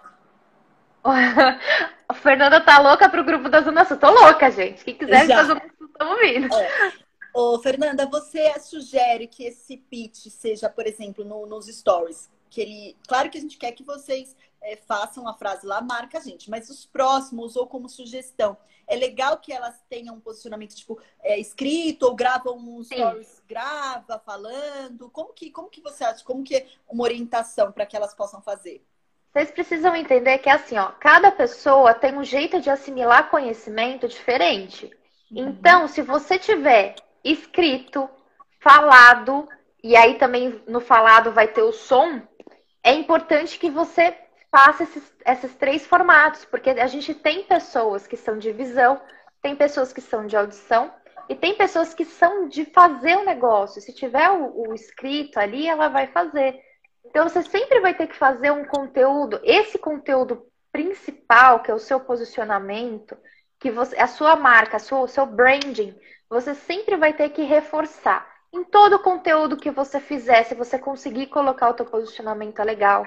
A 1.02 2.12
Fernanda 2.12 2.60
tá 2.60 2.78
louca 2.78 3.08
pro 3.08 3.24
grupo 3.24 3.48
da 3.48 3.62
Zona 3.62 3.86
Sul. 3.86 3.96
Tô 3.96 4.10
louca, 4.10 4.50
gente. 4.50 4.84
Quem 4.84 4.94
quiser 4.96 5.26
pra 5.26 5.44
Zona 5.44 5.62
Sul, 5.78 5.86
estamos 5.86 6.20
vindo. 6.20 6.54
É. 6.54 7.05
Ô, 7.38 7.58
Fernanda, 7.58 8.06
você 8.06 8.58
sugere 8.58 9.26
que 9.26 9.44
esse 9.44 9.76
pitch 9.76 10.28
seja, 10.30 10.70
por 10.70 10.86
exemplo, 10.86 11.22
no, 11.22 11.44
nos 11.44 11.66
stories? 11.66 12.30
Que 12.48 12.62
ele, 12.62 12.96
claro 13.06 13.28
que 13.28 13.36
a 13.36 13.40
gente 13.42 13.58
quer 13.58 13.72
que 13.72 13.84
vocês 13.84 14.34
é, 14.62 14.74
façam 14.74 15.28
a 15.28 15.34
frase 15.34 15.66
lá, 15.66 15.82
marca 15.82 16.16
a 16.16 16.20
gente, 16.22 16.48
mas 16.48 16.70
os 16.70 16.86
próximos 16.86 17.54
ou 17.54 17.66
como 17.66 17.90
sugestão, 17.90 18.56
é 18.86 18.96
legal 18.96 19.36
que 19.36 19.52
elas 19.52 19.78
tenham 19.86 20.14
um 20.14 20.20
posicionamento 20.20 20.74
tipo 20.74 20.98
é, 21.22 21.38
escrito 21.38 22.04
ou 22.04 22.16
gravam 22.16 22.56
um 22.56 22.82
stories, 22.82 23.26
Sim. 23.26 23.42
grava 23.46 24.18
falando. 24.24 25.10
Como 25.10 25.34
que, 25.34 25.50
como 25.50 25.68
que 25.68 25.82
você 25.82 26.04
acha? 26.04 26.24
Como 26.24 26.42
que 26.42 26.56
é 26.56 26.66
uma 26.88 27.04
orientação 27.04 27.70
para 27.70 27.84
que 27.84 27.94
elas 27.94 28.14
possam 28.14 28.40
fazer? 28.40 28.82
Vocês 29.30 29.50
precisam 29.50 29.94
entender 29.94 30.38
que 30.38 30.48
assim, 30.48 30.78
ó, 30.78 30.86
cada 30.92 31.30
pessoa 31.30 31.92
tem 31.92 32.16
um 32.16 32.24
jeito 32.24 32.62
de 32.62 32.70
assimilar 32.70 33.28
conhecimento 33.28 34.08
diferente. 34.08 34.86
Uhum. 35.30 35.48
Então, 35.48 35.86
se 35.86 36.00
você 36.00 36.38
tiver 36.38 36.94
escrito, 37.32 38.08
falado, 38.60 39.48
e 39.82 39.96
aí 39.96 40.14
também 40.14 40.62
no 40.66 40.80
falado 40.80 41.32
vai 41.32 41.48
ter 41.48 41.62
o 41.62 41.72
som, 41.72 42.20
é 42.82 42.92
importante 42.92 43.58
que 43.58 43.70
você 43.70 44.16
faça 44.50 44.84
esses, 44.84 45.12
esses 45.24 45.54
três 45.54 45.86
formatos, 45.86 46.44
porque 46.44 46.70
a 46.70 46.86
gente 46.86 47.14
tem 47.14 47.44
pessoas 47.44 48.06
que 48.06 48.16
são 48.16 48.38
de 48.38 48.52
visão, 48.52 49.00
tem 49.42 49.54
pessoas 49.54 49.92
que 49.92 50.00
são 50.00 50.26
de 50.26 50.36
audição 50.36 50.92
e 51.28 51.34
tem 51.34 51.54
pessoas 51.54 51.92
que 51.92 52.04
são 52.04 52.48
de 52.48 52.64
fazer 52.64 53.16
o 53.16 53.24
negócio. 53.24 53.80
Se 53.80 53.92
tiver 53.92 54.30
o, 54.30 54.68
o 54.68 54.74
escrito 54.74 55.38
ali, 55.38 55.66
ela 55.66 55.88
vai 55.88 56.06
fazer. 56.06 56.60
Então 57.04 57.28
você 57.28 57.42
sempre 57.42 57.80
vai 57.80 57.94
ter 57.94 58.06
que 58.06 58.16
fazer 58.16 58.50
um 58.50 58.64
conteúdo, 58.64 59.40
esse 59.42 59.78
conteúdo 59.78 60.46
principal, 60.72 61.60
que 61.60 61.70
é 61.70 61.74
o 61.74 61.78
seu 61.78 62.00
posicionamento, 62.00 63.16
que 63.58 63.70
você, 63.70 63.98
a 63.98 64.06
sua 64.06 64.36
marca, 64.36 64.76
a 64.76 64.80
sua, 64.80 65.00
o 65.00 65.08
seu 65.08 65.26
branding, 65.26 65.94
você 66.28 66.54
sempre 66.54 66.96
vai 66.96 67.12
ter 67.12 67.30
que 67.30 67.42
reforçar. 67.42 68.26
Em 68.52 68.64
todo 68.64 68.96
o 68.96 69.02
conteúdo 69.02 69.56
que 69.56 69.70
você 69.70 70.00
fizer, 70.00 70.44
se 70.44 70.54
você 70.54 70.78
conseguir 70.78 71.26
colocar 71.26 71.68
o 71.68 71.74
teu 71.74 71.86
posicionamento 71.86 72.62
legal, 72.62 73.04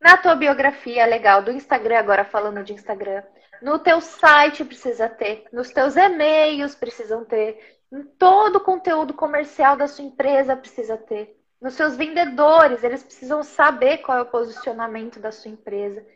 na 0.00 0.16
tua 0.16 0.34
biografia 0.34 1.04
legal 1.06 1.42
do 1.42 1.50
Instagram, 1.50 1.98
agora 1.98 2.24
falando 2.24 2.62
de 2.62 2.72
Instagram, 2.72 3.22
no 3.62 3.78
teu 3.78 4.00
site 4.00 4.64
precisa 4.64 5.08
ter, 5.08 5.44
nos 5.52 5.70
teus 5.70 5.96
e-mails 5.96 6.74
precisam 6.74 7.24
ter, 7.24 7.78
em 7.92 8.02
todo 8.02 8.56
o 8.56 8.60
conteúdo 8.60 9.14
comercial 9.14 9.76
da 9.76 9.86
sua 9.86 10.04
empresa 10.04 10.56
precisa 10.56 10.96
ter, 10.96 11.36
nos 11.60 11.74
seus 11.74 11.96
vendedores, 11.96 12.84
eles 12.84 13.02
precisam 13.02 13.42
saber 13.42 13.98
qual 13.98 14.18
é 14.18 14.22
o 14.22 14.26
posicionamento 14.26 15.18
da 15.18 15.32
sua 15.32 15.50
empresa. 15.50 16.06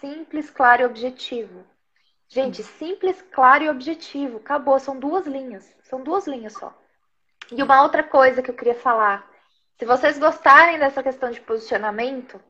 Simples, 0.00 0.50
claro 0.50 0.82
e 0.82 0.84
objetivo. 0.84 1.64
Gente, 2.28 2.62
simples, 2.62 3.20
claro 3.32 3.64
e 3.64 3.70
objetivo. 3.70 4.38
Acabou, 4.38 4.78
são 4.78 4.98
duas 4.98 5.26
linhas. 5.26 5.74
São 5.92 6.02
duas 6.02 6.26
linhas 6.26 6.54
só. 6.54 6.72
E 7.50 7.62
uma 7.62 7.82
outra 7.82 8.02
coisa 8.02 8.40
que 8.40 8.50
eu 8.50 8.54
queria 8.54 8.74
falar. 8.74 9.30
Se 9.78 9.84
vocês 9.84 10.18
gostarem 10.18 10.78
dessa 10.78 11.02
questão 11.02 11.30
de 11.30 11.38
posicionamento, 11.38 12.40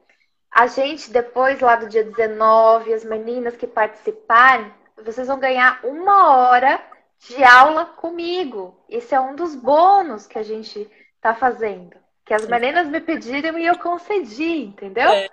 a 0.48 0.68
gente, 0.68 1.10
depois 1.10 1.58
lá 1.58 1.74
do 1.74 1.88
dia 1.88 2.04
19, 2.04 2.94
as 2.94 3.02
meninas 3.02 3.56
que 3.56 3.66
participarem, 3.66 4.72
vocês 5.04 5.26
vão 5.26 5.40
ganhar 5.40 5.84
uma 5.84 6.36
hora 6.36 6.80
de 7.18 7.42
aula 7.42 7.84
comigo. 7.84 8.80
Esse 8.88 9.12
é 9.12 9.18
um 9.18 9.34
dos 9.34 9.56
bônus 9.56 10.24
que 10.24 10.38
a 10.38 10.44
gente 10.44 10.88
está 11.16 11.34
fazendo. 11.34 11.96
Que 12.24 12.34
as 12.34 12.46
meninas 12.46 12.86
me 12.86 13.00
pediram 13.00 13.58
e 13.58 13.66
eu 13.66 13.76
concedi, 13.76 14.66
entendeu? 14.66 15.10
É, 15.10 15.28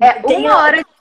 é 0.00 0.22
uma 0.36 0.58
hora 0.58 0.84
de 0.84 0.98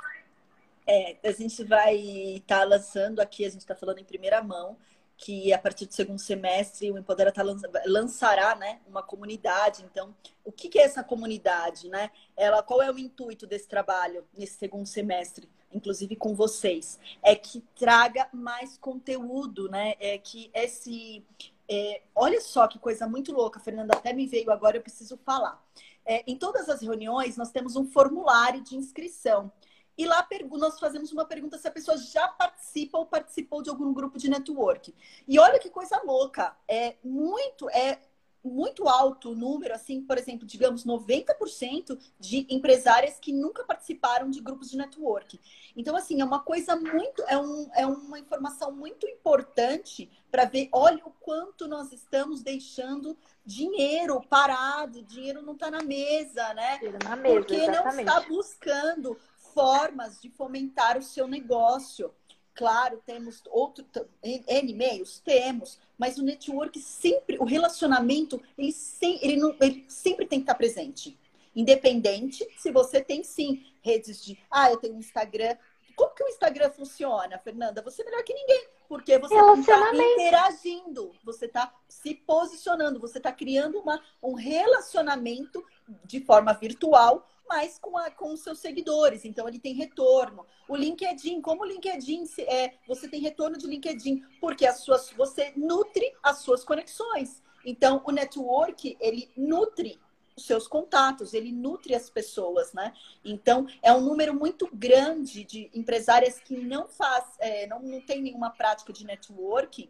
é, 0.89 1.17
a 1.25 1.31
gente 1.33 1.65
vai 1.65 1.97
estar 2.37 2.59
tá 2.59 2.63
lançando 2.63 3.19
aqui, 3.19 3.43
a 3.43 3.49
gente 3.49 3.59
está 3.59 3.75
falando 3.75 3.99
em 3.99 4.05
primeira 4.05 4.41
mão, 4.41 4.77
que 5.17 5.51
a 5.51 5.57
partir 5.57 5.87
do 5.87 5.93
segundo 5.93 6.19
semestre 6.19 6.91
o 6.91 6.97
Empodera 6.97 7.31
tá 7.31 7.43
lançará 7.87 8.55
né, 8.55 8.79
uma 8.87 9.01
comunidade. 9.01 9.83
Então, 9.83 10.15
o 10.45 10.51
que, 10.51 10.69
que, 10.69 10.77
é 10.77 10.83
essa 10.83 11.03
comunidade? 11.03 11.89
Né? 11.89 12.11
Ela, 12.35 12.61
qual 12.61 12.81
é 12.81 12.91
o 12.91 12.99
intuito 12.99 13.47
desse 13.47 13.67
trabalho 13.67 14.23
nesse 14.37 14.57
segundo 14.57 14.85
semestre, 14.85 15.49
inclusive 15.73 16.15
com 16.15 16.35
vocês? 16.35 16.99
É 17.23 17.35
que 17.35 17.61
traga 17.75 18.29
mais 18.31 18.77
conteúdo, 18.77 19.67
né? 19.69 19.95
É 19.99 20.19
que 20.19 20.51
esse. 20.53 21.25
É, 21.69 22.03
olha 22.15 22.39
só 22.39 22.65
que 22.67 22.79
coisa 22.79 23.07
muito 23.07 23.33
louca, 23.33 23.59
Fernanda, 23.59 23.93
até 23.93 24.13
me 24.13 24.25
veio 24.25 24.51
agora, 24.51 24.77
eu 24.77 24.81
preciso 24.81 25.17
falar. 25.17 25.61
É, 26.05 26.23
em 26.25 26.37
todas 26.37 26.69
as 26.69 26.81
reuniões, 26.81 27.35
nós 27.35 27.51
temos 27.51 27.75
um 27.75 27.85
formulário 27.85 28.61
de 28.61 28.77
inscrição. 28.77 29.51
E 29.97 30.05
lá 30.05 30.27
nós 30.51 30.79
fazemos 30.79 31.11
uma 31.11 31.25
pergunta 31.25 31.57
se 31.57 31.67
a 31.67 31.71
pessoa 31.71 31.97
já 31.97 32.27
participa 32.27 32.97
ou 32.97 33.05
participou 33.05 33.63
de 33.63 33.69
algum 33.69 33.93
grupo 33.93 34.17
de 34.17 34.29
network. 34.29 34.93
E 35.27 35.39
olha 35.39 35.59
que 35.59 35.69
coisa 35.69 35.99
louca, 36.03 36.55
é 36.67 36.95
muito, 37.03 37.69
é 37.69 37.99
muito 38.47 38.87
alto 38.87 39.31
o 39.31 39.35
número, 39.35 39.73
assim, 39.73 40.01
por 40.01 40.17
exemplo, 40.17 40.45
digamos 40.45 40.85
90% 40.85 41.97
de 42.19 42.47
empresárias 42.49 43.19
que 43.19 43.33
nunca 43.33 43.63
participaram 43.63 44.29
de 44.29 44.39
grupos 44.39 44.69
de 44.69 44.77
network. 44.77 45.39
Então, 45.75 45.95
assim, 45.95 46.21
é 46.21 46.25
uma 46.25 46.39
coisa 46.39 46.75
muito, 46.75 47.23
é, 47.27 47.37
um, 47.37 47.69
é 47.75 47.85
uma 47.85 48.19
informação 48.19 48.71
muito 48.71 49.07
importante 49.07 50.09
para 50.31 50.45
ver, 50.45 50.69
olha 50.71 51.03
o 51.05 51.11
quanto 51.19 51.67
nós 51.67 51.91
estamos 51.91 52.41
deixando 52.41 53.17
dinheiro 53.45 54.21
parado, 54.29 55.01
dinheiro 55.03 55.41
não 55.41 55.53
está 55.53 55.69
na 55.69 55.83
mesa, 55.83 56.53
né? 56.53 56.79
Na 57.03 57.15
mesa, 57.15 57.35
Porque 57.35 57.55
exatamente. 57.55 58.05
não 58.05 58.17
está 58.17 58.19
buscando 58.27 59.17
formas 59.57 60.21
de 60.21 60.29
fomentar 60.29 60.99
o 60.99 61.01
seu 61.01 61.27
negócio. 61.27 62.13
Claro, 62.53 63.01
temos 63.03 63.41
outro 63.49 63.83
N 64.21 64.73
meios, 64.75 65.19
temos, 65.19 65.79
mas 65.97 66.19
o 66.19 66.23
network 66.23 66.79
sempre, 66.79 67.39
o 67.39 67.43
relacionamento, 67.43 68.39
ele, 68.55 68.71
sem, 68.71 69.17
ele, 69.19 69.35
não, 69.35 69.55
ele 69.59 69.83
sempre 69.87 70.27
tem 70.27 70.37
que 70.37 70.43
estar 70.43 70.53
presente. 70.53 71.17
Independente 71.55 72.47
se 72.55 72.71
você 72.71 73.01
tem 73.01 73.23
sim 73.23 73.65
redes 73.81 74.23
de, 74.23 74.37
ah, 74.51 74.69
eu 74.69 74.77
tenho 74.77 74.95
Instagram. 74.95 75.57
Como 75.97 76.13
que 76.13 76.23
o 76.23 76.27
Instagram 76.27 76.69
funciona, 76.69 77.39
Fernanda? 77.39 77.81
Você 77.81 78.03
é 78.03 78.05
melhor 78.05 78.23
que 78.23 78.31
ninguém, 78.31 78.67
porque 78.87 79.17
você 79.17 79.33
está 79.33 79.91
interagindo, 79.95 81.11
você 81.23 81.45
está 81.47 81.73
se 81.89 82.13
posicionando, 82.13 82.99
você 82.99 83.17
está 83.17 83.31
criando 83.31 83.79
uma, 83.79 83.99
um 84.21 84.35
relacionamento 84.35 85.65
de 86.05 86.21
forma 86.21 86.53
virtual 86.53 87.27
mas 87.49 87.79
com, 87.79 87.97
a, 87.97 88.11
com 88.11 88.33
os 88.33 88.41
seus 88.41 88.59
seguidores. 88.59 89.23
Então, 89.23 89.47
ele 89.47 89.57
tem 89.57 89.73
retorno. 89.73 90.45
O 90.67 90.75
LinkedIn, 90.75 91.41
como 91.41 91.63
o 91.63 91.65
LinkedIn 91.65 92.25
é, 92.39 92.73
você 92.85 93.07
tem 93.07 93.21
retorno 93.21 93.57
de 93.57 93.65
LinkedIn? 93.65 94.21
Porque 94.41 94.65
as 94.65 94.81
suas, 94.81 95.11
você 95.11 95.53
nutre 95.55 96.13
as 96.21 96.39
suas 96.39 96.65
conexões. 96.65 97.41
Então, 97.65 98.01
o 98.05 98.11
network, 98.11 98.97
ele 98.99 99.31
nutre 99.37 99.97
os 100.37 100.45
seus 100.45 100.67
contatos, 100.67 101.33
ele 101.33 101.51
nutre 101.51 101.93
as 101.93 102.09
pessoas, 102.09 102.71
né? 102.71 102.93
Então, 103.25 103.67
é 103.81 103.91
um 103.91 104.01
número 104.01 104.33
muito 104.33 104.69
grande 104.71 105.43
de 105.43 105.69
empresárias 105.73 106.39
que 106.39 106.55
não 106.55 106.87
faz, 106.87 107.25
é, 107.39 107.67
não, 107.67 107.81
não 107.81 107.99
tem 107.99 108.21
nenhuma 108.21 108.51
prática 108.51 108.93
de 108.93 109.05
network. 109.05 109.89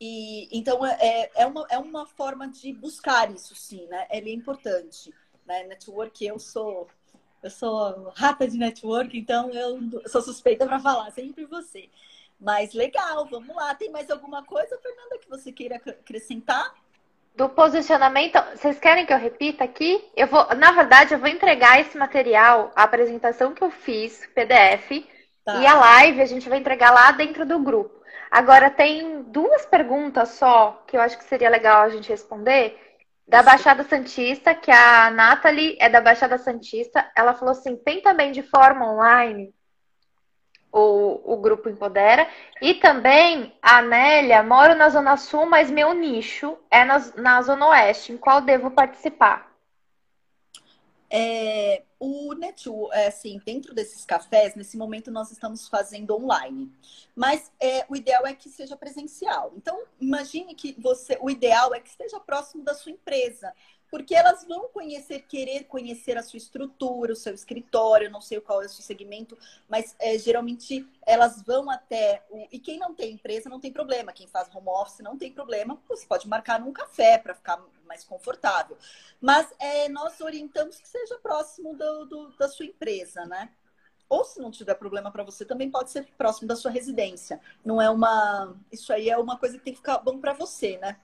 E, 0.00 0.48
então, 0.56 0.86
é, 0.86 1.30
é, 1.34 1.46
uma, 1.46 1.66
é 1.68 1.78
uma 1.78 2.06
forma 2.06 2.48
de 2.48 2.72
buscar 2.72 3.30
isso, 3.30 3.54
sim, 3.54 3.86
né? 3.88 4.06
Ele 4.10 4.30
é 4.30 4.34
importante 4.34 5.12
né? 5.46 5.64
Network, 5.64 6.24
eu 6.24 6.38
sou 6.38 6.88
eu 7.42 7.50
sou 7.50 8.10
rata 8.14 8.46
de 8.46 8.56
network, 8.56 9.18
então 9.18 9.50
eu 9.50 10.08
sou 10.08 10.22
suspeita 10.22 10.64
para 10.64 10.78
falar 10.78 11.10
sempre 11.10 11.44
você. 11.44 11.90
Mas 12.38 12.72
legal, 12.72 13.26
vamos 13.28 13.54
lá. 13.54 13.74
Tem 13.74 13.90
mais 13.90 14.08
alguma 14.10 14.44
coisa, 14.44 14.78
Fernanda, 14.78 15.18
que 15.18 15.28
você 15.28 15.50
queira 15.50 15.74
acrescentar? 15.74 16.72
Do 17.34 17.48
posicionamento, 17.48 18.38
vocês 18.54 18.78
querem 18.78 19.06
que 19.06 19.12
eu 19.12 19.18
repita 19.18 19.64
aqui? 19.64 20.04
Eu 20.14 20.26
vou, 20.26 20.46
na 20.54 20.70
verdade, 20.72 21.14
eu 21.14 21.18
vou 21.18 21.28
entregar 21.28 21.80
esse 21.80 21.96
material, 21.96 22.70
a 22.76 22.82
apresentação 22.82 23.54
que 23.54 23.62
eu 23.62 23.70
fiz, 23.70 24.26
PDF, 24.34 25.02
tá. 25.44 25.54
e 25.56 25.66
a 25.66 25.74
live 25.74 26.20
a 26.20 26.26
gente 26.26 26.48
vai 26.48 26.58
entregar 26.58 26.90
lá 26.90 27.10
dentro 27.12 27.46
do 27.46 27.58
grupo. 27.58 28.02
Agora 28.30 28.70
tem 28.70 29.22
duas 29.22 29.64
perguntas 29.64 30.30
só 30.30 30.82
que 30.86 30.96
eu 30.96 31.00
acho 31.00 31.16
que 31.16 31.24
seria 31.24 31.48
legal 31.48 31.82
a 31.82 31.88
gente 31.88 32.08
responder 32.08 32.78
da 33.26 33.42
Baixada 33.42 33.82
Santista, 33.84 34.54
que 34.54 34.70
a 34.70 35.10
Nathalie 35.10 35.76
é 35.80 35.88
da 35.88 36.00
Baixada 36.00 36.36
Santista. 36.36 37.10
Ela 37.16 37.32
falou 37.32 37.52
assim: 37.52 37.76
tem 37.76 38.02
também 38.02 38.30
de 38.30 38.42
forma 38.42 38.92
online 38.92 39.54
o, 40.72 41.34
o 41.34 41.36
grupo 41.36 41.68
Empodera. 41.68 42.26
E 42.60 42.74
também 42.74 43.54
a 43.60 43.78
Amélia, 43.78 44.42
moro 44.42 44.74
na 44.74 44.88
Zona 44.88 45.16
Sul, 45.16 45.46
mas 45.46 45.70
meu 45.70 45.92
nicho 45.92 46.56
é 46.70 46.84
na, 46.84 46.98
na 47.16 47.42
Zona 47.42 47.68
Oeste. 47.68 48.12
Em 48.12 48.16
qual 48.16 48.40
devo 48.40 48.70
participar? 48.70 49.52
É, 51.14 51.82
o 52.00 52.32
network, 52.32 52.96
é, 52.96 53.08
assim, 53.08 53.38
dentro 53.44 53.74
desses 53.74 54.02
cafés, 54.02 54.54
nesse 54.54 54.78
momento 54.78 55.10
nós 55.10 55.30
estamos 55.30 55.68
fazendo 55.68 56.16
online. 56.16 56.72
Mas 57.14 57.52
é, 57.60 57.84
o 57.86 57.94
ideal 57.94 58.26
é 58.26 58.32
que 58.32 58.48
seja 58.48 58.74
presencial. 58.76 59.52
Então, 59.54 59.78
imagine 60.00 60.54
que 60.54 60.74
você, 60.80 61.18
o 61.20 61.28
ideal 61.28 61.74
é 61.74 61.80
que 61.80 61.90
esteja 61.90 62.18
próximo 62.18 62.64
da 62.64 62.72
sua 62.72 62.92
empresa. 62.92 63.52
Porque 63.92 64.14
elas 64.14 64.46
vão 64.46 64.70
conhecer, 64.70 65.18
querer 65.28 65.64
conhecer 65.64 66.16
a 66.16 66.22
sua 66.22 66.38
estrutura, 66.38 67.12
o 67.12 67.16
seu 67.16 67.34
escritório, 67.34 68.10
não 68.10 68.22
sei 68.22 68.40
qual 68.40 68.62
é 68.62 68.64
o 68.64 68.68
seu 68.70 68.82
segmento, 68.82 69.36
mas 69.68 69.94
é, 69.98 70.16
geralmente 70.16 70.88
elas 71.06 71.42
vão 71.42 71.68
até. 71.68 72.24
O... 72.30 72.48
E 72.50 72.58
quem 72.58 72.78
não 72.78 72.94
tem 72.94 73.12
empresa 73.12 73.50
não 73.50 73.60
tem 73.60 73.70
problema, 73.70 74.10
quem 74.10 74.26
faz 74.26 74.48
home 74.48 74.68
office 74.68 75.00
não 75.00 75.18
tem 75.18 75.30
problema, 75.30 75.78
você 75.86 76.06
pode 76.06 76.26
marcar 76.26 76.58
num 76.58 76.72
café 76.72 77.18
para 77.18 77.34
ficar 77.34 77.62
mais 77.86 78.02
confortável. 78.02 78.78
Mas 79.20 79.52
é, 79.58 79.90
nós 79.90 80.18
orientamos 80.22 80.80
que 80.80 80.88
seja 80.88 81.18
próximo 81.18 81.76
do, 81.76 82.06
do, 82.06 82.28
da 82.38 82.48
sua 82.48 82.64
empresa, 82.64 83.26
né? 83.26 83.50
Ou 84.08 84.24
se 84.24 84.40
não 84.40 84.50
tiver 84.50 84.74
problema 84.74 85.10
para 85.10 85.22
você, 85.22 85.44
também 85.44 85.70
pode 85.70 85.90
ser 85.90 86.06
próximo 86.16 86.48
da 86.48 86.56
sua 86.56 86.70
residência. 86.70 87.38
Não 87.62 87.80
é 87.80 87.90
uma. 87.90 88.56
Isso 88.72 88.90
aí 88.90 89.10
é 89.10 89.18
uma 89.18 89.38
coisa 89.38 89.58
que 89.58 89.64
tem 89.64 89.74
que 89.74 89.80
ficar 89.80 89.98
bom 89.98 90.18
para 90.18 90.32
você, 90.32 90.78
né? 90.78 90.98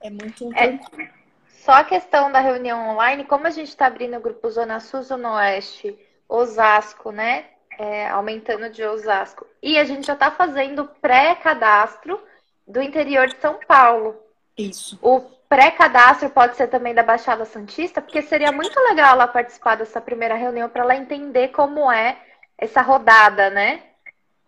É 0.00 0.08
muito. 0.08 0.50
É. 0.54 1.23
Só 1.64 1.72
a 1.72 1.84
questão 1.84 2.30
da 2.30 2.40
reunião 2.40 2.90
online, 2.90 3.24
como 3.24 3.46
a 3.46 3.50
gente 3.50 3.68
está 3.68 3.86
abrindo 3.86 4.18
o 4.18 4.20
grupo 4.20 4.50
Zona 4.50 4.80
Sul, 4.80 5.02
Zona 5.02 5.36
Oeste, 5.36 5.98
Osasco, 6.28 7.10
né? 7.10 7.46
É, 7.78 8.06
aumentando 8.08 8.68
de 8.68 8.84
Osasco. 8.84 9.46
E 9.62 9.78
a 9.78 9.84
gente 9.84 10.06
já 10.06 10.12
está 10.12 10.30
fazendo 10.30 10.84
pré-cadastro 11.00 12.22
do 12.68 12.82
interior 12.82 13.28
de 13.28 13.40
São 13.40 13.58
Paulo. 13.66 14.14
Isso. 14.58 14.98
O 15.00 15.22
pré-cadastro 15.48 16.28
pode 16.28 16.54
ser 16.54 16.68
também 16.68 16.92
da 16.92 17.02
Baixada 17.02 17.46
Santista, 17.46 18.02
porque 18.02 18.20
seria 18.20 18.52
muito 18.52 18.78
legal 18.80 19.14
ela 19.14 19.26
participar 19.26 19.76
dessa 19.76 20.02
primeira 20.02 20.34
reunião 20.34 20.68
para 20.68 20.82
ela 20.82 20.94
entender 20.94 21.48
como 21.48 21.90
é 21.90 22.18
essa 22.58 22.82
rodada, 22.82 23.48
né? 23.48 23.82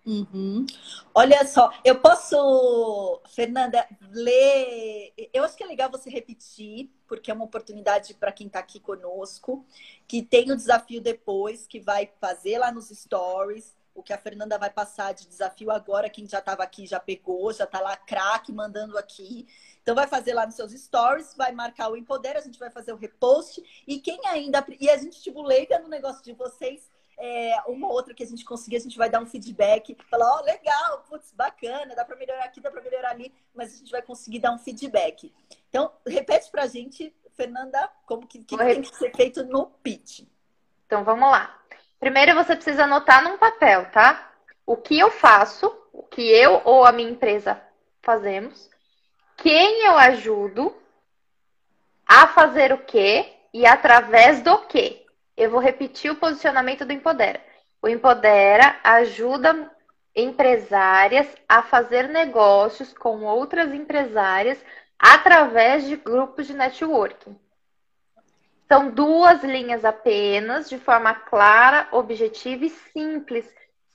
Uhum. 0.04 0.66
Olha 1.14 1.46
só, 1.46 1.72
eu 1.82 1.96
posso, 1.96 3.22
Fernanda, 3.34 3.86
ler. 4.12 5.14
Eu 5.32 5.44
acho 5.44 5.56
que 5.56 5.64
é 5.64 5.66
legal 5.66 5.90
você 5.90 6.08
repetir, 6.08 6.90
porque 7.07 7.30
é 7.30 7.34
uma 7.34 7.44
oportunidade 7.44 8.14
para 8.14 8.32
quem 8.32 8.46
está 8.46 8.59
aqui 8.59 8.80
conosco, 8.80 9.64
que 10.07 10.22
tem 10.22 10.50
o 10.50 10.57
desafio 10.57 11.00
depois, 11.00 11.66
que 11.66 11.80
vai 11.80 12.11
fazer 12.20 12.59
lá 12.59 12.70
nos 12.72 12.88
stories. 12.88 13.74
O 13.94 14.02
que 14.02 14.12
a 14.12 14.18
Fernanda 14.18 14.59
vai 14.59 14.68
passar 14.68 15.14
de 15.14 15.26
desafio 15.26 15.70
agora, 15.70 16.11
quem 16.11 16.28
já 16.28 16.38
estava 16.38 16.62
aqui 16.62 16.86
já 16.86 17.00
pegou, 17.00 17.50
já 17.52 17.64
está 17.64 17.80
lá 17.80 17.96
craque 17.96 18.52
mandando 18.52 18.98
aqui. 18.98 19.46
Então 19.82 19.94
vai 19.94 20.07
fazer 20.07 20.34
lá 20.34 20.44
nos 20.44 20.54
seus 20.54 20.72
stories, 20.72 21.34
vai 21.34 21.52
marcar 21.52 21.88
o 21.88 21.96
Empodera, 21.96 22.38
a 22.38 22.42
gente 22.42 22.59
vai 22.59 22.70
fazer 22.70 22.92
o 22.92 22.96
repost. 22.96 23.62
E 23.86 23.98
quem 23.98 24.20
ainda. 24.26 24.64
E 24.78 24.90
a 24.90 24.98
gente, 24.98 25.22
tipo, 25.22 25.42
leiga 25.42 25.78
no 25.78 25.88
negócio 25.88 26.22
de 26.22 26.34
vocês 26.34 26.90
é, 27.18 27.56
uma 27.66 27.88
outra 27.88 28.12
que 28.12 28.22
a 28.22 28.26
gente 28.26 28.44
conseguir, 28.44 28.76
a 28.76 28.80
gente 28.80 28.98
vai 28.98 29.08
dar 29.08 29.20
um 29.20 29.26
feedback, 29.26 29.96
falar, 30.10 30.26
ó, 30.26 30.40
oh, 30.40 30.44
legal, 30.44 31.04
putz, 31.08 31.32
bacana, 31.32 31.94
dá 31.94 32.04
para 32.04 32.16
melhorar 32.16 32.44
aqui, 32.44 32.60
dá 32.60 32.70
para 32.70 32.82
melhorar 32.82 33.10
ali, 33.10 33.32
mas 33.54 33.74
a 33.74 33.78
gente 33.78 33.90
vai 33.90 34.02
conseguir 34.02 34.38
dar 34.38 34.52
um 34.52 34.58
feedback. 34.58 35.32
Então, 35.68 35.92
repete 36.06 36.50
para 36.50 36.64
a 36.64 36.66
gente, 36.66 37.14
Fernanda, 37.34 37.90
como 38.06 38.26
que, 38.26 38.44
que 38.44 38.56
tem 38.56 38.82
que 38.82 38.96
ser 38.96 39.14
feito 39.14 39.44
no 39.44 39.66
pitch. 39.66 40.24
Então, 40.86 41.04
vamos 41.04 41.30
lá. 41.30 41.58
Primeiro, 41.98 42.34
você 42.34 42.54
precisa 42.54 42.84
anotar 42.84 43.24
num 43.24 43.38
papel, 43.38 43.90
tá? 43.90 44.32
O 44.66 44.76
que 44.76 44.98
eu 44.98 45.10
faço, 45.10 45.66
o 45.92 46.02
que 46.02 46.22
eu 46.22 46.60
ou 46.64 46.84
a 46.84 46.92
minha 46.92 47.10
empresa 47.10 47.60
fazemos, 48.02 48.68
quem 49.36 49.86
eu 49.86 49.96
ajudo 49.96 50.76
a 52.06 52.28
fazer 52.28 52.72
o 52.72 52.78
quê 52.78 53.32
e 53.52 53.66
através 53.66 54.42
do 54.42 54.58
quê. 54.66 55.05
Eu 55.37 55.51
vou 55.51 55.61
repetir 55.61 56.11
o 56.11 56.16
posicionamento 56.16 56.84
do 56.84 56.93
Empodera. 56.93 57.41
O 57.82 57.89
Empodera 57.89 58.80
ajuda 58.82 59.70
empresárias 60.14 61.28
a 61.47 61.62
fazer 61.62 62.09
negócios 62.09 62.93
com 62.93 63.22
outras 63.24 63.72
empresárias 63.74 64.59
através 64.99 65.87
de 65.87 65.97
grupos 65.97 66.47
de 66.47 66.55
networking. 66.55 67.39
São 68.66 68.91
duas 68.91 69.45
linhas 69.45 69.84
apenas, 69.84 70.68
de 70.68 70.78
forma 70.78 71.14
clara, 71.14 71.87
objetiva 71.93 72.64
e 72.64 72.70
simples, 72.70 73.47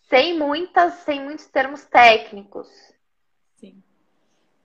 sem 0.10 0.38
muitas, 0.38 0.94
sem 1.04 1.22
muitos 1.22 1.48
termos 1.48 1.84
técnicos. 1.86 2.70
Sim. 3.58 3.84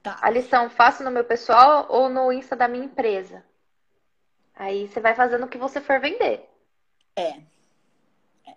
Tá. 0.01 0.17
A 0.21 0.29
lição 0.29 0.69
faço 0.69 1.03
no 1.03 1.11
meu 1.11 1.25
pessoal 1.25 1.87
ou 1.89 2.07
no 2.07 2.31
Insta 2.31 2.55
da 2.55 2.67
minha 2.67 2.85
empresa. 2.85 3.43
Aí 4.55 4.87
você 4.87 5.01
vai 5.01 5.13
fazendo 5.13 5.45
o 5.45 5.49
que 5.49 5.57
você 5.57 5.81
for 5.81 5.99
vender. 5.99 6.46
É. 7.17 7.41
é. 8.45 8.55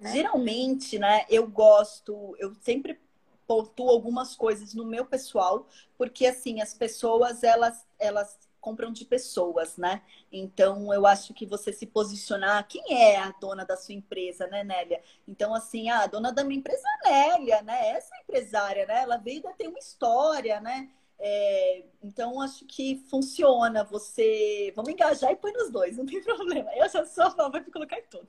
Né? 0.00 0.12
Geralmente, 0.12 0.98
né, 0.98 1.24
eu 1.30 1.46
gosto, 1.46 2.36
eu 2.38 2.54
sempre 2.60 3.00
pontuo 3.46 3.88
algumas 3.88 4.34
coisas 4.34 4.74
no 4.74 4.84
meu 4.84 5.06
pessoal, 5.06 5.68
porque 5.96 6.26
assim, 6.26 6.60
as 6.60 6.74
pessoas, 6.74 7.42
elas, 7.44 7.86
elas 7.98 8.38
compram 8.60 8.92
de 8.92 9.04
pessoas, 9.04 9.76
né? 9.76 10.02
Então, 10.30 10.94
eu 10.94 11.04
acho 11.04 11.34
que 11.34 11.44
você 11.44 11.72
se 11.72 11.84
posicionar, 11.84 12.66
quem 12.68 12.96
é 12.96 13.18
a 13.18 13.32
dona 13.32 13.64
da 13.64 13.76
sua 13.76 13.94
empresa, 13.94 14.46
né, 14.46 14.62
Nélia? 14.62 15.02
Então, 15.26 15.52
assim, 15.52 15.90
ah, 15.90 16.04
a 16.04 16.06
dona 16.06 16.32
da 16.32 16.44
minha 16.44 16.60
empresa 16.60 16.82
é 17.04 17.32
a 17.32 17.38
Nélia, 17.38 17.62
né? 17.62 17.88
Essa 17.88 18.16
empresária, 18.22 18.86
né? 18.86 19.02
Ela 19.02 19.16
veio 19.16 19.42
ter 19.58 19.68
uma 19.68 19.78
história, 19.78 20.60
né? 20.60 20.88
É, 21.24 21.84
então, 22.02 22.40
acho 22.40 22.66
que 22.66 23.00
funciona. 23.08 23.84
Você. 23.84 24.72
Vamos 24.74 24.90
engajar 24.90 25.30
e 25.30 25.36
põe 25.36 25.52
nos 25.52 25.70
dois, 25.70 25.96
não 25.96 26.04
tem 26.04 26.20
problema. 26.24 26.68
Eu 26.74 26.88
já 26.88 27.06
sou 27.06 27.24
a 27.24 27.30
favor 27.30 27.60
de 27.60 27.70
colocar 27.70 27.96
em 27.96 28.02
tudo. 28.10 28.28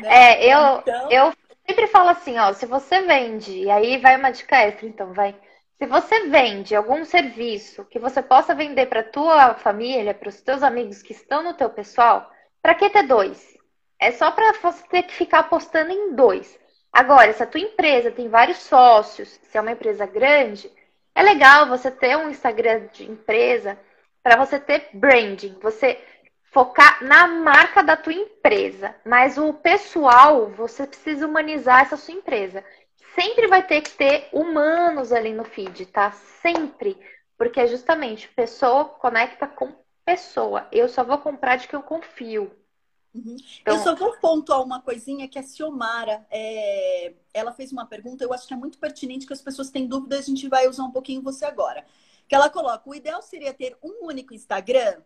Né? 0.00 0.38
É, 0.38 0.54
eu, 0.54 0.78
então... 0.78 1.10
eu 1.10 1.32
sempre 1.66 1.88
falo 1.88 2.10
assim: 2.10 2.38
ó, 2.38 2.52
se 2.52 2.66
você 2.66 3.02
vende, 3.02 3.64
e 3.64 3.68
aí 3.68 3.98
vai 3.98 4.16
uma 4.16 4.30
dica 4.30 4.56
extra, 4.58 4.86
então, 4.86 5.12
vai. 5.12 5.34
Se 5.76 5.86
você 5.86 6.28
vende 6.28 6.76
algum 6.76 7.04
serviço 7.04 7.84
que 7.86 7.98
você 7.98 8.22
possa 8.22 8.54
vender 8.54 8.86
para 8.86 9.02
tua 9.02 9.54
família, 9.54 10.14
para 10.14 10.28
os 10.28 10.40
teus 10.40 10.62
amigos 10.62 11.02
que 11.02 11.12
estão 11.12 11.42
no 11.42 11.54
teu 11.54 11.70
pessoal, 11.70 12.30
para 12.62 12.74
que 12.74 12.90
ter 12.90 13.08
dois? 13.08 13.58
É 13.98 14.12
só 14.12 14.30
para 14.30 14.52
você 14.52 14.86
ter 14.88 15.02
que 15.02 15.14
ficar 15.14 15.40
apostando 15.40 15.90
em 15.90 16.14
dois. 16.14 16.58
Agora, 16.92 17.32
se 17.32 17.42
a 17.42 17.46
tua 17.46 17.60
empresa 17.60 18.10
tem 18.10 18.28
vários 18.28 18.58
sócios, 18.58 19.40
se 19.42 19.56
é 19.56 19.60
uma 19.60 19.72
empresa 19.72 20.06
grande, 20.06 20.70
é 21.14 21.22
legal 21.22 21.68
você 21.68 21.90
ter 21.90 22.16
um 22.16 22.30
Instagram 22.30 22.86
de 22.92 23.10
empresa 23.10 23.78
para 24.22 24.36
você 24.36 24.58
ter 24.58 24.88
branding, 24.92 25.56
você 25.60 25.98
focar 26.50 27.02
na 27.04 27.26
marca 27.26 27.82
da 27.82 27.96
tua 27.96 28.12
empresa, 28.12 28.94
mas 29.04 29.38
o 29.38 29.52
pessoal, 29.52 30.48
você 30.48 30.86
precisa 30.86 31.26
humanizar 31.26 31.82
essa 31.82 31.96
sua 31.96 32.14
empresa. 32.14 32.64
Sempre 33.14 33.46
vai 33.46 33.62
ter 33.62 33.80
que 33.82 33.90
ter 33.90 34.28
humanos 34.32 35.12
ali 35.12 35.32
no 35.32 35.44
feed, 35.44 35.86
tá? 35.86 36.12
Sempre, 36.12 36.98
porque 37.36 37.60
é 37.60 37.66
justamente 37.66 38.28
pessoa 38.28 38.84
conecta 38.84 39.46
com 39.46 39.74
pessoa. 40.04 40.66
Eu 40.72 40.88
só 40.88 41.04
vou 41.04 41.18
comprar 41.18 41.56
de 41.56 41.68
que 41.68 41.74
eu 41.74 41.82
confio. 41.82 42.50
Uhum. 43.14 43.36
Então... 43.60 43.74
Eu 43.74 43.82
só 43.82 43.94
vou 43.94 44.16
pontuar 44.18 44.62
uma 44.62 44.80
coisinha 44.80 45.28
que 45.28 45.38
a 45.38 45.42
Ciomara, 45.42 46.26
é... 46.30 47.14
ela 47.34 47.52
fez 47.52 47.72
uma 47.72 47.86
pergunta, 47.86 48.24
eu 48.24 48.32
acho 48.32 48.46
que 48.46 48.54
é 48.54 48.56
muito 48.56 48.78
pertinente, 48.78 49.26
que 49.26 49.32
as 49.32 49.42
pessoas 49.42 49.70
têm 49.70 49.86
dúvida, 49.86 50.18
a 50.18 50.22
gente 50.22 50.48
vai 50.48 50.68
usar 50.68 50.84
um 50.84 50.92
pouquinho 50.92 51.22
você 51.22 51.44
agora. 51.44 51.84
Que 52.28 52.34
ela 52.34 52.48
coloca, 52.48 52.88
o 52.88 52.94
ideal 52.94 53.20
seria 53.22 53.52
ter 53.52 53.76
um 53.82 54.06
único 54.06 54.32
Instagram? 54.32 55.02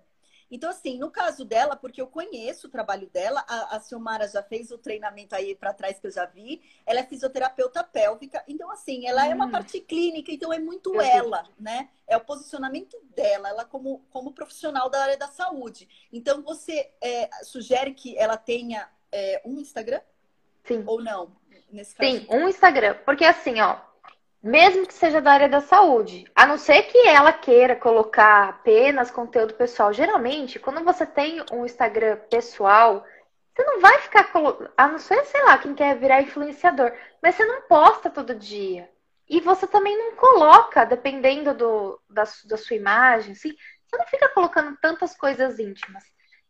Então, 0.50 0.70
assim, 0.70 0.98
no 0.98 1.10
caso 1.10 1.44
dela, 1.44 1.76
porque 1.76 2.00
eu 2.00 2.06
conheço 2.06 2.66
o 2.66 2.70
trabalho 2.70 3.08
dela, 3.10 3.44
a, 3.48 3.76
a 3.76 3.80
Silmara 3.80 4.28
já 4.28 4.42
fez 4.42 4.70
o 4.70 4.78
treinamento 4.78 5.34
aí 5.34 5.54
para 5.54 5.72
trás 5.72 5.98
que 5.98 6.06
eu 6.06 6.10
já 6.10 6.26
vi, 6.26 6.62
ela 6.86 7.00
é 7.00 7.04
fisioterapeuta 7.04 7.82
pélvica, 7.82 8.42
então, 8.46 8.70
assim, 8.70 9.06
ela 9.06 9.24
hum. 9.24 9.30
é 9.30 9.34
uma 9.34 9.46
hum. 9.46 9.50
parte 9.50 9.80
clínica, 9.80 10.30
então 10.32 10.52
é 10.52 10.58
muito 10.58 10.94
eu 10.94 11.00
ela, 11.00 11.48
né? 11.58 11.88
É 12.06 12.16
o 12.16 12.20
posicionamento 12.20 12.96
dela, 13.14 13.48
ela 13.48 13.64
como, 13.64 14.04
como 14.10 14.32
profissional 14.32 14.90
da 14.90 15.02
área 15.02 15.16
da 15.16 15.28
saúde. 15.28 15.88
Então, 16.12 16.42
você 16.42 16.92
é, 17.00 17.28
sugere 17.42 17.94
que 17.94 18.16
ela 18.18 18.36
tenha 18.36 18.88
é, 19.10 19.42
um 19.44 19.58
Instagram? 19.58 20.00
Sim. 20.64 20.82
Ou 20.86 21.02
não? 21.02 21.36
Nesse 21.70 21.94
caso? 21.94 22.10
Sim, 22.10 22.26
um 22.30 22.48
Instagram. 22.48 22.96
Porque 23.04 23.24
assim, 23.24 23.60
ó, 23.60 23.78
mesmo 24.44 24.86
que 24.86 24.92
seja 24.92 25.22
da 25.22 25.32
área 25.32 25.48
da 25.48 25.62
saúde. 25.62 26.30
A 26.34 26.44
não 26.46 26.58
ser 26.58 26.82
que 26.82 27.08
ela 27.08 27.32
queira 27.32 27.74
colocar 27.74 28.50
apenas 28.50 29.10
conteúdo 29.10 29.54
pessoal. 29.54 29.90
Geralmente, 29.90 30.58
quando 30.58 30.84
você 30.84 31.06
tem 31.06 31.42
um 31.50 31.64
Instagram 31.64 32.18
pessoal, 32.28 33.06
você 33.54 33.64
não 33.64 33.80
vai 33.80 33.98
ficar. 34.00 34.30
A 34.76 34.86
não 34.86 34.98
ser, 34.98 35.24
sei 35.24 35.42
lá, 35.44 35.56
quem 35.56 35.74
quer 35.74 35.96
virar 35.96 36.20
influenciador. 36.20 36.92
Mas 37.22 37.36
você 37.36 37.44
não 37.46 37.62
posta 37.62 38.10
todo 38.10 38.34
dia. 38.34 38.90
E 39.26 39.40
você 39.40 39.66
também 39.66 39.96
não 39.96 40.14
coloca, 40.16 40.84
dependendo 40.84 41.54
do, 41.54 41.98
da, 42.10 42.24
da 42.44 42.58
sua 42.58 42.76
imagem, 42.76 43.32
assim, 43.32 43.56
você 43.86 43.96
não 43.96 44.06
fica 44.06 44.28
colocando 44.28 44.76
tantas 44.76 45.16
coisas 45.16 45.58
íntimas. 45.58 46.04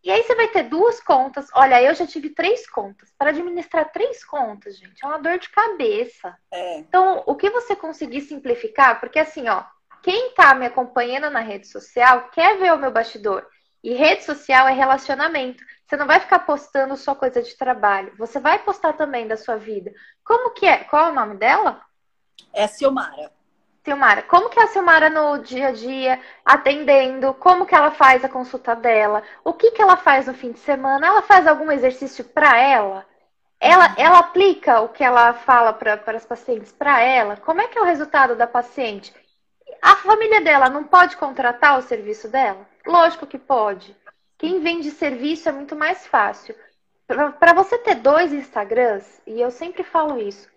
E 0.04 0.10
aí 0.10 0.22
você 0.22 0.34
vai 0.34 0.48
ter 0.48 0.64
duas 0.64 1.00
contas. 1.00 1.48
Olha, 1.54 1.82
eu 1.82 1.94
já 1.94 2.06
tive 2.06 2.28
três 2.28 2.68
contas. 2.68 3.10
Para 3.16 3.30
administrar 3.30 3.90
três 3.90 4.22
contas, 4.22 4.76
gente, 4.76 5.02
é 5.02 5.06
uma 5.06 5.18
dor 5.18 5.38
de 5.38 5.48
cabeça. 5.48 6.36
É. 6.52 6.78
Então, 6.78 7.22
o 7.24 7.34
que 7.34 7.48
você 7.48 7.74
conseguir 7.74 8.20
simplificar, 8.20 9.00
porque 9.00 9.18
assim, 9.18 9.48
ó, 9.48 9.64
quem 10.02 10.34
tá 10.34 10.54
me 10.54 10.66
acompanhando 10.66 11.30
na 11.30 11.40
rede 11.40 11.66
social 11.66 12.28
quer 12.28 12.58
ver 12.58 12.74
o 12.74 12.78
meu 12.78 12.90
bastidor. 12.90 13.46
E 13.82 13.94
rede 13.94 14.24
social 14.24 14.68
é 14.68 14.72
relacionamento. 14.72 15.64
Você 15.86 15.96
não 15.96 16.06
vai 16.06 16.20
ficar 16.20 16.40
postando 16.40 16.96
só 16.96 17.14
coisa 17.14 17.42
de 17.42 17.56
trabalho. 17.56 18.14
Você 18.18 18.38
vai 18.38 18.58
postar 18.58 18.92
também 18.92 19.26
da 19.26 19.38
sua 19.38 19.56
vida. 19.56 19.90
Como 20.22 20.50
que 20.50 20.66
é? 20.66 20.84
Qual 20.84 21.06
é 21.06 21.10
o 21.10 21.14
nome 21.14 21.36
dela? 21.36 21.80
É 22.52 22.64
a 22.64 22.68
Ciomara. 22.68 23.32
Silmara, 23.84 24.22
como 24.22 24.48
que 24.48 24.58
é 24.58 24.62
a 24.62 24.66
Silmara 24.68 25.10
no 25.10 25.38
dia 25.38 25.68
a 25.68 25.72
dia, 25.72 26.18
atendendo, 26.42 27.34
como 27.34 27.66
que 27.66 27.74
ela 27.74 27.90
faz 27.90 28.24
a 28.24 28.28
consulta 28.30 28.74
dela, 28.74 29.22
o 29.44 29.52
que 29.52 29.72
que 29.72 29.82
ela 29.82 29.96
faz 29.96 30.26
no 30.26 30.32
fim 30.32 30.52
de 30.52 30.58
semana, 30.60 31.06
ela 31.06 31.20
faz 31.20 31.46
algum 31.46 31.70
exercício 31.70 32.24
para 32.24 32.58
ela? 32.58 33.06
Ela, 33.60 33.88
uhum. 33.88 33.94
ela 33.98 34.18
aplica 34.20 34.80
o 34.80 34.88
que 34.88 35.04
ela 35.04 35.34
fala 35.34 35.72
para 35.74 36.00
as 36.06 36.24
pacientes 36.24 36.72
para 36.72 37.00
ela? 37.02 37.36
Como 37.36 37.60
é 37.60 37.68
que 37.68 37.78
é 37.78 37.82
o 37.82 37.84
resultado 37.84 38.34
da 38.34 38.46
paciente? 38.46 39.14
A 39.82 39.96
família 39.96 40.40
dela 40.40 40.70
não 40.70 40.84
pode 40.84 41.18
contratar 41.18 41.78
o 41.78 41.82
serviço 41.82 42.26
dela? 42.28 42.66
Lógico 42.86 43.26
que 43.26 43.38
pode. 43.38 43.94
Quem 44.38 44.60
vende 44.60 44.90
serviço 44.90 45.48
é 45.48 45.52
muito 45.52 45.76
mais 45.76 46.06
fácil. 46.06 46.54
Para 47.06 47.52
você 47.52 47.76
ter 47.78 47.96
dois 47.96 48.32
Instagrams, 48.32 49.20
e 49.26 49.40
eu 49.40 49.50
sempre 49.50 49.82
falo 49.82 50.18
isso, 50.18 50.48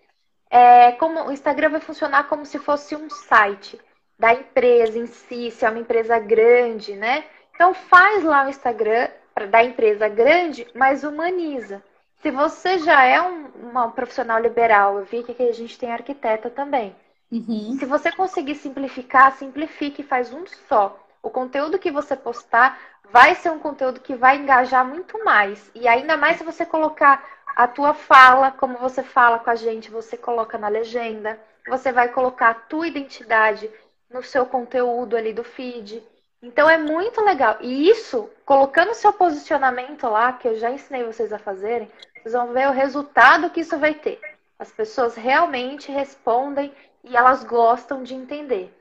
é 0.50 0.92
como 0.92 1.24
o 1.24 1.32
Instagram 1.32 1.70
vai 1.70 1.80
funcionar 1.80 2.24
como 2.24 2.44
se 2.46 2.58
fosse 2.58 2.96
um 2.96 3.08
site 3.10 3.78
da 4.18 4.32
empresa 4.32 4.98
em 4.98 5.06
si, 5.06 5.50
se 5.50 5.64
é 5.64 5.70
uma 5.70 5.78
empresa 5.78 6.18
grande, 6.18 6.94
né? 6.94 7.24
Então 7.54 7.74
faz 7.74 8.24
lá 8.24 8.46
o 8.46 8.48
Instagram 8.48 9.08
da 9.50 9.62
empresa 9.62 10.08
grande, 10.08 10.66
mas 10.74 11.04
humaniza. 11.04 11.82
Se 12.20 12.30
você 12.30 12.78
já 12.78 13.04
é 13.04 13.20
um, 13.22 13.46
uma 13.70 13.90
profissional 13.92 14.40
liberal, 14.40 14.98
eu 14.98 15.04
vi 15.04 15.22
que 15.22 15.32
aqui 15.32 15.48
a 15.48 15.52
gente 15.52 15.78
tem 15.78 15.92
arquiteta 15.92 16.50
também. 16.50 16.94
Uhum. 17.30 17.76
Se 17.78 17.84
você 17.84 18.10
conseguir 18.10 18.56
simplificar, 18.56 19.32
simplifique 19.32 20.02
e 20.02 20.04
faz 20.04 20.32
um 20.32 20.44
só. 20.68 20.98
O 21.22 21.30
conteúdo 21.30 21.78
que 21.78 21.90
você 21.90 22.16
postar 22.16 22.78
vai 23.10 23.34
ser 23.34 23.50
um 23.50 23.58
conteúdo 23.58 24.00
que 24.00 24.14
vai 24.14 24.36
engajar 24.36 24.84
muito 24.84 25.22
mais. 25.24 25.70
E 25.74 25.86
ainda 25.86 26.16
mais 26.16 26.38
se 26.38 26.44
você 26.44 26.64
colocar 26.66 27.24
a 27.58 27.66
tua 27.66 27.92
fala, 27.92 28.52
como 28.52 28.78
você 28.78 29.02
fala 29.02 29.40
com 29.40 29.50
a 29.50 29.56
gente, 29.56 29.90
você 29.90 30.16
coloca 30.16 30.56
na 30.56 30.68
legenda. 30.68 31.36
Você 31.66 31.90
vai 31.90 32.08
colocar 32.08 32.50
a 32.50 32.54
tua 32.54 32.86
identidade 32.86 33.68
no 34.08 34.22
seu 34.22 34.46
conteúdo 34.46 35.16
ali 35.16 35.32
do 35.32 35.42
feed. 35.42 36.00
Então 36.40 36.70
é 36.70 36.78
muito 36.78 37.20
legal. 37.20 37.58
E 37.60 37.90
isso, 37.90 38.30
colocando 38.46 38.92
o 38.92 38.94
seu 38.94 39.12
posicionamento 39.12 40.08
lá, 40.08 40.32
que 40.32 40.46
eu 40.46 40.56
já 40.56 40.70
ensinei 40.70 41.02
vocês 41.02 41.32
a 41.32 41.38
fazerem, 41.38 41.90
vocês 42.14 42.32
vão 42.32 42.52
ver 42.52 42.68
o 42.68 42.72
resultado 42.72 43.50
que 43.50 43.62
isso 43.62 43.76
vai 43.76 43.92
ter. 43.92 44.20
As 44.56 44.70
pessoas 44.70 45.16
realmente 45.16 45.90
respondem 45.90 46.72
e 47.02 47.16
elas 47.16 47.42
gostam 47.42 48.04
de 48.04 48.14
entender. 48.14 48.72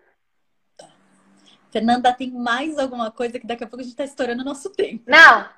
Fernanda, 1.71 2.13
tem 2.13 2.29
mais 2.29 2.77
alguma 2.77 3.09
coisa 3.09 3.39
que 3.39 3.47
daqui 3.47 3.63
a 3.63 3.67
pouco 3.67 3.81
a 3.81 3.83
gente 3.83 3.93
está 3.93 4.03
estourando 4.03 4.43
o 4.43 4.45
nosso 4.45 4.69
tempo. 4.69 5.03
Não! 5.07 5.56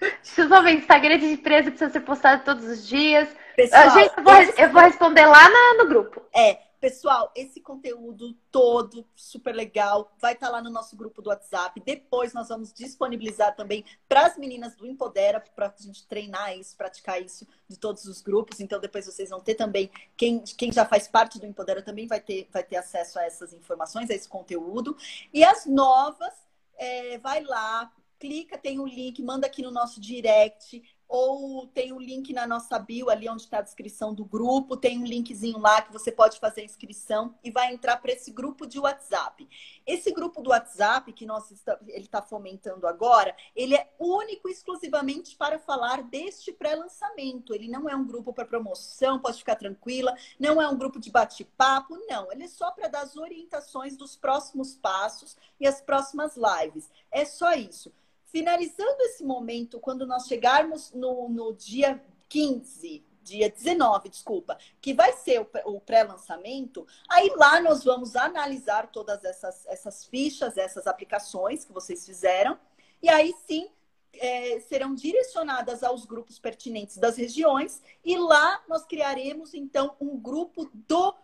Deixa 0.00 0.62
ver, 0.62 0.72
Instagram 0.72 1.18
de 1.18 1.26
empresa 1.26 1.70
precisa 1.70 1.90
ser 1.90 2.00
postado 2.00 2.44
todos 2.44 2.64
os 2.64 2.86
dias. 2.86 3.28
Pessoal, 3.56 3.90
gente, 3.90 4.14
eu 4.16 4.24
vou, 4.24 4.34
eu 4.34 4.72
vou 4.72 4.82
responder 4.82 5.26
lá 5.26 5.48
na, 5.48 5.82
no 5.82 5.88
grupo. 5.88 6.22
É, 6.34 6.58
Pessoal, 6.80 7.30
esse 7.36 7.60
conteúdo 7.60 8.32
todo 8.50 9.06
super 9.14 9.54
legal 9.54 10.10
vai 10.18 10.32
estar 10.32 10.46
tá 10.46 10.52
lá 10.52 10.62
no 10.62 10.70
nosso 10.70 10.96
grupo 10.96 11.20
do 11.20 11.28
WhatsApp. 11.28 11.78
Depois 11.84 12.32
nós 12.32 12.48
vamos 12.48 12.72
disponibilizar 12.72 13.54
também 13.54 13.84
para 14.08 14.24
as 14.24 14.38
meninas 14.38 14.74
do 14.76 14.86
Empodera, 14.86 15.44
para 15.54 15.66
a 15.66 15.82
gente 15.82 16.06
treinar 16.06 16.56
isso, 16.56 16.74
praticar 16.74 17.20
isso 17.20 17.46
de 17.68 17.78
todos 17.78 18.06
os 18.06 18.22
grupos. 18.22 18.60
Então 18.60 18.80
depois 18.80 19.04
vocês 19.04 19.28
vão 19.28 19.42
ter 19.42 19.56
também, 19.56 19.90
quem, 20.16 20.40
quem 20.40 20.72
já 20.72 20.86
faz 20.86 21.06
parte 21.06 21.38
do 21.38 21.44
Empodera 21.44 21.82
também 21.82 22.06
vai 22.06 22.18
ter, 22.18 22.48
vai 22.50 22.62
ter 22.64 22.76
acesso 22.76 23.18
a 23.18 23.24
essas 23.24 23.52
informações, 23.52 24.08
a 24.08 24.14
esse 24.14 24.26
conteúdo. 24.28 24.96
E 25.34 25.44
as 25.44 25.66
novas, 25.66 26.32
é, 26.78 27.18
vai 27.18 27.44
lá, 27.44 27.92
clica, 28.20 28.58
tem 28.58 28.78
o 28.78 28.82
um 28.82 28.86
link, 28.86 29.22
manda 29.22 29.46
aqui 29.46 29.62
no 29.62 29.70
nosso 29.70 29.98
direct 30.00 30.82
ou 31.10 31.66
tem 31.66 31.90
o 31.90 31.96
um 31.96 32.00
link 32.00 32.32
na 32.32 32.46
nossa 32.46 32.78
bio, 32.78 33.10
ali 33.10 33.28
onde 33.28 33.42
está 33.42 33.58
a 33.58 33.62
descrição 33.62 34.14
do 34.14 34.24
grupo, 34.24 34.76
tem 34.76 34.96
um 34.96 35.04
linkzinho 35.04 35.58
lá 35.58 35.82
que 35.82 35.92
você 35.92 36.12
pode 36.12 36.38
fazer 36.38 36.60
a 36.60 36.64
inscrição 36.64 37.34
e 37.42 37.50
vai 37.50 37.74
entrar 37.74 37.96
para 37.96 38.12
esse 38.12 38.30
grupo 38.30 38.64
de 38.64 38.78
WhatsApp. 38.78 39.48
Esse 39.84 40.12
grupo 40.12 40.40
do 40.40 40.50
WhatsApp 40.50 41.12
que 41.12 41.26
nós 41.26 41.50
está, 41.50 41.76
ele 41.88 42.04
está 42.04 42.22
fomentando 42.22 42.86
agora, 42.86 43.34
ele 43.56 43.74
é 43.74 43.92
único 43.98 44.48
exclusivamente 44.48 45.36
para 45.36 45.58
falar 45.58 46.04
deste 46.04 46.52
pré-lançamento. 46.52 47.52
Ele 47.52 47.66
não 47.66 47.88
é 47.88 47.96
um 47.96 48.06
grupo 48.06 48.32
para 48.32 48.44
promoção, 48.44 49.18
pode 49.18 49.38
ficar 49.38 49.56
tranquila, 49.56 50.14
não 50.38 50.62
é 50.62 50.68
um 50.68 50.78
grupo 50.78 51.00
de 51.00 51.10
bate-papo, 51.10 51.96
não. 52.06 52.30
Ele 52.30 52.44
é 52.44 52.48
só 52.48 52.70
para 52.70 52.86
dar 52.86 53.00
as 53.00 53.16
orientações 53.16 53.96
dos 53.96 54.14
próximos 54.14 54.76
passos 54.76 55.36
e 55.58 55.66
as 55.66 55.80
próximas 55.80 56.36
lives. 56.36 56.88
É 57.10 57.24
só 57.24 57.52
isso. 57.54 57.92
Finalizando 58.30 59.00
esse 59.00 59.24
momento, 59.24 59.80
quando 59.80 60.06
nós 60.06 60.26
chegarmos 60.26 60.92
no, 60.92 61.28
no 61.28 61.52
dia 61.52 62.00
15, 62.28 63.04
dia 63.22 63.50
19, 63.50 64.08
desculpa, 64.08 64.56
que 64.80 64.94
vai 64.94 65.12
ser 65.14 65.44
o 65.64 65.80
pré-lançamento, 65.80 66.86
aí 67.08 67.28
lá 67.36 67.60
nós 67.60 67.82
vamos 67.82 68.14
analisar 68.14 68.86
todas 68.86 69.24
essas, 69.24 69.66
essas 69.66 70.04
fichas, 70.04 70.56
essas 70.56 70.86
aplicações 70.86 71.64
que 71.64 71.72
vocês 71.72 72.06
fizeram, 72.06 72.56
e 73.02 73.08
aí 73.08 73.34
sim 73.48 73.68
é, 74.12 74.60
serão 74.60 74.94
direcionadas 74.94 75.82
aos 75.82 76.04
grupos 76.04 76.38
pertinentes 76.38 76.98
das 76.98 77.16
regiões, 77.16 77.82
e 78.04 78.16
lá 78.16 78.62
nós 78.68 78.84
criaremos 78.84 79.54
então 79.54 79.96
um 80.00 80.16
grupo 80.16 80.70
do 80.72 81.14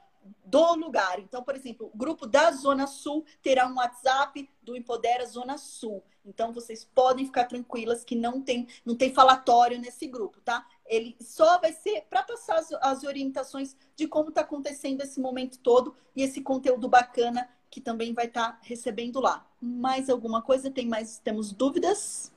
do 0.45 0.75
lugar. 0.75 1.19
Então, 1.19 1.43
por 1.43 1.55
exemplo, 1.55 1.91
o 1.93 1.97
grupo 1.97 2.27
da 2.27 2.51
Zona 2.53 2.87
Sul 2.87 3.25
terá 3.43 3.67
um 3.67 3.77
WhatsApp 3.77 4.49
do 4.63 4.77
Empodera 4.77 5.27
Zona 5.27 5.59
Sul. 5.59 6.03
Então, 6.25 6.53
vocês 6.53 6.85
podem 6.85 7.25
ficar 7.25 7.45
tranquilas 7.45 8.05
que 8.05 8.17
não 8.17 8.41
tem, 8.41 8.67
não 8.85 8.97
tem 8.97 9.13
falatório 9.13 9.79
nesse 9.79 10.07
grupo, 10.07 10.41
tá? 10.41 10.67
Ele 10.85 11.17
só 11.21 11.61
vai 11.61 11.73
ser 11.73 12.05
para 12.09 12.23
passar 12.23 12.57
as, 12.57 12.73
as, 12.73 13.05
orientações 13.05 13.77
de 13.95 14.09
como 14.09 14.31
está 14.31 14.41
acontecendo 14.41 15.03
esse 15.03 15.21
momento 15.21 15.59
todo 15.59 15.95
e 16.15 16.23
esse 16.23 16.41
conteúdo 16.41 16.89
bacana 16.89 17.49
que 17.71 17.81
também 17.81 18.13
vai 18.13 18.27
estar 18.27 18.53
tá 18.53 18.59
recebendo 18.63 19.21
lá. 19.21 19.47
Mais 19.61 20.09
alguma 20.09 20.43
coisa? 20.43 20.71
Tem 20.71 20.87
mais? 20.87 21.19
Temos 21.19 21.53
dúvidas? 21.53 22.33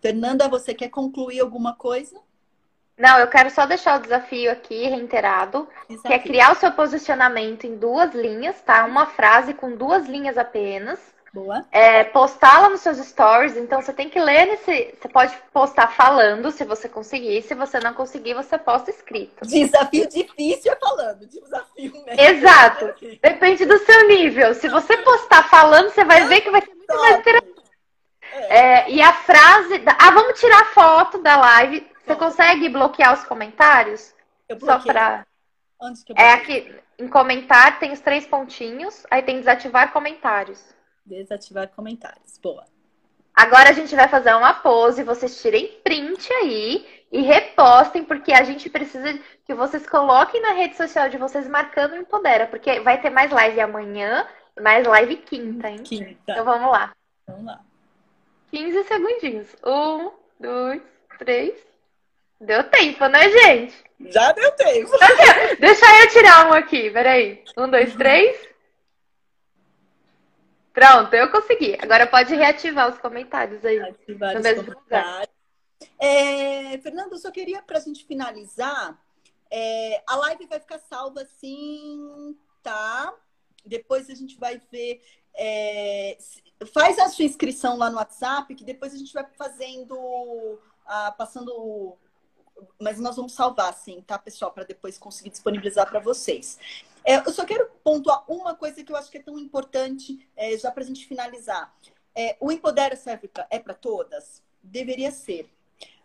Fernanda, 0.00 0.48
você 0.48 0.74
quer 0.74 0.88
concluir 0.88 1.40
alguma 1.40 1.74
coisa? 1.74 2.20
Não, 2.98 3.18
eu 3.18 3.26
quero 3.26 3.50
só 3.50 3.66
deixar 3.66 3.98
o 3.98 4.02
desafio 4.02 4.50
aqui 4.50 4.86
reiterado, 4.86 5.68
desafio. 5.88 6.02
que 6.02 6.12
é 6.12 6.18
criar 6.18 6.52
o 6.52 6.56
seu 6.56 6.70
posicionamento 6.72 7.66
em 7.66 7.76
duas 7.76 8.14
linhas, 8.14 8.60
tá? 8.60 8.84
Uma 8.84 9.06
frase 9.06 9.54
com 9.54 9.74
duas 9.74 10.06
linhas 10.06 10.36
apenas. 10.36 11.00
Boa. 11.32 11.64
É, 11.72 12.04
postá-la 12.04 12.68
nos 12.68 12.82
seus 12.82 12.98
stories, 12.98 13.56
então 13.56 13.80
você 13.80 13.90
tem 13.90 14.10
que 14.10 14.20
ler 14.20 14.44
nesse. 14.44 14.94
Você 15.00 15.08
pode 15.08 15.34
postar 15.50 15.88
falando, 15.88 16.50
se 16.50 16.62
você 16.62 16.90
conseguir. 16.90 17.40
Se 17.40 17.54
você 17.54 17.80
não 17.80 17.94
conseguir, 17.94 18.34
você 18.34 18.58
posta 18.58 18.90
escrito. 18.90 19.46
Desafio 19.46 20.06
difícil 20.10 20.70
é 20.70 20.76
falando, 20.76 21.26
desafio 21.26 21.92
mesmo. 22.04 22.20
Exato. 22.20 22.94
Depende 23.22 23.64
do 23.64 23.78
seu 23.78 24.06
nível. 24.08 24.54
Se 24.54 24.68
você 24.68 24.94
postar 24.98 25.48
falando, 25.48 25.88
você 25.88 26.04
vai 26.04 26.26
ver 26.26 26.42
que 26.42 26.50
vai 26.50 26.60
ser 26.60 26.74
muito 26.74 27.00
mais 27.00 27.18
interessante. 27.18 27.52
É. 28.34 28.58
É, 28.58 28.90
e 28.90 29.00
a 29.00 29.14
frase. 29.14 29.82
Ah, 29.86 30.10
vamos 30.10 30.38
tirar 30.38 30.66
foto 30.66 31.16
da 31.22 31.36
live 31.38 31.91
você 32.04 32.16
consegue 32.16 32.68
bloquear 32.68 33.14
os 33.14 33.24
comentários? 33.24 34.14
Eu 34.48 34.58
Só 34.60 34.78
pra... 34.78 35.26
Antes 35.80 36.04
que 36.04 36.12
eu 36.12 36.16
é 36.16 36.32
aqui, 36.34 36.74
em 36.98 37.08
comentar 37.08 37.78
tem 37.78 37.92
os 37.92 38.00
três 38.00 38.26
pontinhos, 38.26 39.04
aí 39.10 39.22
tem 39.22 39.38
desativar 39.38 39.92
comentários. 39.92 40.74
Desativar 41.04 41.68
comentários, 41.68 42.38
boa. 42.38 42.64
Agora 43.34 43.70
a 43.70 43.72
gente 43.72 43.94
vai 43.96 44.08
fazer 44.08 44.34
uma 44.34 44.54
pose, 44.54 45.02
vocês 45.02 45.40
tirem 45.40 45.66
print 45.82 46.30
aí 46.34 46.86
e 47.10 47.22
repostem, 47.22 48.04
porque 48.04 48.32
a 48.32 48.44
gente 48.44 48.68
precisa 48.68 49.18
que 49.44 49.54
vocês 49.54 49.88
coloquem 49.88 50.40
na 50.40 50.52
rede 50.52 50.76
social 50.76 51.08
de 51.08 51.16
vocês 51.16 51.48
marcando 51.48 51.96
Empodera, 51.96 52.46
porque 52.46 52.80
vai 52.80 53.00
ter 53.00 53.10
mais 53.10 53.30
live 53.30 53.60
amanhã, 53.60 54.26
mais 54.60 54.86
live 54.86 55.16
quinta, 55.16 55.70
hein? 55.70 55.82
Quinta. 55.82 56.14
Então 56.28 56.44
vamos 56.44 56.70
lá. 56.70 56.92
Vamos 57.26 57.46
lá. 57.46 57.60
15 58.50 58.84
segundinhos. 58.84 59.56
Um, 59.64 60.10
dois, 60.38 60.82
três, 61.18 61.54
Deu 62.42 62.64
tempo, 62.64 63.06
né, 63.06 63.30
gente? 63.30 63.84
Já 64.10 64.32
deu 64.32 64.50
tempo. 64.52 64.90
Deixa 65.60 65.86
eu 66.02 66.08
tirar 66.08 66.48
um 66.48 66.52
aqui, 66.52 66.90
peraí. 66.90 67.44
Um, 67.56 67.68
dois, 67.68 67.94
três. 67.94 68.36
Pronto, 70.72 71.14
eu 71.14 71.30
consegui. 71.30 71.78
Agora 71.80 72.04
pode 72.06 72.34
reativar 72.34 72.90
os 72.90 72.98
comentários 72.98 73.64
aí. 73.64 73.78
Ativar 73.78 74.36
os 74.36 74.42
comentários. 74.42 75.34
É, 76.00 76.78
Fernando, 76.78 77.12
eu 77.12 77.18
só 77.18 77.30
queria, 77.30 77.62
para 77.62 77.78
a 77.78 77.80
gente 77.80 78.04
finalizar, 78.04 79.00
é, 79.48 80.02
a 80.04 80.16
live 80.16 80.46
vai 80.46 80.58
ficar 80.58 80.80
salva 80.80 81.22
assim, 81.22 82.36
tá? 82.60 83.14
Depois 83.64 84.10
a 84.10 84.14
gente 84.14 84.36
vai 84.36 84.60
ver. 84.72 85.00
É, 85.36 86.18
faz 86.74 86.98
a 86.98 87.08
sua 87.08 87.24
inscrição 87.24 87.76
lá 87.76 87.88
no 87.88 87.98
WhatsApp, 87.98 88.52
que 88.56 88.64
depois 88.64 88.92
a 88.92 88.98
gente 88.98 89.12
vai 89.12 89.24
fazendo, 89.36 90.58
ah, 90.84 91.14
passando 91.16 91.96
mas 92.80 92.98
nós 92.98 93.16
vamos 93.16 93.32
salvar, 93.32 93.72
sim, 93.74 94.02
tá, 94.06 94.18
pessoal, 94.18 94.52
para 94.52 94.64
depois 94.64 94.98
conseguir 94.98 95.30
disponibilizar 95.30 95.88
para 95.88 96.00
vocês. 96.00 96.58
É, 97.04 97.16
eu 97.16 97.32
só 97.32 97.44
quero 97.44 97.68
pontuar 97.82 98.24
uma 98.30 98.54
coisa 98.54 98.82
que 98.82 98.92
eu 98.92 98.96
acho 98.96 99.10
que 99.10 99.18
é 99.18 99.22
tão 99.22 99.38
importante, 99.38 100.28
é, 100.36 100.56
já 100.56 100.70
para 100.70 100.82
a 100.82 100.86
gente 100.86 101.06
finalizar. 101.06 101.74
É, 102.14 102.36
o 102.40 102.52
Empodera 102.52 102.94
serve 102.94 103.28
pra, 103.28 103.46
é 103.50 103.58
para 103.58 103.74
todas? 103.74 104.42
Deveria 104.62 105.10
ser. 105.10 105.50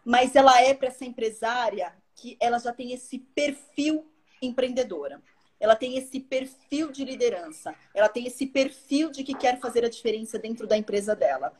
Mas 0.03 0.35
ela 0.35 0.61
é 0.61 0.73
para 0.73 0.87
essa 0.87 1.05
empresária 1.05 1.93
que 2.15 2.37
ela 2.39 2.57
já 2.57 2.73
tem 2.73 2.93
esse 2.93 3.19
perfil 3.19 4.11
empreendedora. 4.41 5.21
ela 5.59 5.75
tem 5.75 5.97
esse 5.97 6.19
perfil 6.19 6.91
de 6.91 7.03
liderança, 7.03 7.73
ela 7.93 8.07
tem 8.07 8.27
esse 8.27 8.45
perfil 8.45 9.09
de 9.09 9.23
que 9.23 9.33
quer 9.33 9.59
fazer 9.59 9.83
a 9.83 9.89
diferença 9.89 10.37
dentro 10.37 10.67
da 10.67 10.77
empresa 10.77 11.15
dela. 11.15 11.51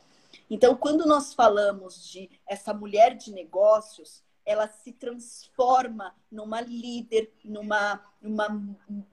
Então, 0.48 0.76
quando 0.76 1.04
nós 1.04 1.34
falamos 1.34 2.08
de 2.08 2.30
essa 2.46 2.72
mulher 2.72 3.16
de 3.16 3.32
negócios, 3.32 4.22
ela 4.48 4.66
se 4.66 4.92
transforma 4.92 6.16
numa 6.32 6.58
líder, 6.62 7.30
numa, 7.44 8.02
numa 8.18 8.48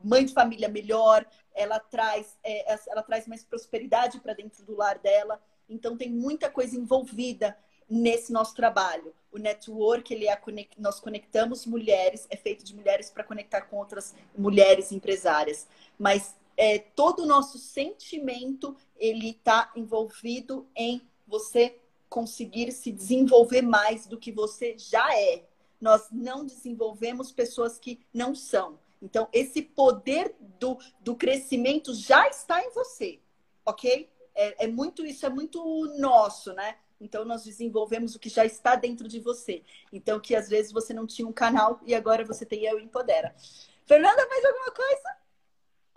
mãe 0.02 0.24
de 0.24 0.34
família 0.34 0.70
melhor, 0.70 1.28
ela 1.54 1.78
traz, 1.78 2.40
é, 2.42 2.74
ela 2.88 3.04
traz 3.04 3.28
mais 3.28 3.44
prosperidade 3.44 4.22
para 4.22 4.34
dentro 4.34 4.64
do 4.64 4.78
lar 4.78 4.98
dela. 4.98 5.42
Então, 5.68 5.98
tem 5.98 6.10
muita 6.10 6.50
coisa 6.50 6.78
envolvida 6.78 7.58
nesse 7.90 8.32
nosso 8.32 8.56
trabalho. 8.56 9.14
O 9.30 9.38
network, 9.38 10.14
ele 10.14 10.26
é 10.26 10.42
nós 10.78 11.02
conectamos 11.02 11.66
mulheres, 11.66 12.26
é 12.30 12.38
feito 12.38 12.64
de 12.64 12.74
mulheres 12.74 13.10
para 13.10 13.26
conectar 13.26 13.64
com 13.64 13.76
outras 13.76 14.16
mulheres 14.38 14.94
empresárias. 14.94 15.68
Mas 16.00 16.34
é, 16.56 16.80
todo 16.80 17.24
o 17.24 17.26
nosso 17.26 17.58
sentimento, 17.58 18.74
ele 18.96 19.32
está 19.32 19.70
envolvido 19.76 20.66
em 20.74 21.02
você 21.28 21.78
conseguir 22.16 22.72
se 22.72 22.94
desenvolver 22.94 23.62
mais 23.62 24.08
do 24.08 24.18
que 24.18 24.32
você 24.32 24.74
já 24.78 25.06
é. 25.14 25.44
Nós 25.82 26.08
não 26.10 26.46
desenvolvemos 26.46 27.30
pessoas 27.30 27.78
que 27.78 28.00
não 28.14 28.34
são. 28.34 28.80
Então, 29.02 29.28
esse 29.34 29.62
poder 29.62 30.34
do, 30.58 30.78
do 31.02 31.14
crescimento 31.14 31.94
já 31.94 32.26
está 32.30 32.64
em 32.64 32.72
você, 32.72 33.20
ok? 33.66 34.10
É, 34.34 34.64
é 34.64 34.68
muito 34.68 35.06
isso, 35.06 35.26
é 35.26 35.30
muito 35.30 35.60
nosso, 36.00 36.54
né? 36.54 36.78
Então, 37.02 37.26
nós 37.26 37.44
desenvolvemos 37.44 38.16
o 38.16 38.20
que 38.20 38.30
já 38.30 38.46
está 38.46 38.78
dentro 38.78 39.10
de 39.10 39.20
você. 39.20 39.62
Então, 39.92 40.18
que 40.18 40.38
às 40.38 40.48
vezes 40.48 40.72
você 40.72 40.94
não 40.94 41.06
tinha 41.06 41.28
um 41.28 41.34
canal 41.34 41.82
e 41.86 41.94
agora 41.94 42.24
você 42.24 42.46
tem 42.46 42.64
Eu 42.64 42.80
Empodera. 42.80 43.36
Fernanda, 43.86 44.26
mais 44.26 44.46
alguma 44.46 44.72
coisa? 44.72 45.18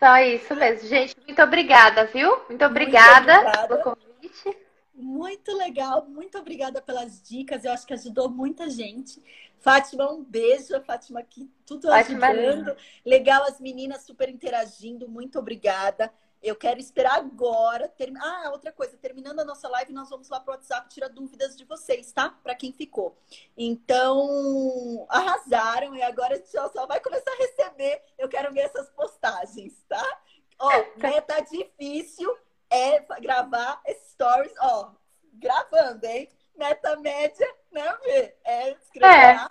Só 0.00 0.18
isso 0.18 0.56
mesmo. 0.56 0.88
Gente, 0.88 1.16
muito 1.24 1.40
obrigada, 1.40 2.06
viu? 2.06 2.40
Muito 2.48 2.64
obrigada, 2.64 3.34
muito 3.34 3.46
obrigada. 3.46 3.68
pelo 3.68 3.82
convite. 3.82 4.67
Muito 4.98 5.56
legal, 5.56 6.06
muito 6.08 6.36
obrigada 6.36 6.82
pelas 6.82 7.22
dicas. 7.22 7.64
Eu 7.64 7.70
acho 7.70 7.86
que 7.86 7.94
ajudou 7.94 8.28
muita 8.28 8.68
gente. 8.68 9.22
Fátima, 9.60 10.10
um 10.10 10.24
beijo. 10.24 10.74
A 10.74 10.80
Fátima 10.80 11.20
aqui, 11.20 11.48
tudo 11.64 11.86
Fátima 11.86 12.26
ajudando. 12.26 12.76
Legal, 13.06 13.44
as 13.44 13.60
meninas 13.60 14.02
super 14.02 14.28
interagindo. 14.28 15.08
Muito 15.08 15.38
obrigada. 15.38 16.12
Eu 16.42 16.56
quero 16.56 16.80
esperar 16.80 17.16
agora. 17.16 17.86
Term... 17.86 18.16
Ah, 18.16 18.50
outra 18.50 18.72
coisa, 18.72 18.96
terminando 18.96 19.38
a 19.38 19.44
nossa 19.44 19.68
live, 19.68 19.92
nós 19.92 20.10
vamos 20.10 20.28
lá 20.28 20.40
para 20.40 20.50
o 20.50 20.54
WhatsApp 20.56 20.88
tirar 20.88 21.08
dúvidas 21.08 21.56
de 21.56 21.64
vocês, 21.64 22.10
tá? 22.10 22.30
Para 22.30 22.56
quem 22.56 22.72
ficou. 22.72 23.16
Então, 23.56 25.06
arrasaram 25.08 25.94
e 25.94 26.02
agora 26.02 26.34
a 26.34 26.36
gente 26.38 26.50
só 26.50 26.86
vai 26.86 26.98
começar 26.98 27.30
a 27.30 27.36
receber. 27.36 28.02
Eu 28.18 28.28
quero 28.28 28.52
ver 28.52 28.62
essas 28.62 28.90
postagens, 28.90 29.80
tá? 29.88 30.20
Ó, 30.58 30.70
meta 30.98 31.40
difícil 31.40 32.36
é 32.70 33.00
gravar 33.20 33.80
stories, 34.10 34.54
ó, 34.60 34.92
gravando, 35.34 36.04
hein? 36.06 36.28
Meta 36.56 36.96
média, 36.96 37.46
né, 37.70 37.96
Vê? 38.04 38.34
É 38.44 38.70
escrever. 38.72 39.36
É. 39.36 39.48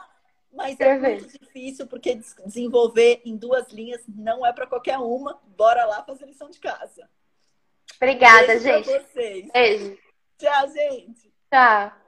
Mas 0.51 0.79
é 0.79 0.97
muito 0.97 1.39
difícil 1.39 1.87
porque 1.87 2.19
desenvolver 2.45 3.21
em 3.23 3.37
duas 3.37 3.69
linhas 3.69 4.01
não 4.07 4.45
é 4.45 4.51
para 4.51 4.67
qualquer 4.67 4.97
uma. 4.97 5.39
Bora 5.55 5.85
lá 5.85 6.03
fazer 6.03 6.25
lição 6.25 6.49
de 6.49 6.59
casa. 6.59 7.07
Obrigada, 7.95 8.47
Beijo 8.47 8.63
gente. 8.63 8.89
Pra 8.89 8.99
vocês. 8.99 9.51
Beijo. 9.51 9.97
Tchau, 10.37 10.67
gente. 10.69 11.33
Tchau. 11.51 12.06